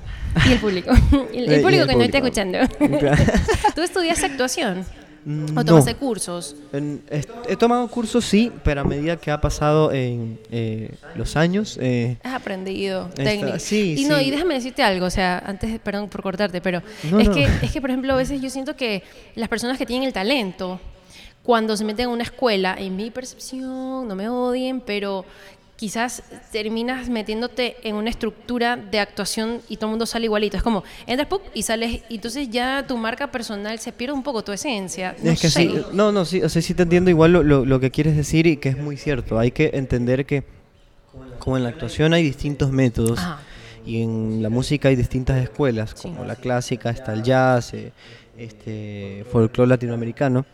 Y 0.47 0.53
el 0.53 0.59
público. 0.59 0.91
el, 1.33 1.45
el 1.45 1.53
Eh, 1.53 1.61
público 1.61 1.83
el 1.83 1.89
que 1.89 1.95
no 1.95 2.03
está 2.03 2.17
escuchando. 2.19 2.59
¿Tú 3.75 3.81
estudiaste 3.81 4.25
actuación? 4.25 4.85
¿O 5.23 5.29
No. 5.29 5.63
tomaste 5.65 5.93
cursos? 5.95 6.55
En- 6.73 7.01
he 7.47 7.55
tomado 7.55 7.87
cursos, 7.89 8.25
sí, 8.25 8.51
pero 8.63 8.81
a 8.81 8.83
medida 8.83 9.17
que 9.17 9.29
ha 9.29 9.39
pasado 9.39 9.91
en 9.91 10.39
eh, 10.51 10.95
los 11.15 11.35
años, 11.35 11.77
eh, 11.79 12.17
Has 12.23 12.33
aprendido 12.33 13.07
técnicas. 13.13 13.61
sí, 13.61 13.95
y 13.99 14.05
no, 14.05 14.17
sí. 14.17 14.25
y 14.25 14.31
déjame 14.31 14.55
decirte 14.55 14.81
algo, 14.81 15.05
o 15.05 15.09
sea, 15.11 15.37
antes, 15.45 15.79
perdón 15.79 16.09
por 16.09 16.23
cortarte, 16.23 16.59
pero 16.59 16.81
No, 17.11 17.19
es, 17.19 17.27
no. 17.27 17.33
Que, 17.35 17.43
es 17.61 17.71
que, 17.71 17.79
por 17.81 17.91
ejemplo, 17.91 18.13
a 18.13 18.17
veces 18.17 18.41
yo 18.41 18.49
siento 18.49 18.75
que 18.75 19.03
las 19.35 19.47
personas 19.47 19.77
que 19.77 19.85
tienen 19.85 20.07
el 20.07 20.13
talento, 20.13 20.79
cuando 21.43 21.77
se 21.77 21.83
meten 21.85 22.05
en 22.07 22.11
una 22.13 22.23
escuela, 22.23 22.75
en 22.77 22.95
mi 22.95 23.11
percepción, 23.11 24.07
no 24.07 24.15
me 24.15 24.27
odien, 24.29 24.81
pero 24.81 25.25
quizás 25.81 26.21
terminas 26.51 27.09
metiéndote 27.09 27.75
en 27.81 27.95
una 27.95 28.11
estructura 28.11 28.77
de 28.77 28.99
actuación 28.99 29.61
y 29.67 29.77
todo 29.77 29.87
el 29.87 29.89
mundo 29.93 30.05
sale 30.05 30.25
igualito. 30.25 30.55
Es 30.55 30.61
como, 30.61 30.83
entras 31.07 31.27
¡puc! 31.27 31.41
y 31.55 31.63
sales, 31.63 32.03
y 32.07 32.15
entonces 32.17 32.51
ya 32.51 32.85
tu 32.87 32.97
marca 32.97 33.31
personal 33.31 33.79
se 33.79 33.91
pierde 33.91 34.13
un 34.13 34.21
poco 34.21 34.43
tu 34.43 34.51
esencia. 34.51 35.15
No 35.23 35.31
es 35.31 35.41
que 35.41 35.49
sé. 35.49 35.61
sí, 35.61 35.81
no, 35.91 36.11
no, 36.11 36.23
sí, 36.23 36.39
o 36.43 36.49
sea, 36.49 36.61
sí 36.61 36.75
te 36.75 36.83
entiendo 36.83 37.09
igual 37.09 37.33
lo, 37.33 37.41
lo- 37.41 37.65
lo 37.65 37.79
que 37.79 37.89
quieres 37.89 38.15
decir 38.15 38.45
y 38.45 38.57
que 38.57 38.69
es 38.69 38.77
muy 38.77 38.95
cierto. 38.95 39.39
Hay 39.39 39.49
que 39.49 39.71
entender 39.73 40.27
que 40.27 40.43
como 41.39 41.57
en 41.57 41.63
la 41.63 41.69
actuación 41.69 42.13
hay 42.13 42.21
distintos 42.21 42.71
métodos 42.71 43.17
Ajá. 43.17 43.39
y 43.83 44.03
en 44.03 44.43
la 44.43 44.49
música 44.49 44.89
hay 44.89 44.95
distintas 44.95 45.41
escuelas, 45.41 45.93
Sí. 45.95 46.09
como 46.09 46.25
la 46.25 46.35
clásica, 46.35 46.91
está 46.91 47.11
el 47.13 47.23
jazz, 47.23 47.73
eh, 47.73 47.91
este 48.37 49.25
folclore 49.31 49.67
latinoamericano. 49.69 50.45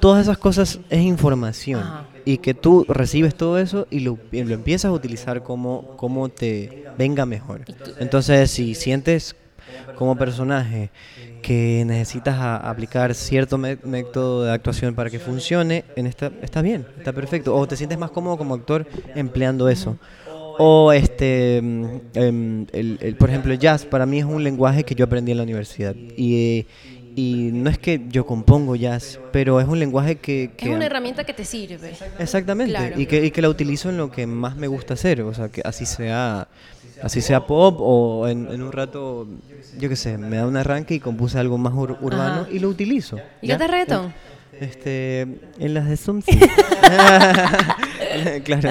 Todas 0.00 0.22
esas 0.22 0.38
cosas 0.38 0.78
es 0.90 1.00
información 1.00 1.80
Ajá. 1.80 2.06
y 2.24 2.38
que 2.38 2.54
tú 2.54 2.84
recibes 2.88 3.34
todo 3.34 3.58
eso 3.58 3.86
y 3.90 4.00
lo, 4.00 4.18
y 4.32 4.42
lo 4.44 4.54
empiezas 4.54 4.86
a 4.90 4.92
utilizar 4.92 5.42
como, 5.42 5.96
como 5.96 6.28
te 6.28 6.84
venga 6.96 7.26
mejor. 7.26 7.62
Entonces, 7.98 8.50
si 8.50 8.74
sientes 8.74 9.34
como 9.96 10.16
personaje 10.16 10.90
que 11.42 11.84
necesitas 11.86 12.36
a- 12.38 12.56
aplicar 12.70 13.14
cierto 13.14 13.58
mé- 13.58 13.78
método 13.84 14.44
de 14.44 14.52
actuación 14.52 14.94
para 14.94 15.10
que 15.10 15.18
funcione, 15.18 15.84
en 15.96 16.06
esta, 16.06 16.30
está 16.42 16.62
bien, 16.62 16.86
está 16.96 17.12
perfecto. 17.12 17.54
O 17.56 17.66
te 17.66 17.76
sientes 17.76 17.98
más 17.98 18.10
cómodo 18.10 18.36
como 18.38 18.54
actor 18.54 18.86
empleando 19.14 19.68
eso. 19.68 19.96
O 20.60 20.92
este, 20.92 21.58
em, 21.58 22.66
el, 22.72 22.98
el- 23.00 23.16
por 23.16 23.28
ejemplo, 23.30 23.52
el 23.52 23.58
jazz 23.60 23.84
para 23.84 24.06
mí 24.06 24.18
es 24.18 24.24
un 24.24 24.42
lenguaje 24.42 24.82
que 24.84 24.94
yo 24.96 25.04
aprendí 25.04 25.30
en 25.32 25.38
la 25.38 25.44
universidad. 25.44 25.94
Y, 26.16 26.66
y 27.20 27.50
no 27.52 27.68
es 27.68 27.78
que 27.78 28.00
yo 28.10 28.24
compongo 28.24 28.76
jazz, 28.76 29.18
pero 29.32 29.60
es 29.60 29.66
un 29.66 29.80
lenguaje 29.80 30.16
que... 30.18 30.52
que 30.56 30.68
Es 30.68 30.74
una 30.76 30.86
herramienta 30.86 31.24
que 31.24 31.32
te 31.34 31.44
sirve. 31.44 31.92
Exactamente, 32.18 32.72
Claro. 32.74 33.00
y, 33.00 33.06
que, 33.06 33.24
y 33.24 33.32
que 33.32 33.42
la 33.42 33.48
utilizo 33.48 33.90
en 33.90 33.96
lo 33.96 34.08
que 34.12 34.24
más 34.28 34.54
me 34.54 34.68
gusta 34.68 34.94
hacer, 34.94 35.22
o 35.22 35.34
sea, 35.34 35.48
que 35.48 35.60
así 35.64 35.84
sea, 35.84 36.46
así 37.02 37.20
sea 37.20 37.44
pop 37.44 37.78
o 37.80 38.28
en, 38.28 38.46
en 38.52 38.62
un 38.62 38.70
rato, 38.70 39.26
yo 39.80 39.88
qué 39.88 39.96
sé, 39.96 40.16
me 40.16 40.36
da 40.36 40.46
un 40.46 40.56
arranque 40.56 40.94
y 40.94 41.00
compuse 41.00 41.40
algo 41.40 41.58
más 41.58 41.72
ur- 41.72 41.98
urbano 42.00 42.42
Ajá. 42.42 42.46
y 42.52 42.60
lo 42.60 42.68
utilizo. 42.68 43.16
¿Y 43.42 43.48
¿ya? 43.48 43.54
cantas 43.58 43.70
reggaetón? 43.72 44.14
Este, 44.60 45.22
en 45.58 45.74
las 45.74 45.88
de 45.88 45.96
Zoom 45.96 46.22
sí. 46.22 46.38
claro. 48.44 48.70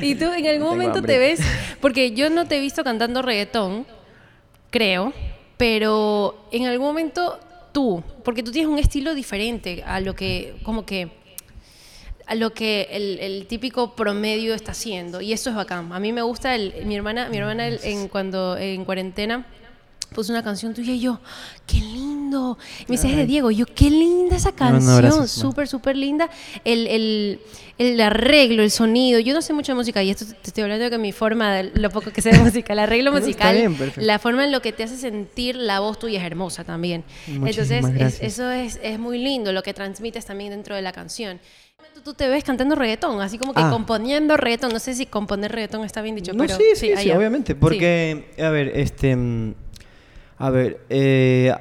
Y 0.00 0.14
tú 0.14 0.32
en 0.32 0.46
algún 0.46 0.68
momento 0.68 0.98
hambre. 0.98 1.14
te 1.14 1.18
ves, 1.18 1.40
porque 1.80 2.12
yo 2.12 2.30
no 2.30 2.46
te 2.46 2.56
he 2.56 2.60
visto 2.60 2.84
cantando 2.84 3.22
reggaetón, 3.22 3.86
creo, 4.70 5.12
pero 5.56 6.46
en 6.52 6.66
algún 6.66 6.86
momento 6.86 7.38
tú, 7.72 8.02
porque 8.24 8.42
tú 8.42 8.52
tienes 8.52 8.70
un 8.70 8.78
estilo 8.78 9.14
diferente 9.14 9.82
a 9.86 10.00
lo 10.00 10.14
que, 10.14 10.54
como 10.62 10.86
que, 10.86 11.10
a 12.26 12.34
lo 12.34 12.52
que 12.52 12.88
el, 12.90 13.46
típico 13.46 13.94
promedio 13.94 14.54
está 14.54 14.72
haciendo, 14.72 15.20
y 15.20 15.32
eso 15.32 15.50
es 15.50 15.56
bacán. 15.56 15.92
A 15.92 16.00
mí 16.00 16.12
me 16.12 16.22
gusta, 16.22 16.54
el, 16.54 16.86
mi 16.86 16.94
hermana, 16.94 17.28
mi 17.28 17.38
hermana 17.38 17.68
en, 17.68 18.08
cuando 18.08 18.56
en 18.56 18.84
cuarentena 18.84 19.46
puse 20.12 20.30
una 20.32 20.42
canción 20.42 20.74
tuya 20.74 20.92
y 20.92 21.00
yo, 21.00 21.20
qué 21.66 21.78
lindo. 21.78 22.58
Y 22.80 22.84
me 22.88 22.96
dice, 22.96 23.10
es 23.10 23.16
de. 23.16 23.26
Diego. 23.26 23.50
Y 23.50 23.56
yo, 23.56 23.66
qué 23.66 23.90
linda 23.90 24.36
esa 24.36 24.50
no, 24.50 24.56
canción. 24.56 24.96
gracias, 24.98 25.18
ma. 25.20 25.26
súper, 25.26 25.68
súper 25.68 25.96
linda. 25.96 26.28
El, 26.64 26.86
el, 26.86 27.40
el 27.78 28.00
arreglo, 28.00 28.62
el 28.62 28.70
sonido. 28.70 29.18
Yo 29.20 29.34
no 29.34 29.42
sé 29.42 29.52
mucho 29.52 29.72
de 29.72 29.76
música 29.76 30.02
y 30.02 30.10
esto 30.10 30.24
te 30.26 30.34
estoy 30.48 30.62
hablando 30.62 30.84
de 30.84 30.90
que 30.90 30.98
mi 30.98 31.12
forma, 31.12 31.54
de 31.54 31.72
lo 31.74 31.90
poco 31.90 32.10
que 32.10 32.22
sé 32.22 32.30
de 32.30 32.38
música, 32.38 32.72
el 32.72 32.78
arreglo 32.78 33.10
No, 33.12 33.18
musical, 33.20 33.56
bien, 33.56 33.76
la 33.96 34.18
forma 34.18 34.44
en 34.44 34.52
lo 34.52 34.62
que 34.62 34.72
te 34.72 34.82
hace 34.84 34.96
sentir 34.96 35.56
la 35.56 35.80
voz 35.80 35.98
tuya 35.98 36.20
es 36.20 36.24
hermosa 36.26 36.64
también. 36.64 37.04
Muchísimas 37.26 37.90
Entonces, 37.90 38.14
es- 38.20 38.22
eso 38.22 38.50
es, 38.50 38.78
es 38.82 38.98
muy 38.98 39.18
lindo, 39.18 39.52
lo 39.52 39.62
que 39.62 39.74
transmites 39.74 40.24
también 40.24 40.50
dentro 40.50 40.74
de 40.74 40.82
la 40.82 40.92
canción. 40.92 41.40
Tú, 42.04 42.14
te 42.14 42.28
ves 42.28 42.42
cantando 42.42 42.74
reggaetón, 42.74 43.20
así 43.20 43.36
como 43.38 43.52
que 43.54 43.60
Ah. 43.60 43.68
componiendo 43.70 44.36
reggaetón. 44.36 44.72
No 44.72 44.78
sé 44.78 44.94
si 44.94 45.04
componer 45.06 45.52
reggaetón 45.52 45.84
está 45.84 46.00
bien 46.00 46.14
dicho, 46.16 46.32
No, 46.32 46.44
pero 46.44 46.56
sí, 46.56 46.64
sí, 46.74 46.92
sí, 46.96 47.10
obviamente. 47.10 47.54
Porque, 47.54 48.30
a 48.40 48.48
ver, 48.48 48.72
este. 48.74 49.16
A 50.42 50.50
ver, 50.50 50.80
eh, 50.90 51.54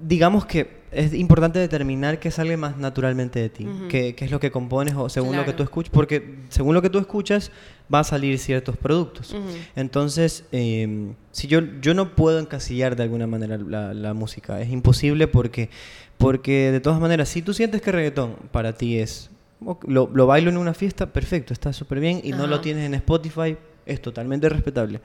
digamos 0.00 0.46
que 0.46 0.78
es 0.92 1.12
importante 1.12 1.58
determinar 1.58 2.20
qué 2.20 2.30
sale 2.30 2.56
más 2.56 2.76
naturalmente 2.76 3.40
de 3.40 3.48
ti, 3.48 3.66
Ujú. 3.66 3.88
qué, 3.88 4.14
qué 4.14 4.24
es 4.26 4.30
lo 4.30 4.38
que 4.38 4.52
compones 4.52 4.94
o 4.94 5.08
según 5.08 5.34
lo 5.34 5.44
que 5.44 5.54
tú 5.54 5.64
escuchas, 5.64 5.90
porque 5.92 6.36
según 6.48 6.72
lo 6.72 6.80
que 6.80 6.88
tú 6.88 7.00
escuchas 7.00 7.50
va 7.92 7.98
a 7.98 8.04
salir 8.04 8.38
ciertos 8.38 8.76
productos. 8.76 9.34
Entonces, 9.74 10.44
eh, 10.52 11.14
si 11.32 11.48
yo, 11.48 11.62
yo 11.80 11.94
no 11.94 12.14
puedo 12.14 12.38
encasillar 12.38 12.94
de 12.94 13.02
alguna 13.02 13.26
manera 13.26 13.58
la, 13.58 13.92
la 13.92 14.14
música, 14.14 14.60
es 14.60 14.70
imposible 14.70 15.26
porque, 15.26 15.68
porque 16.16 16.70
de 16.70 16.78
todas 16.78 17.00
maneras, 17.00 17.28
si 17.28 17.42
tú 17.42 17.52
sientes 17.52 17.82
que 17.82 17.90
reggaetón 17.90 18.36
para 18.52 18.72
ti 18.74 18.98
es, 18.98 19.30
lo, 19.84 20.08
lo 20.14 20.26
bailo 20.28 20.48
en 20.48 20.58
una 20.58 20.74
fiesta, 20.74 21.12
perfecto, 21.12 21.52
está 21.52 21.72
súper 21.72 21.98
bien 21.98 22.20
y 22.22 22.30
no 22.30 22.46
lo 22.46 22.60
tienes 22.60 22.86
en 22.86 22.94
Spotify, 22.94 23.56
es 23.88 24.00
totalmente 24.02 24.48
respetable. 24.48 25.00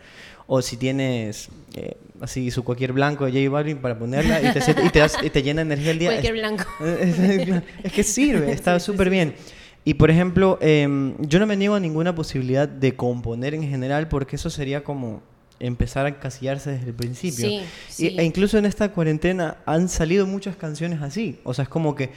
O 0.47 0.61
si 0.61 0.77
tienes 0.77 1.49
eh, 1.75 1.95
así 2.21 2.51
su 2.51 2.63
cualquier 2.63 2.93
blanco 2.93 3.25
de 3.25 3.31
J 3.31 3.49
Balvin 3.49 3.77
para 3.77 3.97
ponerla 3.97 4.41
y 4.41 4.53
te, 4.53 4.59
y 4.85 4.89
te, 4.89 4.99
das- 4.99 5.17
y 5.23 5.29
te 5.29 5.41
llena 5.41 5.61
energía 5.61 5.91
el 5.91 5.99
día. 5.99 6.09
Cualquier 6.09 6.35
es- 6.35 6.39
blanco. 6.41 6.63
es, 6.85 7.63
es 7.83 7.91
que 7.93 8.03
sirve, 8.03 8.51
está 8.51 8.79
súper 8.79 9.09
bien. 9.09 9.33
Y 9.85 9.95
por 9.95 10.09
ejemplo, 10.11 10.57
em, 10.61 11.15
yo 11.19 11.39
no 11.39 11.45
me 11.45 11.57
niego 11.57 11.75
a 11.75 11.79
ninguna 11.79 12.15
posibilidad 12.15 12.67
de 12.69 12.95
componer 12.95 13.53
en 13.53 13.63
general 13.67 14.07
porque 14.07 14.37
eso 14.37 14.49
sería 14.49 14.83
como 14.83 15.21
empezar 15.59 16.05
a 16.05 16.09
encasillarse 16.09 16.71
desde 16.71 16.87
el 16.87 16.93
principio. 16.93 17.47
Sí, 17.89 18.15
e 18.17 18.23
incluso 18.23 18.57
en 18.57 18.65
esta 18.65 18.91
cuarentena 18.91 19.57
han 19.65 19.87
salido 19.89 20.25
muchas 20.27 20.55
canciones 20.57 21.01
así. 21.01 21.39
O 21.43 21.53
sea, 21.53 21.63
es 21.63 21.69
como 21.69 21.95
que, 21.95 22.09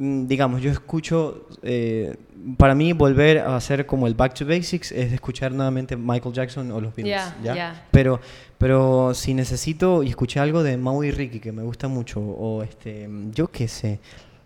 digamos, 0.00 0.62
yo 0.62 0.70
escucho, 0.70 1.46
eh, 1.62 2.16
para 2.56 2.74
mí 2.74 2.94
volver 2.94 3.38
a 3.38 3.54
hacer 3.54 3.84
como 3.84 4.06
el 4.06 4.14
Back 4.14 4.32
to 4.32 4.46
Basics 4.46 4.92
es 4.92 5.12
escuchar 5.12 5.52
nuevamente 5.52 5.94
Michael 5.94 6.34
Jackson 6.34 6.72
o 6.72 6.80
los 6.80 6.94
Beatles. 6.94 7.34
Ya. 7.42 7.86
Pero, 7.90 8.18
pero 8.56 9.12
si 9.12 9.34
necesito 9.34 10.02
y 10.02 10.08
escuché 10.08 10.40
algo 10.40 10.62
de 10.62 10.78
Maui 10.78 11.08
y 11.08 11.10
Ricky 11.10 11.38
que 11.38 11.52
me 11.52 11.62
gusta 11.62 11.86
mucho, 11.86 12.18
o 12.18 12.62
este, 12.62 13.10
yo 13.32 13.48
qué 13.48 13.68
sé, 13.68 14.00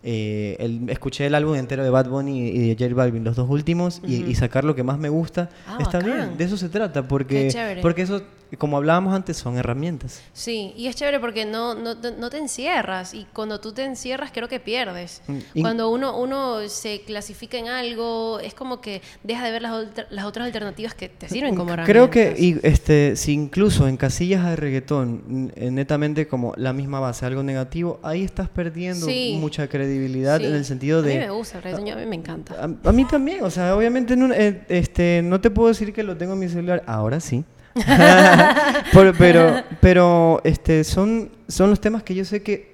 eh, 0.06 0.56
el- 0.60 0.88
escuché 0.90 1.26
el 1.26 1.34
álbum 1.34 1.54
entero 1.56 1.82
de 1.82 1.90
Bad 1.90 2.08
Bunny 2.10 2.48
y 2.50 2.74
de 2.74 2.76
J 2.78 2.94
Balvin, 2.94 3.24
los 3.24 3.36
dos 3.36 3.48
últimos, 3.48 4.00
y, 4.06 4.34
sacar 4.34 4.64
lo 4.64 4.74
que 4.74 4.82
más 4.82 4.98
me 4.98 5.08
gusta, 5.08 5.48
Ah, 5.66 5.78
está 5.80 5.98
bacán. 5.98 6.04
bien, 6.12 6.36
de 6.38 6.44
eso 6.44 6.56
se 6.58 6.68
trata, 6.68 7.08
porque, 7.08 7.78
porque 7.82 8.02
eso, 8.02 8.22
como 8.58 8.76
hablábamos 8.76 9.14
antes, 9.14 9.36
son 9.36 9.56
herramientas. 9.56 10.20
Sí, 10.32 10.72
y 10.76 10.86
es 10.88 10.94
chévere 10.96 11.18
porque 11.18 11.44
no, 11.46 11.74
no, 11.74 11.96
te- 11.96 12.12
no 12.12 12.30
te 12.30 12.38
encierras 12.38 13.14
y 13.14 13.26
cuando 13.32 13.58
tú 13.60 13.72
te 13.72 13.84
encierras 13.84 14.30
creo 14.32 14.46
que 14.48 14.60
pierdes. 14.60 15.22
Mm, 15.26 15.38
y- 15.54 15.60
Cuando 15.62 15.88
uno, 15.90 16.16
uno 16.20 16.68
se 16.68 17.00
clasifica 17.00 17.56
en 17.58 17.68
algo, 17.68 18.38
es 18.40 18.54
como 18.54 18.80
que 18.80 19.00
deja 19.24 19.44
de 19.46 19.52
ver 19.52 19.62
las, 19.62 19.72
otra- 19.72 20.06
las 20.10 20.24
otras 20.26 20.46
alternativas 20.46 20.94
que 20.94 21.08
te 21.08 21.28
sirven 21.28 21.56
como 21.56 21.72
herramientas. 21.72 21.86
Creo 21.90 22.10
que 22.10 22.40
y, 22.40 22.58
este, 22.62 23.16
si 23.16 23.32
incluso 23.32 23.88
en 23.88 23.96
casillas 23.96 24.44
de 24.44 24.56
reggaetón, 24.56 25.52
eh, 25.56 25.70
netamente 25.70 26.28
como 26.28 26.52
la 26.56 26.72
misma 26.72 27.00
base, 27.00 27.24
algo 27.26 27.42
negativo, 27.42 27.98
ahí 28.02 28.22
estás 28.22 28.48
perdiendo 28.50 29.06
Sí. 29.06 29.36
mucha 29.40 29.66
credibilidad 29.68 29.93
Sí. 30.40 30.46
en 30.46 30.54
el 30.54 30.64
sentido 30.64 31.00
A 31.00 31.02
mí 31.02 31.08
de... 31.08 31.18
me 31.20 31.30
gusta 31.30 31.58
el 31.58 31.64
reggaetón, 31.64 31.88
a 31.92 31.96
mí 31.96 32.06
me 32.06 32.16
encanta. 32.16 32.54
A, 32.54 32.88
a 32.88 32.92
mí 32.92 33.04
también, 33.04 33.42
o 33.44 33.50
sea, 33.50 33.76
obviamente 33.76 34.14
en 34.14 34.22
un- 34.22 34.32
eh, 34.32 34.62
este, 34.68 35.20
no 35.24 35.40
te 35.40 35.50
puedo 35.50 35.68
decir 35.68 35.92
que 35.92 36.02
lo 36.02 36.16
tengo 36.16 36.32
en 36.34 36.38
mi 36.40 36.48
celular, 36.48 36.82
ahora 36.86 37.20
sí. 37.20 37.44
Por- 38.92 39.16
pero 39.16 39.62
pero 39.80 40.40
este, 40.44 40.84
son, 40.84 41.30
son 41.48 41.70
los 41.70 41.80
temas 41.80 42.02
que 42.02 42.14
yo 42.14 42.24
sé 42.24 42.42
que 42.42 42.73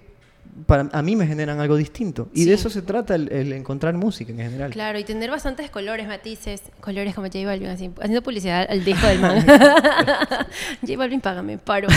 para, 0.67 0.89
a 0.93 1.03
mí 1.03 1.17
me 1.17 1.27
generan 1.27 1.61
algo 1.61 1.77
distinto. 1.77 2.29
Y 2.35 2.45
de 2.45 2.57
Sí. 2.57 2.61
eso 2.61 2.71
se 2.71 2.83
trata 2.83 3.15
el, 3.15 3.31
el 3.33 3.53
encontrar 3.53 3.95
música 3.95 4.33
en 4.33 4.39
general. 4.39 4.71
Claro, 4.71 4.99
y 4.99 5.05
tener 5.05 5.31
bastantes 5.31 5.71
colores, 5.71 6.07
matices, 6.07 6.63
colores 6.81 7.15
como 7.15 7.27
J 7.29 7.45
Balvin, 7.47 7.69
así, 7.69 7.91
haciendo 7.99 8.23
publicidad 8.23 8.67
al 8.69 8.85
disco 8.85 9.07
del 9.07 9.21
man. 9.21 9.45
J 10.81 10.97
Balvin, 10.97 11.21
págame, 11.21 11.59
paro. 11.59 11.89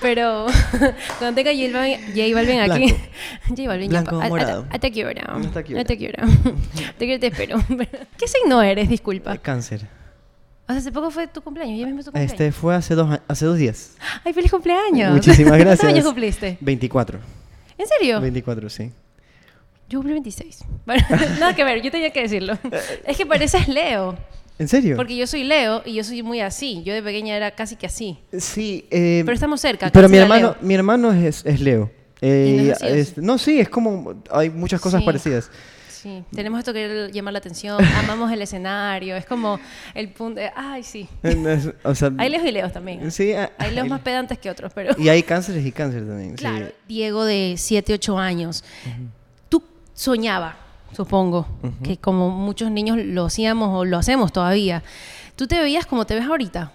Pero 0.00 0.46
cuando 1.18 1.34
tenga 1.34 1.52
J 1.52 1.72
Balvin, 1.72 1.98
J 2.14 2.34
Balvin 2.34 2.60
aquí, 2.60 2.84
Blanco. 2.92 3.02
J 3.56 3.62
Balvin, 3.68 3.88
Blanco 3.90 4.22
ya, 4.22 4.28
morado. 4.28 4.62
Down. 4.62 4.74
I 4.74 4.78
take 4.78 5.00
you 5.00 5.08
I 5.08 5.14
take 5.84 6.04
you 6.04 6.12
down. 6.12 6.32
te 6.98 7.06
quiero, 7.06 7.20
te 7.20 7.26
espero. 7.28 7.58
¿Qué 8.18 8.28
signo 8.28 8.62
eres? 8.62 8.88
Disculpa. 8.88 9.34
Eh, 9.34 9.38
Cáncer. 9.42 9.80
O 10.64 10.72
sea, 10.72 10.76
hace 10.78 10.92
poco 10.92 11.10
fue 11.10 11.26
tu 11.26 11.42
cumpleaños, 11.42 11.78
ya 11.78 11.86
mismo 11.86 12.00
tu 12.00 12.06
cumpleaños. 12.06 12.32
Este 12.32 12.52
fue 12.52 12.74
hace 12.74 12.94
dos, 12.94 13.18
hace 13.26 13.44
dos 13.46 13.58
días. 13.58 13.96
¡Ay, 14.24 14.32
feliz 14.32 14.50
cumpleaños! 14.50 15.12
Muchísimas 15.12 15.58
gracias. 15.58 15.80
¿Cuántos 15.80 15.94
años 15.94 16.04
cumpliste? 16.04 16.58
24. 16.60 17.18
¿En 17.82 17.88
serio? 17.98 18.20
24, 18.20 18.70
sí. 18.70 18.90
Yo 19.88 19.98
cumplí 19.98 20.12
26. 20.12 20.64
Bueno, 20.86 21.02
nada 21.40 21.54
que 21.54 21.64
ver, 21.64 21.82
yo 21.82 21.90
tenía 21.90 22.10
que 22.10 22.22
decirlo. 22.22 22.56
es 23.06 23.16
que 23.16 23.26
pareces 23.26 23.66
Leo. 23.68 24.16
¿En 24.58 24.68
serio? 24.68 24.96
Porque 24.96 25.16
yo 25.16 25.26
soy 25.26 25.42
Leo 25.44 25.82
y 25.84 25.94
yo 25.94 26.04
soy 26.04 26.22
muy 26.22 26.40
así. 26.40 26.82
Yo 26.84 26.94
de 26.94 27.02
pequeña 27.02 27.36
era 27.36 27.50
casi 27.50 27.74
que 27.76 27.86
así. 27.86 28.18
Sí. 28.38 28.86
eh, 28.90 29.22
Pero 29.24 29.34
estamos 29.34 29.60
cerca. 29.60 29.90
Pero 29.92 30.08
mi 30.08 30.18
hermano, 30.18 30.48
Leo. 30.50 30.56
mi 30.60 30.74
hermano 30.74 31.12
es, 31.12 31.44
es 31.44 31.60
Leo. 31.60 31.90
Eh, 32.20 32.46
¿Y 32.48 32.62
no 32.66 32.72
es 32.72 32.82
o 32.82 32.86
es- 32.86 33.18
no, 33.18 33.38
sí, 33.38 33.58
es 33.58 33.68
como. 33.68 34.22
Hay 34.30 34.48
muchas 34.50 34.80
cosas 34.80 35.00
Sí. 35.00 35.06
parecidas. 35.06 35.50
Sí, 36.02 36.24
tenemos 36.34 36.58
esto 36.58 36.72
que 36.72 37.10
llamar 37.12 37.32
la 37.32 37.38
atención, 37.38 37.78
amamos 37.98 38.32
el 38.32 38.42
escenario, 38.42 39.14
es 39.14 39.24
como 39.24 39.60
el 39.94 40.08
punto 40.08 40.40
de, 40.40 40.50
ay, 40.56 40.82
sí. 40.82 41.08
O 41.84 41.94
sea, 41.94 42.10
Hay 42.18 42.28
leos 42.28 42.44
y 42.44 42.50
leos 42.50 42.72
también. 42.72 43.10
Sí, 43.12 43.32
ah, 43.34 43.52
Hay 43.58 43.70
leos 43.70 43.84
hay- 43.84 43.90
más 43.90 44.00
pedantes 44.00 44.38
que 44.38 44.50
otros, 44.50 44.72
pero... 44.74 44.94
Y 44.98 45.08
hay 45.08 45.22
cánceres 45.22 45.64
y 45.64 45.70
cáncer 45.70 46.04
también. 46.06 46.30
sí. 46.30 46.36
Claro, 46.38 46.66
Diego 46.88 47.24
de 47.24 47.54
7, 47.56 47.94
8 47.94 48.18
años, 48.18 48.64
tú 49.48 49.62
soñaba, 49.94 50.56
supongo, 50.96 51.46
que 51.84 51.96
como 51.98 52.30
muchos 52.30 52.70
niños 52.70 52.98
lo 52.98 53.26
hacíamos 53.26 53.68
o 53.72 53.84
lo 53.84 53.96
hacemos 53.96 54.32
todavía, 54.32 54.82
¿tú 55.36 55.46
te 55.46 55.60
veías 55.60 55.86
como 55.86 56.04
te 56.04 56.14
ves 56.16 56.24
ahorita? 56.26 56.72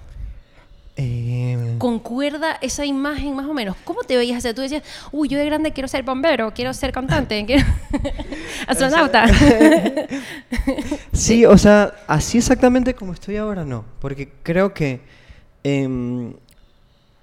Eh, 0.99 1.75
¿Concuerda 1.77 2.57
esa 2.60 2.83
imagen 2.83 3.36
más 3.36 3.45
o 3.45 3.53
menos? 3.53 3.77
¿Cómo 3.83 4.01
te 4.01 4.17
veías? 4.17 4.39
O 4.39 4.41
sea, 4.41 4.55
tú 4.55 4.62
decías, 4.62 4.81
uy, 5.12 5.29
yo 5.29 5.38
de 5.38 5.45
grande 5.45 5.71
quiero 5.71 5.88
ser 5.88 6.03
bombero, 6.03 6.51
quiero 6.55 6.73
ser 6.73 6.91
cantante, 6.91 7.45
quiero... 7.47 7.63
astronauta. 8.67 9.25
sí, 11.13 11.45
o 11.45 11.57
sea, 11.57 11.93
así 12.07 12.39
exactamente 12.39 12.95
como 12.95 13.13
estoy 13.13 13.38
ahora 13.38 13.63
no. 13.63 13.86
Porque 13.99 14.29
creo 14.41 14.73
que 14.73 15.01
em, 15.63 16.33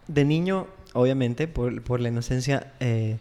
de 0.07 0.25
niño, 0.25 0.69
obviamente, 0.93 1.49
por, 1.49 1.83
por 1.83 2.01
la 2.01 2.09
inocencia, 2.11 2.73
eh, 2.79 3.19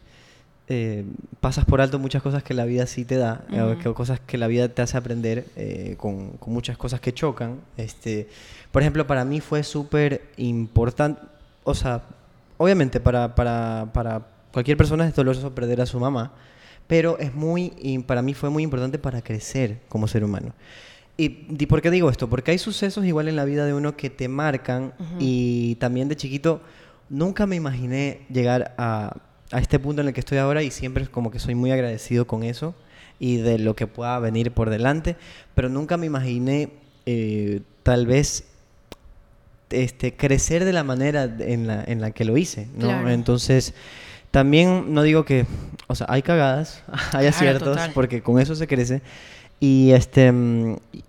eh, 0.70 1.04
pasas 1.42 1.66
por 1.66 1.82
alto 1.82 2.00
muchas 2.00 2.22
cosas 2.24 2.42
que 2.44 2.54
la 2.54 2.66
vida 2.66 2.86
sí 2.88 3.04
te 3.06 3.18
da, 3.18 3.44
Ujú. 3.52 3.78
que- 3.80 3.94
cosas 3.94 4.20
que 4.20 4.38
la 4.38 4.48
vida 4.48 4.70
te 4.70 4.82
hace 4.82 4.98
aprender 4.98 5.46
eh, 5.56 5.96
con, 5.98 6.32
con 6.38 6.54
muchas 6.54 6.78
cosas 6.78 7.00
que 7.02 7.14
chocan. 7.14 7.60
Este, 7.78 8.28
por 8.72 8.82
ejemplo, 8.82 9.06
para 9.06 9.26
mí 9.26 9.40
fue 9.42 9.64
súper 9.64 10.22
importante, 10.38 11.22
o 11.64 11.74
sea, 11.74 12.02
obviamente 12.58 13.00
para, 13.00 13.36
para, 13.36 13.88
para 13.94 14.22
cualquier 14.54 14.78
persona 14.78 15.06
es 15.08 15.14
doloroso 15.16 15.54
perder 15.54 15.82
a 15.82 15.86
su 15.86 16.00
mamá, 16.00 16.32
pero 16.88 17.18
es 17.20 17.34
muy, 17.34 17.74
y 17.80 18.00
para 18.00 18.22
mí 18.22 18.34
fue 18.34 18.50
muy 18.50 18.64
importante 18.64 18.98
para 19.00 19.22
crecer 19.22 19.80
como 19.90 20.08
ser 20.08 20.24
humano. 20.24 20.54
¿Y, 21.18 21.46
y 21.60 21.66
por 21.68 21.82
qué 21.82 21.92
digo 21.92 22.10
esto? 22.10 22.28
Porque 22.30 22.52
hay 22.52 22.58
sucesos 22.58 23.06
igual 23.06 23.28
en 23.28 23.36
la 23.36 23.46
vida 23.46 23.66
de 23.66 23.74
uno 23.74 23.96
que 23.96 24.10
te 24.10 24.28
marcan 24.28 24.94
y 25.20 25.76
también 25.76 26.08
de 26.10 26.16
chiquito 26.16 26.62
nunca 27.10 27.46
me 27.46 27.56
imaginé 27.56 28.22
llegar 28.32 28.74
a, 28.78 29.18
a 29.54 29.60
este 29.60 29.80
punto 29.80 30.02
en 30.02 30.08
el 30.08 30.14
que 30.14 30.20
estoy 30.20 30.40
ahora 30.40 30.64
y 30.64 30.72
siempre 30.72 31.04
es 31.04 31.10
como 31.10 31.32
que 31.32 31.40
soy 31.40 31.56
muy 31.56 31.72
agradecido 31.72 32.26
con 32.26 32.44
eso 32.44 32.76
y 33.20 33.38
de 33.38 33.60
lo 33.60 33.76
que 33.76 33.88
pueda 33.88 34.18
venir 34.20 34.52
por 34.52 34.70
delante, 34.70 35.16
pero 35.56 35.70
nunca 35.70 35.98
me 35.98 36.08
imaginé 36.08 36.70
eh, 37.06 37.62
tal 37.84 38.08
vez 38.08 38.46
este, 39.70 40.16
crecer 40.16 40.66
de 40.66 40.74
la 40.74 40.84
manera 40.84 41.24
en 41.24 41.68
la, 41.68 41.84
en 41.84 42.02
la 42.02 42.12
que 42.12 42.26
lo 42.26 42.38
hice, 42.38 42.68
¿no? 42.76 42.88
Claro. 42.88 43.10
Entonces, 43.10 43.74
también 44.32 44.94
no 44.94 45.04
digo 45.04 45.26
que, 45.26 45.46
o 45.88 45.96
sea, 45.96 46.08
hay 46.10 46.22
cagadas, 46.22 46.84
hay 47.14 47.28
aciertos, 47.28 47.70
total. 47.70 47.92
porque 47.94 48.22
con 48.22 48.40
eso 48.40 48.56
se 48.56 48.68
crece. 48.68 49.02
Y 49.60 49.92
este 49.92 50.34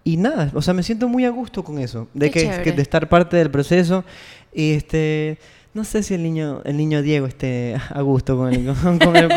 y 0.05 0.17
nada, 0.17 0.53
o 0.55 0.63
sea, 0.63 0.75
me 0.75 0.85
siento 0.85 1.09
muy 1.09 1.25
a 1.25 1.31
gusto 1.31 1.65
con 1.65 1.79
eso, 1.79 2.07
de 2.15 2.31
que, 2.31 2.61
que 2.63 2.71
de 2.71 2.83
estar 2.83 3.09
parte 3.09 3.37
del 3.37 3.51
proceso 3.51 4.05
y 4.53 4.75
este 4.75 5.39
no 5.75 5.85
sé 5.85 6.03
si 6.03 6.15
el 6.15 6.23
niño, 6.23 6.63
el 6.65 6.77
niño 6.77 7.03
Diego 7.03 7.27
esté 7.27 7.77
a 7.91 8.01
gusto 8.01 8.37
con 8.37 8.53
el, 8.55 8.65
con, 8.75 8.99
con 8.99 9.17
el- 9.17 9.29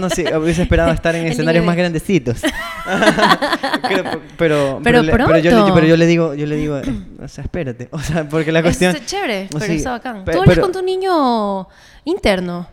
no 0.00 0.10
sé, 0.10 0.36
hubiese 0.36 0.62
esperado 0.62 0.90
estar 0.92 1.14
en 1.14 1.26
El 1.26 1.32
escenarios 1.32 1.64
más 1.64 1.76
grandecitos. 1.76 2.42
Pero, 4.38 4.80
Pero 4.82 5.02
le- 5.02 5.12
pero 5.12 5.38
yo, 5.38 5.50
le, 5.50 5.56
pronto. 5.56 5.74
pero 5.74 5.86
yo 5.86 5.96
le 5.96 6.06
digo, 6.06 6.34
yo 6.34 6.46
le 6.46 6.56
digo, 6.56 6.78
eh, 6.78 6.84
o 7.22 7.28
sea, 7.28 7.44
espérate, 7.44 7.88
o 7.90 7.98
sea, 7.98 8.28
porque 8.28 8.52
la 8.52 8.62
cuestión, 8.62 8.94
Es 8.94 9.06
chévere, 9.06 9.48
pero 9.52 9.64
está 9.72 9.90
bacán. 9.92 10.24
Tú 10.24 10.40
hablas 10.40 10.58
con 10.58 10.72
tu 10.72 10.82
niño 10.82 11.68
interno. 12.04 12.68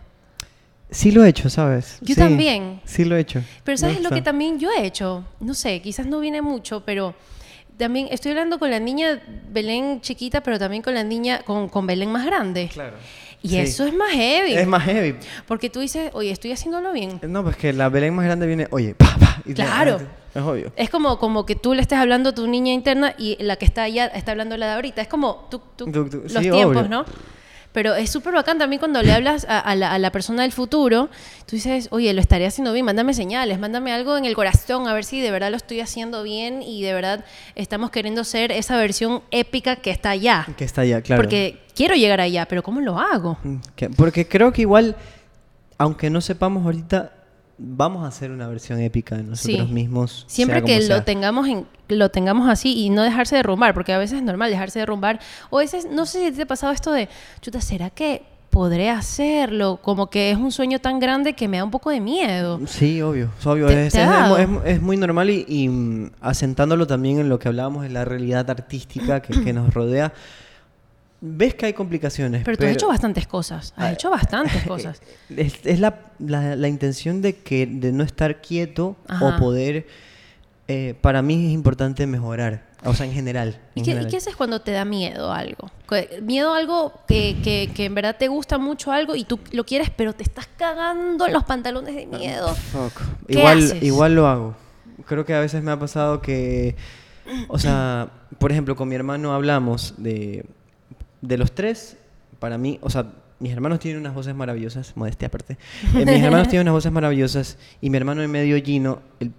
sí 0.89 1.11
lo 1.11 1.23
he 1.23 1.29
hecho, 1.29 1.49
¿sabes? 1.49 1.97
Yo 2.01 2.15
Sí, 2.15 2.19
también. 2.21 2.81
Sí 2.85 3.05
lo 3.05 3.15
he 3.15 3.19
hecho. 3.21 3.41
Pero 3.63 3.77
¿sabes 3.77 4.01
lo 4.01 4.09
que 4.09 4.21
también 4.21 4.59
yo 4.59 4.69
he 4.71 4.85
hecho? 4.85 5.23
No 5.39 5.53
sé, 5.53 5.81
quizás 5.81 6.05
no 6.05 6.19
viene 6.19 6.41
mucho, 6.41 6.83
pero 6.85 7.15
también 7.77 8.07
estoy 8.11 8.31
hablando 8.31 8.59
con 8.59 8.69
la 8.71 8.79
niña 8.79 9.21
Belén 9.49 10.01
chiquita, 10.01 10.41
pero 10.41 10.59
también 10.59 10.81
con 10.83 10.93
la 10.93 11.03
niña, 11.03 11.41
con, 11.43 11.69
con 11.69 11.85
Belén 11.87 12.11
más 12.11 12.25
grande. 12.25 12.69
Claro. 12.71 12.95
Y 13.41 13.49
Sí. 13.49 13.57
eso 13.59 13.85
es 13.85 13.93
más 13.93 14.11
heavy. 14.11 14.53
Es 14.53 14.65
más 14.67 14.83
heavy. 14.83 15.15
Porque 15.47 15.69
tú 15.69 15.81
dices, 15.81 16.11
oye, 16.13 16.31
estoy 16.31 16.53
haciéndolo 16.53 16.93
bien. 16.93 17.19
No, 17.27 17.43
pues 17.43 17.57
que 17.57 17.73
la 17.73 17.89
Belén 17.89 18.13
más 18.15 18.25
grande 18.25 18.47
viene, 18.47 18.67
oye, 18.71 18.95
pa, 18.95 19.15
pa. 19.19 19.37
y 19.45 19.49
te- 19.53 19.55
Claro. 19.55 19.99
Es 20.33 20.41
obvio. 20.41 20.71
Es 20.77 20.89
como, 20.89 21.19
como 21.19 21.45
que 21.45 21.55
tú 21.55 21.73
le 21.73 21.81
estés 21.81 21.99
hablando 21.99 22.29
a 22.29 22.33
tu 22.33 22.47
niña 22.47 22.73
interna 22.73 23.13
y 23.17 23.37
la 23.43 23.57
que 23.57 23.65
está 23.65 23.83
allá 23.83 24.07
está 24.07 24.31
hablando 24.31 24.55
la 24.57 24.67
de 24.67 24.71
ahorita. 24.73 25.01
Es 25.01 25.07
como 25.07 25.47
tú, 25.51 25.61
tú- 25.75 25.91
Tú- 25.91 26.09
tú- 26.09 26.21
los 26.23 26.31
sí, 26.31 26.49
tiempos, 26.49 26.77
obvio. 26.77 26.89
¿no? 26.89 27.05
Pero 27.73 27.95
es 27.95 28.09
súper 28.11 28.33
bacán 28.33 28.57
también 28.59 28.79
cuando 28.79 29.01
le 29.01 29.11
hablas 29.11 29.45
a, 29.49 29.59
a 29.59 29.75
la, 29.75 29.91
a 29.91 29.99
la 29.99 30.11
persona 30.11 30.43
del 30.43 30.51
futuro. 30.51 31.09
Tú 31.47 31.55
dices, 31.55 31.87
oye, 31.91 32.13
lo 32.13 32.21
estaré 32.21 32.45
haciendo 32.45 32.71
bien, 32.71 32.85
mándame 32.85 33.13
señales, 33.13 33.59
mándame 33.59 33.91
algo 33.91 34.15
en 34.15 34.25
el 34.25 34.35
corazón, 34.35 34.87
a 34.87 34.93
ver 34.93 35.03
si 35.05 35.19
de 35.19 35.31
verdad 35.31 35.49
lo 35.51 35.57
estoy 35.57 35.79
haciendo 35.81 36.23
bien 36.23 36.61
y 36.61 36.83
de 36.83 36.93
verdad 36.93 37.25
estamos 37.55 37.89
queriendo 37.89 38.23
ser 38.23 38.51
esa 38.51 38.77
versión 38.77 39.23
épica 39.31 39.75
que 39.77 39.89
está 39.91 40.11
allá. 40.11 40.47
Que 40.55 40.63
está 40.65 40.81
allá, 40.81 41.01
claro. 41.01 41.21
Porque 41.23 41.59
quiero 41.75 41.95
llegar 41.95 42.21
allá, 42.21 42.45
pero 42.47 42.61
¿cómo 42.63 42.79
lo 42.79 42.99
hago? 42.99 43.37
Mm, 43.43 43.55
que- 43.75 43.89
porque 43.89 44.27
creo 44.27 44.53
que 44.53 44.61
igual, 44.61 44.95
aunque 45.79 46.09
no 46.11 46.21
sepamos 46.21 46.63
ahorita, 46.65 47.11
vamos 47.57 48.03
a 48.03 48.07
hacer 48.07 48.31
una 48.31 48.47
versión 48.47 48.79
épica 48.79 49.15
de 49.15 49.23
nosotros 49.23 49.67
Sí. 49.67 49.73
mismos. 49.73 50.25
Siempre 50.27 50.63
que 50.63 50.81
lo 50.87 51.03
tengamos 51.03 51.47
en, 51.47 51.65
lo 51.89 52.09
tengamos 52.09 52.49
así 52.49 52.77
y 52.77 52.89
no 52.89 53.03
dejarse 53.03 53.35
derrumbar, 53.35 53.73
porque 53.73 53.93
a 53.93 53.97
veces 53.97 54.17
es 54.17 54.23
normal 54.23 54.49
dejarse 54.49 54.79
derrumbar. 54.79 55.19
O 55.49 55.59
a 55.59 55.61
veces, 55.61 55.87
no 55.89 56.05
sé 56.05 56.29
si 56.31 56.35
te 56.35 56.41
ha 56.43 56.45
pasado 56.47 56.73
esto 56.73 56.91
de, 56.91 57.09
chuta, 57.41 57.61
¿será 57.61 57.89
que 57.89 58.23
podré 58.49 58.89
hacerlo? 58.89 59.79
Como 59.81 60.09
que 60.09 60.31
es 60.31 60.37
un 60.37 60.51
sueño 60.51 60.79
tan 60.79 60.99
grande 60.99 61.33
que 61.33 61.47
me 61.47 61.57
da 61.57 61.63
un 61.63 61.71
poco 61.71 61.89
de 61.89 61.99
miedo. 61.99 62.59
Sí, 62.67 63.01
obvio, 63.01 63.29
es 63.39 63.45
obvio. 63.47 63.67
¿Te- 63.67 63.87
es, 63.87 63.93
te 63.93 64.79
muy 64.79 64.97
normal 64.97 65.29
y, 65.29 65.45
y, 65.47 65.69
mm, 65.69 66.11
asentándolo 66.21 66.85
también 66.87 67.19
en 67.19 67.29
lo 67.29 67.39
que 67.39 67.47
hablábamos 67.47 67.83
de 67.83 67.89
la 67.89 68.05
realidad 68.05 68.49
artística 68.49 69.21
que, 69.21 69.43
que 69.43 69.53
nos 69.53 69.73
rodea. 69.73 70.13
Ves 71.25 71.55
que 71.55 71.67
hay 71.67 71.73
complicaciones. 71.73 72.43
Pero 72.43 72.57
tú 72.57 72.65
has 72.65 72.71
hecho 72.73 72.87
bastantes 72.89 73.27
cosas, 73.27 73.73
has 73.77 73.83
Ah, 73.85 73.91
hecho 73.93 74.09
bastantes 74.09 74.61
cosas. 74.67 75.01
Es, 75.35 75.65
es 75.65 75.79
la, 75.79 76.01
la- 76.19 76.57
la 76.57 76.67
intención 76.67 77.21
de 77.21 77.37
que 77.37 77.65
de 77.65 77.93
no 77.93 78.03
estar 78.03 78.41
quieto 78.41 78.97
Ajá. 79.07 79.25
o 79.27 79.37
poder. 79.39 79.87
eh, 80.67 80.95
para 81.01 81.21
mí 81.21 81.47
es 81.47 81.51
importante 81.53 82.05
mejorar. 82.07 82.65
O 82.85 82.93
sea, 82.93 83.05
en 83.05 83.13
general. 83.13 83.59
¿Y 83.75 83.79
en 83.79 83.85
qué, 83.85 83.91
y 83.91 83.93
general. 83.93 84.11
qué 84.11 84.17
haces 84.17 84.35
cuando 84.35 84.59
te 84.61 84.71
da 84.71 84.83
miedo 84.83 85.31
algo? 85.31 85.71
Que- 85.87 86.19
Miedo 86.21 86.53
a 86.53 86.57
algo 86.57 86.91
que, 87.07 87.37
que, 87.41 87.69
que 87.73 87.85
en 87.85 87.95
verdad 87.95 88.17
te 88.19 88.27
gusta 88.27 88.57
mucho 88.57 88.91
algo 88.91 89.15
y 89.15 89.23
tú 89.23 89.39
lo 89.51 89.63
quieres, 89.65 89.89
pero 89.89 90.11
te 90.13 90.23
estás 90.23 90.49
cagando 90.57 91.25
en 91.27 91.31
los 91.33 91.45
pantalones 91.45 91.95
de 91.95 92.05
miedo. 92.05 92.53
Fuck. 92.53 93.01
¿Qué 93.27 93.39
Igual, 93.39 93.57
haces? 93.59 93.83
igual 93.83 94.15
lo 94.15 94.27
hago. 94.27 94.55
Creo 95.05 95.23
que 95.25 95.33
a 95.33 95.39
veces 95.39 95.63
me 95.63 95.71
ha 95.71 95.79
pasado 95.79 96.21
que, 96.21 96.75
o 97.47 97.57
sea, 97.59 98.09
por 98.37 98.51
ejemplo, 98.51 98.75
con 98.75 98.89
mi 98.89 98.95
hermano 98.95 99.33
hablamos 99.33 99.93
de, 99.97 100.45
de 101.23 101.37
los 101.37 101.53
tres. 101.53 101.97
Para 102.39 102.57
mí, 102.57 102.77
o 102.81 102.89
sea, 102.89 103.05
mis 103.39 103.51
hermanos 103.51 103.79
tienen 103.79 103.99
unas 104.01 104.13
voces 104.13 104.35
maravillosas, 104.35 104.95
modestia 104.95 105.27
aparte. 105.27 105.57
Eh, 105.95 106.05
mis 106.05 106.21
hermanos 106.23 106.47
tienen 106.49 106.65
unas 106.67 106.73
voces 106.75 106.91
maravillosas 106.91 107.57
y 107.81 107.89
mi 107.89 107.97
hermano 107.97 108.21
en 108.21 108.29
medio 108.31 108.61
Gino, 108.63 109.01
él 109.19 109.31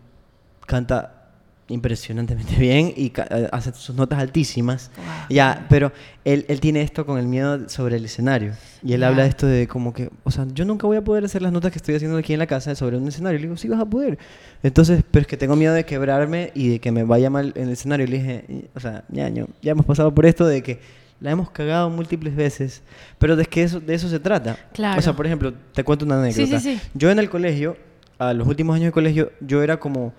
canta 0.66 1.20
impresionantemente 1.68 2.56
bien 2.56 2.92
y 2.94 3.06
eh, 3.16 3.48
hace 3.50 3.72
sus 3.72 3.94
notas 3.96 4.18
altísimas. 4.18 4.90
Wow. 4.96 5.04
Ya, 5.30 5.66
pero 5.70 5.92
él, 6.24 6.44
él 6.48 6.60
tiene 6.60 6.82
esto 6.82 7.06
con 7.06 7.18
el 7.18 7.26
miedo 7.26 7.68
sobre 7.70 7.96
el 7.96 8.04
escenario. 8.04 8.52
Y 8.82 8.92
él 8.92 9.00
Ya. 9.00 9.08
habla 9.08 9.22
de 9.22 9.28
esto 9.30 9.46
de 9.46 9.66
como 9.66 9.92
que, 9.94 10.10
o 10.24 10.30
sea, 10.30 10.46
yo 10.52 10.64
nunca 10.66 10.86
voy 10.86 10.98
a 10.98 11.02
poder 11.04 11.24
hacer 11.24 11.40
las 11.42 11.52
notas 11.52 11.72
que 11.72 11.78
estoy 11.78 11.94
haciendo 11.94 12.18
aquí 12.18 12.34
en 12.34 12.38
la 12.38 12.46
casa 12.46 12.74
sobre 12.74 12.98
un 12.98 13.08
escenario. 13.08 13.38
Y 13.38 13.42
le 13.42 13.46
digo, 13.48 13.56
sí 13.56 13.68
vas 13.68 13.80
a 13.80 13.86
poder. 13.86 14.18
Entonces, 14.62 15.02
pero 15.10 15.22
es 15.22 15.26
que 15.26 15.36
tengo 15.38 15.56
miedo 15.56 15.72
de 15.74 15.84
quebrarme 15.86 16.50
y 16.54 16.68
de 16.68 16.80
que 16.80 16.92
me 16.92 17.02
vaya 17.04 17.30
mal 17.30 17.52
en 17.56 17.64
el 17.64 17.70
escenario. 17.70 18.04
Y 18.06 18.10
le 18.10 18.18
dije, 18.18 18.44
"Y- 18.48 18.64
o 18.74 18.80
sea, 18.80 19.04
ñaño, 19.08 19.46
ya 19.62 19.72
hemos 19.72 19.86
pasado 19.86 20.14
por 20.14 20.26
esto 20.26 20.46
de 20.46 20.62
que 20.62 20.80
la 21.20 21.30
hemos 21.30 21.50
cagado 21.50 21.88
múltiples 21.90 22.34
veces, 22.36 22.82
pero 23.18 23.36
de 23.36 23.44
que 23.46 23.62
eso, 23.62 23.80
de 23.80 23.94
eso 23.94 24.08
se 24.08 24.20
trata. 24.20 24.58
Claro. 24.72 24.98
O 24.98 25.02
sea, 25.02 25.12
por 25.14 25.26
ejemplo, 25.26 25.52
te 25.72 25.82
cuento 25.84 26.04
una 26.04 26.16
Sí, 26.30 26.42
anécdota. 26.42 26.60
sí, 26.60 26.76
sí. 26.78 26.88
Yo 26.94 27.10
en 27.10 27.18
el 27.18 27.30
colegio, 27.30 27.76
a 28.18 28.32
los 28.34 28.46
últimos 28.46 28.74
años 28.76 28.86
de 28.86 28.92
colegio, 28.92 29.32
yo 29.40 29.62
era 29.62 29.78
como, 29.78 30.12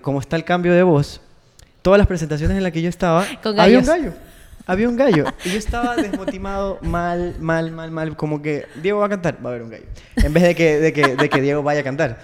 como 0.00 0.20
está 0.20 0.36
el 0.36 0.44
cambio 0.44 0.72
de 0.72 0.82
voz, 0.82 1.20
todas 1.82 1.98
las 1.98 2.06
presentaciones 2.06 2.56
en 2.56 2.62
las 2.62 2.72
que 2.72 2.82
yo 2.82 2.88
estaba, 2.88 3.24
Con 3.42 3.58
había 3.58 3.78
un 3.78 3.86
gallo. 3.86 4.12
Había 4.64 4.88
un 4.88 4.96
gallo. 4.96 5.24
Y 5.44 5.48
yo 5.50 5.58
estaba 5.58 5.96
desmotivado, 5.96 6.78
mal, 6.82 7.34
mal, 7.40 7.72
mal, 7.72 7.90
mal. 7.90 8.16
Como 8.16 8.40
que 8.40 8.66
Diego 8.80 9.00
va 9.00 9.06
a 9.06 9.08
cantar, 9.08 9.38
va 9.44 9.48
a 9.50 9.52
haber 9.54 9.62
un 9.64 9.70
gallo. 9.70 9.86
En 10.14 10.32
vez 10.32 10.44
de 10.44 10.54
que, 10.54 10.78
de 10.78 10.92
que, 10.92 11.16
de 11.16 11.28
que 11.28 11.40
Diego 11.40 11.64
vaya 11.64 11.80
a 11.80 11.82
cantar. 11.82 12.20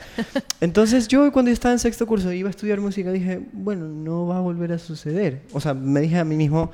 Entonces 0.60 1.08
yo 1.08 1.32
cuando 1.32 1.50
estaba 1.50 1.72
en 1.72 1.80
sexto 1.80 2.06
curso 2.06 2.30
iba 2.30 2.46
a 2.48 2.50
estudiar 2.50 2.78
música, 2.80 3.10
dije, 3.10 3.40
bueno, 3.52 3.86
no 3.86 4.28
va 4.28 4.36
a 4.36 4.40
volver 4.40 4.70
a 4.70 4.78
suceder. 4.78 5.42
O 5.52 5.60
sea, 5.60 5.74
me 5.74 6.00
dije 6.00 6.16
a 6.16 6.24
mí 6.24 6.36
mismo, 6.36 6.70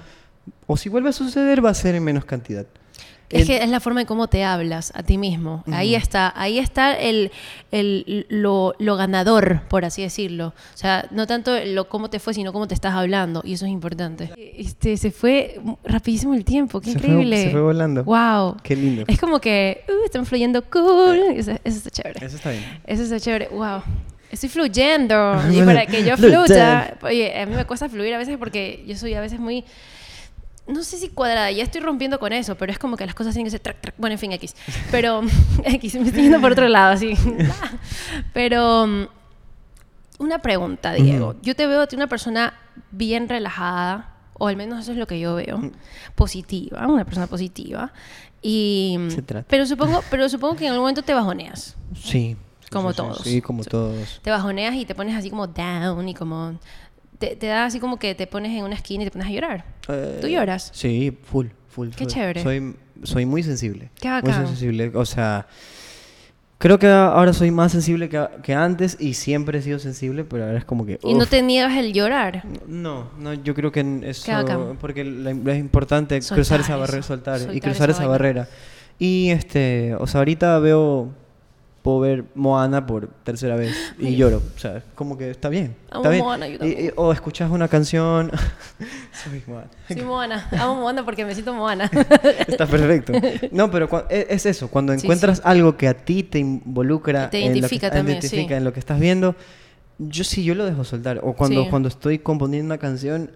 o 0.67 0.77
si 0.77 0.89
vuelve 0.89 1.11
a 1.11 1.13
suceder 1.13 1.65
va 1.65 1.71
a 1.71 1.75
ser 1.75 1.95
en 1.95 2.05
menos 2.05 2.25
cantidad. 2.25 2.67
Es 3.31 3.41
En- 3.41 3.47
que 3.47 3.57
es 3.65 3.69
la 3.71 3.81
forma 3.81 4.03
en 4.03 4.07
cómo 4.07 4.29
te 4.29 4.45
hablas 4.45 4.93
a 4.95 5.03
ti 5.03 5.17
mismo. 5.19 5.65
Ahí 5.73 5.95
está, 5.95 6.33
ahí 6.37 6.59
está 6.59 6.95
el, 6.95 7.33
el- 7.73 8.27
lo, 8.29 8.75
lo 8.79 8.97
ganador, 8.97 9.63
por 9.69 9.85
así 9.85 10.03
decirlo. 10.03 10.49
O 10.49 10.77
sea, 10.77 11.09
no 11.11 11.27
tanto 11.27 11.53
lo 11.65 11.89
cómo 11.89 12.11
te 12.11 12.21
fue, 12.21 12.35
sino 12.35 12.53
cómo 12.53 12.69
te 12.69 12.75
estás 12.75 12.93
hablando. 12.95 13.41
Y 13.43 13.55
eso 13.55 13.65
es 13.65 13.73
importante. 13.73 14.31
Este, 14.57 14.97
se 14.99 15.11
fue 15.11 15.59
rapidísimo 15.85 16.35
el 16.35 16.45
tiempo, 16.45 16.81
qué 16.81 16.93
Se 16.93 16.99
fue- 16.99 17.09
increíble. 17.09 17.43
se 17.45 17.51
fue 17.51 17.63
volando. 17.63 18.05
Wow. 18.05 18.59
Qué 18.63 18.77
lindo. 18.77 19.05
Es 19.09 19.19
como 19.19 19.41
que, 19.41 19.85
uh, 19.89 20.05
están 20.05 20.27
fluyendo 20.27 20.63
cool. 20.71 21.19
Eso, 21.35 21.53
eso 21.65 21.79
está 21.79 21.91
chévere. 21.91 22.25
Eso 22.27 22.37
está 22.37 22.51
bien. 22.51 22.65
Eso 22.87 23.03
está 23.05 23.19
chévere. 23.19 23.49
Wow. 23.49 23.83
Estoy 24.31 24.49
fluyendo. 24.51 25.41
Y 25.53 25.63
para 25.63 25.87
que 25.87 26.05
yo 26.05 26.17
fluya, 26.19 26.99
oye, 27.03 27.41
a 27.41 27.47
mí 27.47 27.57
me 27.57 27.65
cuesta 27.65 27.89
fluir 27.89 28.15
a 28.15 28.19
veces 28.19 28.37
porque 28.37 28.85
yo 28.87 28.97
soy 28.97 29.15
a 29.15 29.21
veces 29.21 29.41
muy 29.41 29.65
no 30.67 30.83
sé 30.83 30.97
si 30.99 31.09
cuadrada, 31.09 31.51
ya 31.51 31.63
estoy 31.63 31.81
rompiendo 31.81 32.19
con 32.19 32.33
eso, 32.33 32.55
pero 32.57 32.73
es 32.73 32.79
como 32.79 32.97
que 32.97 33.05
las 33.05 33.15
cosas 33.15 33.35
tienen 33.35 33.47
que 33.47 33.51
ser 33.51 33.61
track, 33.61 33.81
track. 33.81 33.95
Bueno, 33.99 34.15
en 34.15 34.19
fin, 34.19 34.33
X. 34.33 34.55
Pero, 34.91 35.23
X, 35.65 35.95
me 35.97 36.07
estoy 36.07 36.23
yendo 36.23 36.41
por 36.41 36.53
otro 36.53 36.69
lado, 36.69 36.93
así. 36.93 37.15
pero, 38.33 38.87
mm, 38.87 39.07
una 40.19 40.41
pregunta, 40.41 40.93
Diego. 40.93 41.37
Yo 41.43 41.55
te 41.55 41.67
veo 41.67 41.83
a 41.83 41.87
ti 41.87 41.97
una 41.97 42.07
persona 42.07 42.55
bien 42.91 43.29
relajada, 43.29 44.15
o 44.35 44.49
al 44.49 44.57
menos 44.57 44.81
eso 44.81 44.93
es 44.93 44.99
lo 44.99 45.07
que 45.07 45.21
yo 45.21 45.35
veo. 45.35 45.71
Positiva, 46.15 46.87
una 46.87 47.05
persona 47.05 47.27
positiva. 47.27 47.93
Y, 48.41 48.99
Se 49.09 49.23
trata. 49.23 49.47
pero 49.49 49.67
supongo, 49.67 50.03
pero 50.11 50.29
supongo 50.29 50.57
que 50.57 50.67
en 50.67 50.73
algún 50.73 50.85
momento 50.85 51.03
te 51.03 51.15
bajoneas. 51.15 51.77
Sí. 51.95 52.37
Como 52.71 52.91
sí, 52.91 52.97
todos. 52.97 53.23
Sí, 53.23 53.41
como 53.41 53.65
todos. 53.65 54.21
Te 54.23 54.31
bajoneas 54.31 54.75
y 54.75 54.85
te 54.85 54.95
pones 54.95 55.17
así 55.17 55.31
como 55.31 55.47
down 55.47 56.09
y 56.09 56.15
como... 56.15 56.59
Te, 57.19 57.37
te 57.37 57.47
da 57.47 57.65
así 57.67 57.79
como 57.81 57.99
que 57.99 58.15
te 58.15 58.27
pones 58.27 58.53
en 58.53 58.65
una 58.65 58.75
esquina 58.75 59.03
y 59.03 59.07
te 59.07 59.11
pones 59.13 59.29
a 59.29 59.31
llorar. 59.31 59.65
Eh, 59.89 60.19
¿Tú 60.21 60.27
lloras? 60.29 60.71
Sí, 60.75 61.17
full, 61.23 61.47
full. 61.69 61.91
Qué 61.97 62.07
chévere. 62.07 62.43
Soy, 62.43 62.75
soy 63.03 63.25
muy 63.27 63.43
sensible. 63.43 63.91
Qué 64.01 64.09
Muy 64.09 64.21
bacán. 64.23 64.47
sensible. 64.49 64.91
O 64.95 65.05
sea, 65.07 65.47
creo 66.59 66.79
que 66.79 66.89
ahora 66.89 67.33
soy 67.33 67.51
más 67.51 67.73
sensible 67.73 68.09
que, 68.09 68.27
que 68.43 68.55
antes 68.55 68.97
y 68.99 69.15
siempre 69.15 69.59
he 69.59 69.63
sido 69.63 69.79
sensible, 69.79 70.25
pero 70.25 70.45
ahora 70.47 70.59
es 70.59 70.65
como 70.65 70.85
que... 70.87 70.99
Y 71.05 71.15
no 71.15 71.21
uf. 71.25 71.31
te 71.31 71.41
niegas 71.43 71.77
el 71.77 71.93
llorar. 71.93 72.45
No, 72.67 73.11
no, 73.19 73.33
yo 73.35 73.55
creo 73.55 73.71
que 73.71 74.01
eso... 74.05 74.77
Porque 74.81 75.05
la- 75.05 75.31
es 75.53 75.59
importante 75.59 76.21
Soltar 76.21 76.37
cruzar 76.37 76.61
esa 76.61 76.77
barrera, 76.77 77.03
soltar, 77.03 77.37
y 77.41 77.45
soltar 77.45 77.61
cruzar 77.61 77.91
esa 77.91 78.03
esa 78.03 78.09
barrera. 78.09 78.49
Y 78.99 79.31
este, 79.31 79.95
o 79.99 80.07
sea, 80.07 80.21
ahorita 80.21 80.59
veo... 80.59 81.13
Puedo 81.85 82.01
ver 82.01 82.25
Moana 82.35 82.87
por 82.87 83.09
tercera 83.25 83.57
vez 83.57 83.77
y 83.99 84.17
lloro. 84.17 84.41
O 84.57 84.59
sea, 84.59 84.83
como 84.95 85.19
que 85.19 85.31
está 85.31 85.51
bien. 85.51 85.77
Amo 85.91 86.01
Está 86.01 86.09
bien. 86.09 86.25
Moana, 86.25 86.49
yo 86.49 86.65
Y- 86.67 86.91
o 86.97 87.13
escuchas 87.13 87.51
una 87.51 87.69
canción... 87.69 88.31
soy 89.23 89.43
Moana. 89.47 89.69
Soy 89.87 90.01
Moana. 90.03 90.49
Amo 90.59 90.77
Moana 90.77 91.05
porque 91.05 91.27
me 91.27 91.35
siento 91.35 91.53
Moana. 91.53 91.91
Está 92.49 92.67
perfecto. 92.67 93.13
No, 93.53 93.71
pero 93.71 94.07
e- 94.09 94.29
es 94.31 94.47
eso, 94.47 94.69
cuando 94.69 94.95
Sí, 94.95 95.01
encuentras 95.05 95.43
algo 95.45 95.77
que 95.77 95.87
a 95.87 95.93
ti 95.93 96.23
te 96.23 96.39
involucra, 96.39 97.29
Te 97.29 97.41
en 97.41 97.49
lo 97.49 97.53
que- 97.53 97.59
identifica 97.59 97.91
te 97.91 97.97
también, 97.99 98.17
identifica 98.17 98.49
sí. 98.49 98.55
en 98.55 98.65
lo 98.65 98.73
que 98.73 98.81
estás 98.81 98.99
viendo, 98.99 99.37
yo 99.99 100.25
sí, 100.25 100.43
yo 100.43 100.55
lo 100.55 100.65
dejo 100.65 100.85
soltar. 100.85 101.21
O 101.23 101.35
cuando, 101.35 101.69
cuando 101.69 101.89
estoy 101.91 102.19
componiendo 102.19 102.65
una 102.65 102.79
canción 102.79 103.31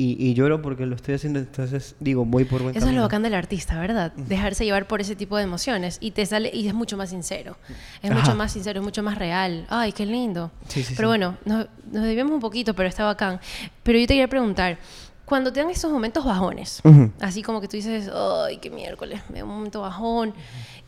y, 0.00 0.16
y 0.24 0.32
lloro 0.34 0.62
porque 0.62 0.86
lo 0.86 0.94
estoy 0.94 1.14
haciendo, 1.16 1.40
entonces 1.40 1.96
digo, 1.98 2.24
voy 2.24 2.44
por 2.44 2.62
buen 2.62 2.70
Eso 2.70 2.78
es 2.78 2.82
lo 2.84 2.86
camino. 2.86 3.02
bacán 3.02 3.22
del 3.24 3.34
artista, 3.34 3.78
¿verdad? 3.80 4.12
Dejarse 4.12 4.64
llevar 4.64 4.86
por 4.86 5.00
ese 5.00 5.16
tipo 5.16 5.36
de 5.36 5.42
emociones 5.42 5.98
y 6.00 6.12
te 6.12 6.24
sale 6.24 6.50
y 6.54 6.68
es 6.68 6.72
mucho 6.72 6.96
más 6.96 7.10
sincero. 7.10 7.56
Es 8.00 8.08
Ajá. 8.10 8.20
mucho 8.20 8.34
más 8.36 8.52
sincero, 8.52 8.78
es 8.78 8.84
mucho 8.84 9.02
más 9.02 9.18
real. 9.18 9.66
Ay, 9.68 9.90
qué 9.92 10.06
lindo. 10.06 10.52
Sí, 10.68 10.84
sí, 10.84 10.94
pero 10.96 11.08
sí. 11.08 11.10
bueno, 11.10 11.36
nos, 11.44 11.66
nos 11.90 12.04
debíamos 12.04 12.32
un 12.32 12.40
poquito, 12.40 12.74
pero 12.74 12.88
está 12.88 13.04
bacán. 13.04 13.40
Pero 13.82 13.98
yo 13.98 14.06
te 14.06 14.14
quería 14.14 14.28
preguntar, 14.28 14.78
cuando 15.24 15.52
te 15.52 15.60
dan 15.60 15.68
esos 15.68 15.90
momentos 15.92 16.24
bajones, 16.24 16.80
Ujú. 16.84 17.10
así 17.20 17.42
como 17.42 17.60
que 17.60 17.66
tú 17.66 17.76
dices, 17.76 18.08
ay, 18.14 18.58
qué 18.58 18.70
miércoles, 18.70 19.20
me 19.30 19.38
da 19.40 19.44
un 19.44 19.50
momento 19.50 19.80
bajón, 19.80 20.32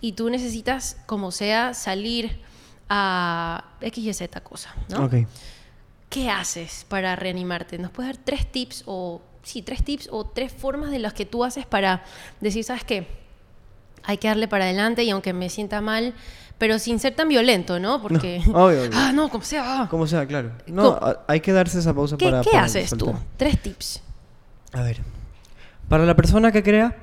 y 0.00 0.12
tú 0.12 0.30
necesitas, 0.30 0.96
como 1.06 1.32
sea, 1.32 1.74
salir 1.74 2.40
a 2.88 3.64
X 3.80 4.04
y 4.04 4.12
Z 4.14 4.40
cosa, 4.40 4.72
¿no? 4.88 5.04
Ok. 5.04 5.14
¿Qué 6.10 6.28
haces 6.28 6.84
para 6.88 7.16
reanimarte? 7.16 7.78
¿Nos 7.78 7.90
puedes 7.92 8.14
dar 8.14 8.22
tres 8.24 8.46
tips 8.50 8.82
o, 8.86 9.22
sí, 9.42 9.62
tres 9.62 9.82
tips 9.84 10.08
o 10.12 10.26
tres 10.26 10.52
formas 10.52 10.90
de 10.90 10.98
las 10.98 11.14
que 11.14 11.24
tú 11.24 11.44
haces 11.44 11.64
para 11.66 12.02
decir, 12.40 12.64
¿sabes 12.64 12.84
qué? 12.84 13.06
Hay 14.02 14.18
que 14.18 14.28
darle 14.28 14.48
para 14.48 14.64
adelante 14.64 15.04
y 15.04 15.10
aunque 15.10 15.32
me 15.32 15.48
sienta 15.48 15.80
mal, 15.80 16.14
pero 16.58 16.78
sin 16.78 16.98
ser 16.98 17.14
tan 17.14 17.28
violento, 17.28 17.78
¿no? 17.78 18.02
Porque, 18.02 18.42
No, 18.46 18.52
obvio, 18.66 18.80
obvio. 18.82 18.90
ah, 18.94 19.12
no, 19.12 19.28
como 19.30 19.44
sea. 19.44 19.82
ah. 19.82 19.88
Como 19.88 20.06
sea, 20.06 20.26
claro. 20.26 20.50
No, 20.66 20.94
¿Cómo? 20.98 21.06
a- 21.06 21.24
hay 21.28 21.40
que 21.40 21.52
darse 21.52 21.78
esa 21.78 21.94
pausa 21.94 22.16
¿Qué, 22.16 22.26
para 22.26 22.42
qué 22.42 22.50
para 22.50 22.64
haces 22.64 22.90
tú? 22.90 23.14
Tres 23.36 23.62
tips. 23.62 24.02
A 24.72 24.82
ver, 24.82 24.98
para 25.88 26.04
la 26.06 26.16
persona 26.16 26.50
que 26.50 26.62
crea, 26.62 26.96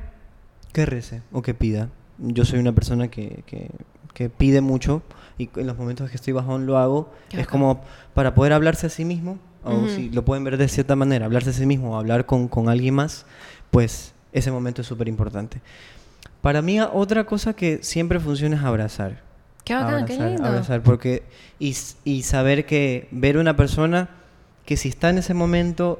que 0.73 0.85
rece 0.85 1.21
o 1.31 1.41
que 1.41 1.53
pida. 1.53 1.89
Yo 2.17 2.43
soy 2.45 2.59
una 2.59 2.73
persona 2.73 3.07
que, 3.07 3.43
que- 3.45 3.69
que 4.13 4.29
pide 4.29 4.59
mucho 4.61 5.01
y 5.37 5.49
en 5.55 5.67
los 5.67 5.77
momentos 5.77 6.09
que 6.09 6.15
estoy 6.15 6.33
bajón 6.33 6.65
lo 6.65 6.77
hago. 6.77 7.11
Qué 7.29 7.37
es 7.37 7.45
bacán. 7.45 7.51
como 7.59 7.81
para 8.13 8.33
poder 8.33 8.53
hablarse 8.53 8.87
a 8.87 8.89
sí 8.89 9.05
mismo, 9.05 9.37
o 9.63 9.73
Ujú. 9.75 9.89
si 9.89 10.09
lo 10.09 10.23
pueden 10.25 10.43
ver 10.43 10.57
de 10.57 10.67
cierta 10.67 10.95
manera, 10.95 11.25
hablarse 11.25 11.49
a 11.51 11.53
sí 11.53 11.65
mismo 11.65 11.91
o 11.93 11.97
hablar 11.97 12.25
con, 12.25 12.47
con 12.47 12.69
alguien 12.69 12.95
más, 12.95 13.25
pues 13.71 14.13
ese 14.33 14.51
momento 14.51 14.81
es 14.81 14.87
súper 14.87 15.07
importante. 15.07 15.61
Para 16.41 16.61
mí, 16.61 16.79
otra 16.79 17.25
cosa 17.25 17.53
que 17.53 17.79
siempre 17.81 18.19
funciona 18.19 18.55
es 18.55 18.63
abrazar. 18.63 19.21
Qué 19.63 19.73
bacán, 19.73 20.05
qué 20.05 20.13
abrazar, 20.13 20.27
lindo. 20.31 20.45
abrazar, 20.47 20.81
porque 20.81 21.23
y, 21.59 21.75
y 22.05 22.23
saber 22.23 22.65
que 22.65 23.07
ver 23.11 23.37
una 23.37 23.55
persona 23.57 24.09
que 24.65 24.77
si 24.77 24.87
está 24.89 25.09
en 25.09 25.17
ese 25.17 25.33
momento 25.33 25.99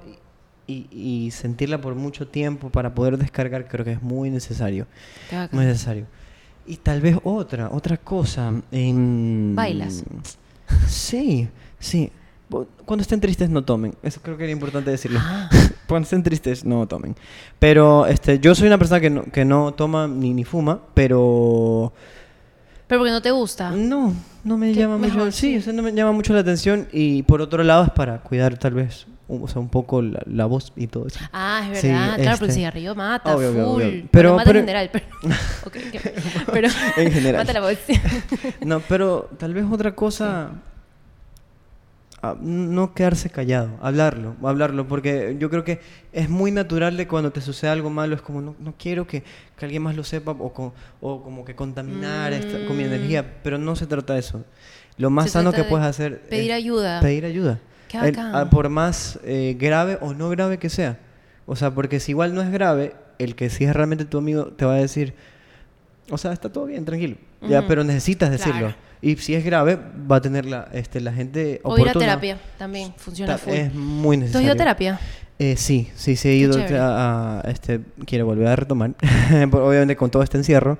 y, 0.67 0.87
y 0.91 1.31
sentirla 1.31 1.79
por 1.81 1.95
mucho 1.95 2.27
tiempo 2.27 2.69
para 2.69 2.93
poder 2.95 3.17
descargar 3.17 3.67
creo 3.67 3.83
que 3.85 3.93
es 3.93 4.01
muy 4.01 4.29
necesario 4.29 4.85
Qué 5.29 5.35
bacán. 5.37 5.57
muy 5.57 5.65
necesario 5.65 6.05
y 6.67 6.77
tal 6.77 7.01
vez 7.01 7.17
otra 7.23 7.69
otra 7.71 7.97
cosa 7.97 8.51
en- 8.71 9.53
Bailas. 9.55 10.03
sí 10.87 11.47
sí 11.79 12.11
cuando 12.85 13.01
estén 13.01 13.19
tristes 13.19 13.49
no 13.49 13.63
tomen 13.63 13.93
eso 14.03 14.19
creo 14.21 14.37
que 14.37 14.43
era 14.43 14.51
importante 14.53 14.89
decirlo 14.91 15.19
Ah. 15.21 15.49
cuando 15.87 16.03
estén 16.05 16.23
tristes 16.23 16.63
no 16.65 16.87
tomen 16.87 17.15
pero 17.59 18.05
este 18.05 18.39
yo 18.39 18.53
soy 18.55 18.67
una 18.67 18.77
persona 18.77 18.99
que 19.01 19.09
no, 19.09 19.23
que 19.23 19.43
no 19.45 19.73
toma 19.73 20.07
ni, 20.07 20.33
ni 20.33 20.43
fuma 20.43 20.79
pero 20.93 21.91
Pero 22.87 22.99
porque 23.01 23.11
no 23.11 23.21
te 23.21 23.31
gusta. 23.31 23.71
no, 23.71 24.13
no 24.45 24.57
me 24.57 24.73
llama 24.73 24.97
mucho. 24.97 25.13
Mejor, 25.13 25.31
Sí, 25.33 25.51
sí. 25.53 25.57
o 25.57 25.61
sea, 25.61 25.73
no 25.73 25.83
me 25.83 25.91
llama 25.91 26.13
mucho 26.13 26.31
la 26.33 26.39
atención. 26.39 26.87
Y 26.93 27.21
por 27.23 27.41
otro 27.41 27.61
lado 27.61 27.83
es 27.83 27.91
para 27.91 28.19
cuidar 28.23 28.57
tal 28.57 28.75
vez, 28.75 29.07
o 29.29 29.47
sea, 29.47 29.59
un 29.61 29.69
poco 29.69 30.01
la, 30.01 30.21
la 30.25 30.45
voz 30.45 30.71
y 30.75 30.87
todo 30.87 31.07
eso. 31.07 31.19
Ah, 31.33 31.67
es 31.71 31.79
Sí, 31.81 31.87
verdad. 31.87 32.15
claro, 32.15 32.17
pero 32.21 32.31
el 32.45 32.49
este, 32.49 32.51
cigarrillo 32.53 32.95
mata, 32.95 33.35
obvio, 33.35 33.51
full. 33.51 33.59
obvio, 33.61 33.69
obvio. 33.73 33.87
Bueno, 33.89 34.07
Pero- 34.11 34.31
mata 34.35 34.43
pero- 34.45 34.59
en 34.59 34.65
general, 34.65 34.89
pero... 34.91 35.05
ok, 35.65 35.75
ok. 35.87 36.51
pero 36.53 36.67
En 36.97 37.11
general. 37.11 37.41
mata 37.45 37.53
la 37.53 37.61
voz. 37.61 37.77
No, 38.65 38.79
pero 38.81 39.29
tal 39.37 39.53
vez 39.53 39.65
otra 39.69 39.93
cosa. 39.95 40.51
ah, 42.21 42.35
No 42.41 42.93
quedarse 42.93 43.29
callado, 43.29 43.69
hablarlo, 43.81 44.35
hablarlo, 44.43 44.87
porque 44.87 45.35
yo 45.39 45.49
creo 45.49 45.63
que 45.63 45.79
es 46.13 46.29
muy 46.29 46.51
natural 46.51 46.97
de 46.97 47.07
cuando 47.07 47.31
te 47.31 47.41
sucede 47.41 47.69
algo 47.69 47.89
malo, 47.89 48.15
es 48.15 48.21
como 48.21 48.41
no, 48.41 48.55
no 48.59 48.73
quiero 48.77 49.05
que, 49.07 49.23
que 49.57 49.65
alguien 49.65 49.83
más 49.83 49.95
lo 49.95 50.03
sepa 50.03 50.31
o, 50.31 50.53
co- 50.53 50.73
o 51.01 51.21
como 51.21 51.43
que 51.45 51.55
contaminar 51.55 52.33
esta- 52.33 52.65
con 52.65 52.77
mi 52.77 52.83
Mm. 52.83 52.87
energía, 52.93 53.33
pero 53.43 53.57
no 53.57 53.75
se 53.75 53.85
trata 53.87 54.13
de 54.13 54.19
eso. 54.19 54.43
Lo 54.97 55.09
más 55.11 55.25
Se 55.25 55.31
sano 55.31 55.51
que 55.51 55.61
de 55.61 55.69
puedes 55.69 55.85
hacer 55.85 56.21
pedir 56.21 56.49
es 56.51 56.57
ayuda. 56.57 56.99
Pedir 57.01 57.23
ayuda. 57.25 57.59
Qué 57.87 57.97
El- 57.97 58.03
bacán. 58.11 58.35
ah, 58.35 58.49
por 58.49 58.69
más 58.69 59.19
eh, 59.23 59.55
grave 59.59 59.97
o 60.01 60.13
no 60.13 60.29
grave 60.29 60.57
que 60.57 60.69
sea. 60.69 60.97
O 61.45 61.55
sea, 61.55 61.71
porque 61.73 61.99
si 61.99 62.11
igual 62.11 62.33
no 62.35 62.41
es 62.41 62.51
grave, 62.51 62.93
el 63.19 63.35
que 63.35 63.49
sí 63.49 63.63
es 63.63 63.73
realmente 63.73 64.05
tu 64.05 64.17
amigo 64.17 64.47
te 64.47 64.65
va 64.65 64.73
a 64.73 64.77
decir, 64.77 65.13
o 66.09 66.17
sea, 66.17 66.33
está 66.33 66.49
todo 66.51 66.65
bien, 66.65 66.85
tranquilo. 66.85 67.15
Ya, 67.47 67.67
pero 67.67 67.83
necesitas 67.83 68.31
decirlo. 68.31 68.59
Claro. 68.59 68.75
Y 69.01 69.15
si 69.17 69.35
es 69.35 69.45
grave, 69.45 69.77
va 70.11 70.15
a 70.17 70.21
tener 70.21 70.45
la, 70.45 70.67
este, 70.73 70.99
la 71.01 71.13
gente 71.13 71.61
O 71.63 71.75
ir 71.75 71.81
a 71.81 71.83
oportuna. 71.91 72.05
terapia 72.05 72.37
también 72.57 72.93
funciona 72.97 73.33
Ta- 73.33 73.37
full. 73.37 73.53
Es 73.53 73.73
muy 73.73 74.17
¿Tú 74.17 74.21
has 74.23 74.27
necesario. 74.29 74.45
ido 74.47 74.53
a 74.53 74.57
terapia? 74.57 74.99
Eh, 75.39 75.55
sí, 75.55 75.87
sí, 75.95 76.15
sí 76.15 76.29
he 76.29 76.35
ido 76.35 76.57
a, 76.81 77.39
a- 77.39 77.41
este, 77.51 77.81
quiero 78.07 78.25
volver 78.25 78.47
a 78.47 78.55
retomar, 78.55 78.95
obviamente 79.51 79.95
con 79.95 80.09
todo 80.09 80.23
este 80.23 80.37
encierro, 80.37 80.79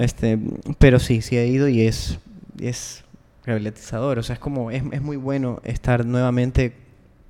este, 0.00 0.40
pero 0.78 0.98
sí, 0.98 1.22
sí 1.22 1.36
he 1.36 1.46
ido 1.46 1.68
y 1.68 1.82
es, 1.82 2.18
es 2.60 3.04
rehabilitador, 3.44 4.18
o 4.18 4.22
sea, 4.22 4.34
es 4.34 4.40
como, 4.40 4.70
es, 4.70 4.82
es 4.92 5.02
muy 5.02 5.16
bueno 5.16 5.60
estar 5.64 6.04
nuevamente 6.04 6.76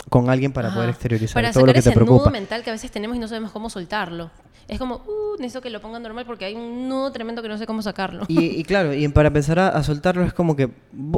con 0.08 0.28
alguien 0.30 0.52
para 0.52 0.68
Ajá. 0.68 0.76
poder 0.76 0.90
exteriorizar 0.90 1.34
Para 1.34 1.52
todo 1.52 1.60
sacar 1.60 1.68
lo 1.68 1.72
que 1.74 1.82
te 1.82 1.90
ese 1.90 1.98
nudo 1.98 2.06
preocupa. 2.06 2.30
mental 2.30 2.62
que 2.62 2.70
a 2.70 2.72
veces 2.72 2.90
tenemos 2.90 3.16
y 3.16 3.20
no 3.20 3.28
sabemos 3.28 3.52
cómo 3.52 3.70
soltarlo. 3.70 4.30
Es 4.68 4.78
como, 4.78 4.96
uh, 4.96 5.36
necesito 5.38 5.60
que 5.60 5.70
lo 5.70 5.80
pongan 5.80 6.02
normal 6.02 6.24
porque 6.24 6.44
hay 6.44 6.54
un 6.54 6.88
nudo 6.88 7.10
tremendo 7.12 7.42
que 7.42 7.48
no 7.48 7.58
sé 7.58 7.66
cómo 7.66 7.82
sacarlo. 7.82 8.24
Y, 8.28 8.44
y 8.60 8.64
claro, 8.64 8.94
y 8.94 9.06
para 9.08 9.28
empezar 9.28 9.58
a, 9.58 9.68
a 9.68 9.82
soltarlo 9.82 10.24
es 10.24 10.32
como 10.32 10.54
que, 10.56 10.70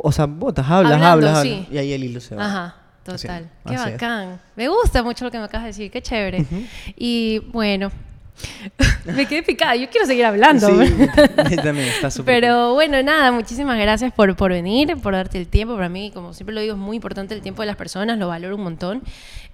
o 0.03 0.13
sea, 0.13 0.27
botas, 0.27 0.67
hablas, 0.69 0.93
Hablando, 0.95 1.29
hablas, 1.29 1.43
sí. 1.43 1.53
hablas, 1.55 1.73
y 1.73 1.79
ahí 1.79 1.93
el 1.93 2.05
hilo 2.05 2.21
se 2.21 2.35
va. 2.37 2.47
Ajá, 2.47 2.77
Así 3.07 3.27
total. 3.27 3.45
es, 3.45 3.51
Qué 3.71 3.75
así 3.75 3.87
es. 3.87 3.93
bacán. 3.93 4.41
Me 4.57 4.69
gusta 4.69 5.03
mucho 5.03 5.25
lo 5.27 5.31
que 5.31 5.39
me 5.39 5.45
acabas 5.45 5.65
de 5.65 5.69
decir, 5.69 5.91
qué 5.91 6.01
chévere. 6.03 6.45
Y 6.97 7.41
bueno, 7.53 7.91
me 9.05 9.27
quedé 9.27 9.43
picada, 9.43 9.77
yo 9.77 9.89
quiero 9.91 10.07
seguir 10.07 10.25
hablando. 10.25 10.67
Sí, 10.69 10.75
también 11.63 11.89
está 11.89 12.11
súper 12.11 12.41
Pero 12.41 12.75
bueno, 12.75 13.03
nada, 13.03 13.31
muchísimas 13.33 13.79
gracias 13.79 14.13
por, 14.13 14.35
por 14.37 14.51
venir, 14.51 14.97
por 15.03 15.15
darte 15.15 15.39
el 15.39 15.47
tiempo. 15.49 15.75
Para 15.77 15.89
mí, 15.89 16.11
como 16.13 16.33
siempre 16.35 16.55
lo 16.55 16.61
digo, 16.61 16.75
es 16.75 16.81
muy 16.81 16.97
importante 16.97 17.35
el 17.35 17.41
tiempo 17.43 17.63
de 17.63 17.67
las 17.67 17.77
personas, 17.77 18.19
lo 18.19 18.29
valoro 18.29 18.57
un 18.57 18.63
montón. 18.63 19.03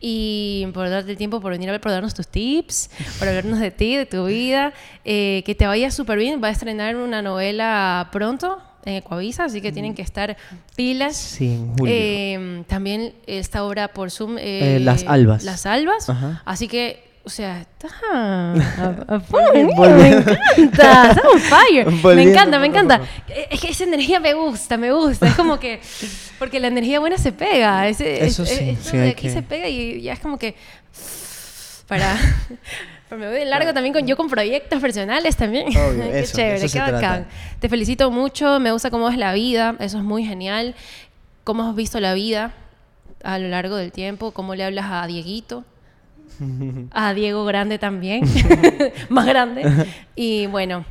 Y 0.01 0.67
por 0.73 0.89
darte 0.89 1.11
el 1.11 1.19
tiempo, 1.19 1.41
por 1.41 1.53
venir 1.53 1.69
a 1.69 1.73
ver, 1.73 1.81
por 1.81 1.93
darnos 1.93 2.15
tus 2.15 2.27
tips, 2.29 2.91
por 3.19 3.29
hablarnos 3.29 3.59
de 3.59 3.71
ti, 3.71 3.97
de 3.97 4.07
tu 4.07 4.27
vida. 4.27 4.73
Eh, 5.05 5.43
que 5.45 5.55
te 5.55 5.67
vaya 5.67 5.91
súper 5.91 6.19
bien. 6.19 6.41
Va 6.43 6.49
a 6.49 6.51
estrenar 6.53 6.97
una 6.97 7.21
novela 7.21 8.09
pronto 8.11 8.63
en 8.87 8.95
Ecuavisa, 8.95 9.45
así 9.45 9.61
que 9.61 9.73
tienen 9.73 9.95
que 9.95 10.01
estar 10.01 10.39
pilas. 10.75 11.17
Sí, 11.19 11.49
en 11.53 11.77
julio. 11.77 11.95
Eh, 11.95 12.63
también 12.67 13.13
esta 13.27 13.63
obra 13.65 13.89
por 13.89 14.11
Zoom. 14.11 14.39
eh, 14.39 14.77
Eh, 14.77 14.81
Las 14.81 15.05
Albas. 15.07 15.45
Las 15.45 15.67
Albas. 15.67 16.09
Ajá. 16.09 16.41
Así 16.47 16.67
que, 16.67 17.10
o 17.31 17.33
sea, 17.33 17.61
está. 17.61 17.89
a- 18.13 18.55
a 19.09 19.19
mira, 19.55 19.95
me 19.95 20.09
encanta. 20.09 21.11
Está 21.11 21.23
on 21.33 21.39
fire. 21.41 21.87
Me 21.87 22.01
Volviendo 22.03 22.33
encanta, 22.33 22.59
me 22.59 22.67
poco 22.69 22.79
a 22.79 22.81
encanta. 22.83 23.01
Eh, 23.29 23.47
Es 23.53 23.61
que 23.61 23.69
esa 23.69 23.85
energía 23.85 24.19
me 24.19 24.35
gusta, 24.35 24.77
me 24.77 24.91
gusta. 24.93 25.29
Es 25.29 25.35
como 25.37 25.61
que. 25.61 25.81
Porque 26.41 26.59
la 26.59 26.67
energía 26.67 26.99
buena 26.99 27.19
se 27.19 27.31
pega. 27.33 27.87
Ese, 27.89 28.25
Eso 28.25 28.43
es- 28.43 28.49
sí, 28.49 28.71
esto 28.71 28.91
sí, 28.91 28.97
de 28.97 29.11
aquí 29.11 29.23
que- 29.29 29.31
se 29.33 29.43
pega 29.43 29.69
y 29.69 30.03
ya 30.03 30.13
es 30.15 30.19
como 30.21 30.39
que. 30.39 30.57
Para. 31.87 32.17
Pero 33.09 33.21
me 33.21 33.29
voy 33.29 33.39
de 33.41 33.45
largo 33.45 33.73
también 33.75 33.93
con 33.93 34.07
yo 34.07 34.17
con 34.17 34.29
proyectos 34.29 34.81
personales 34.81 35.37
también. 35.37 35.69
Obvio, 35.69 36.05
qué 36.13 36.21
eso, 36.21 36.37
chévere, 36.37 36.65
eso 36.65 36.73
qué 36.85 36.93
bacán. 36.93 37.27
Te 37.61 37.69
felicito 37.69 38.11
mucho, 38.11 38.59
me 38.61 38.71
gusta 38.73 38.91
cómo 38.91 39.09
es 39.09 39.17
la 39.19 39.33
vida, 39.33 39.75
eso 39.81 39.99
es 39.99 40.05
muy 40.05 40.25
genial. 40.25 40.75
Cómo 41.45 41.69
has 41.69 41.75
visto 41.75 41.99
la 42.01 42.15
vida 42.15 42.53
a 43.25 43.39
lo 43.39 43.49
largo 43.49 43.77
del 43.77 43.93
tiempo, 43.93 44.31
cómo 44.31 44.55
le 44.55 44.65
hablas 44.65 44.87
a 44.91 45.07
Dieguito, 45.07 45.65
a 46.93 47.15
Diego 47.15 47.45
Grande 47.45 47.79
también, 47.79 48.23
más 49.09 49.27
grande. 49.27 49.87
Y 50.15 50.47
bueno, 50.47 50.85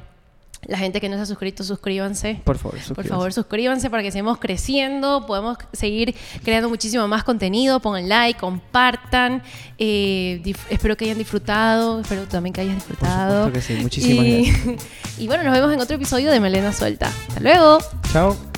la 0.68 0.78
gente 0.78 1.00
que 1.00 1.08
no 1.08 1.16
se 1.16 1.22
ha 1.22 1.26
suscrito, 1.26 1.64
suscríbanse. 1.64 2.42
Por 2.44 2.58
favor, 2.58 2.72
Por 2.74 2.82
suscríbanse. 2.82 3.10
favor, 3.10 3.34
suscríbanse 3.34 3.90
para 3.90 4.04
que 4.04 4.12
sigamos 4.12 4.40
creciendo, 4.40 5.26
podemos 5.26 5.58
seguir 5.72 6.14
creando 6.44 6.68
muchísimo 6.70 7.08
más 7.08 7.24
contenido. 7.24 7.80
Pongan 7.80 8.10
like, 8.10 8.40
compartan. 8.40 9.42
eh, 9.78 10.42
espero 10.70 10.98
que 10.98 11.06
hayan 11.06 11.18
disfrutado, 11.18 12.02
espero 12.02 12.24
también 12.24 12.52
que 12.54 12.62
hayas 12.62 12.76
disfrutado. 12.76 13.46
supuesto 13.46 13.68
que 13.70 13.76
sí, 13.76 13.82
muchísimas 13.82 14.26
y, 14.26 14.52
gracias. 14.52 14.88
y 15.20 15.28
bueno, 15.28 15.44
nos 15.44 15.54
vemos 15.54 15.72
en 15.74 15.80
otro 15.80 15.96
episodio 15.96 16.30
de 16.30 16.40
Melena 16.42 16.74
Suelta. 16.74 17.08
Hasta 17.30 17.40
luego. 17.40 17.78
Chao. 18.12 18.49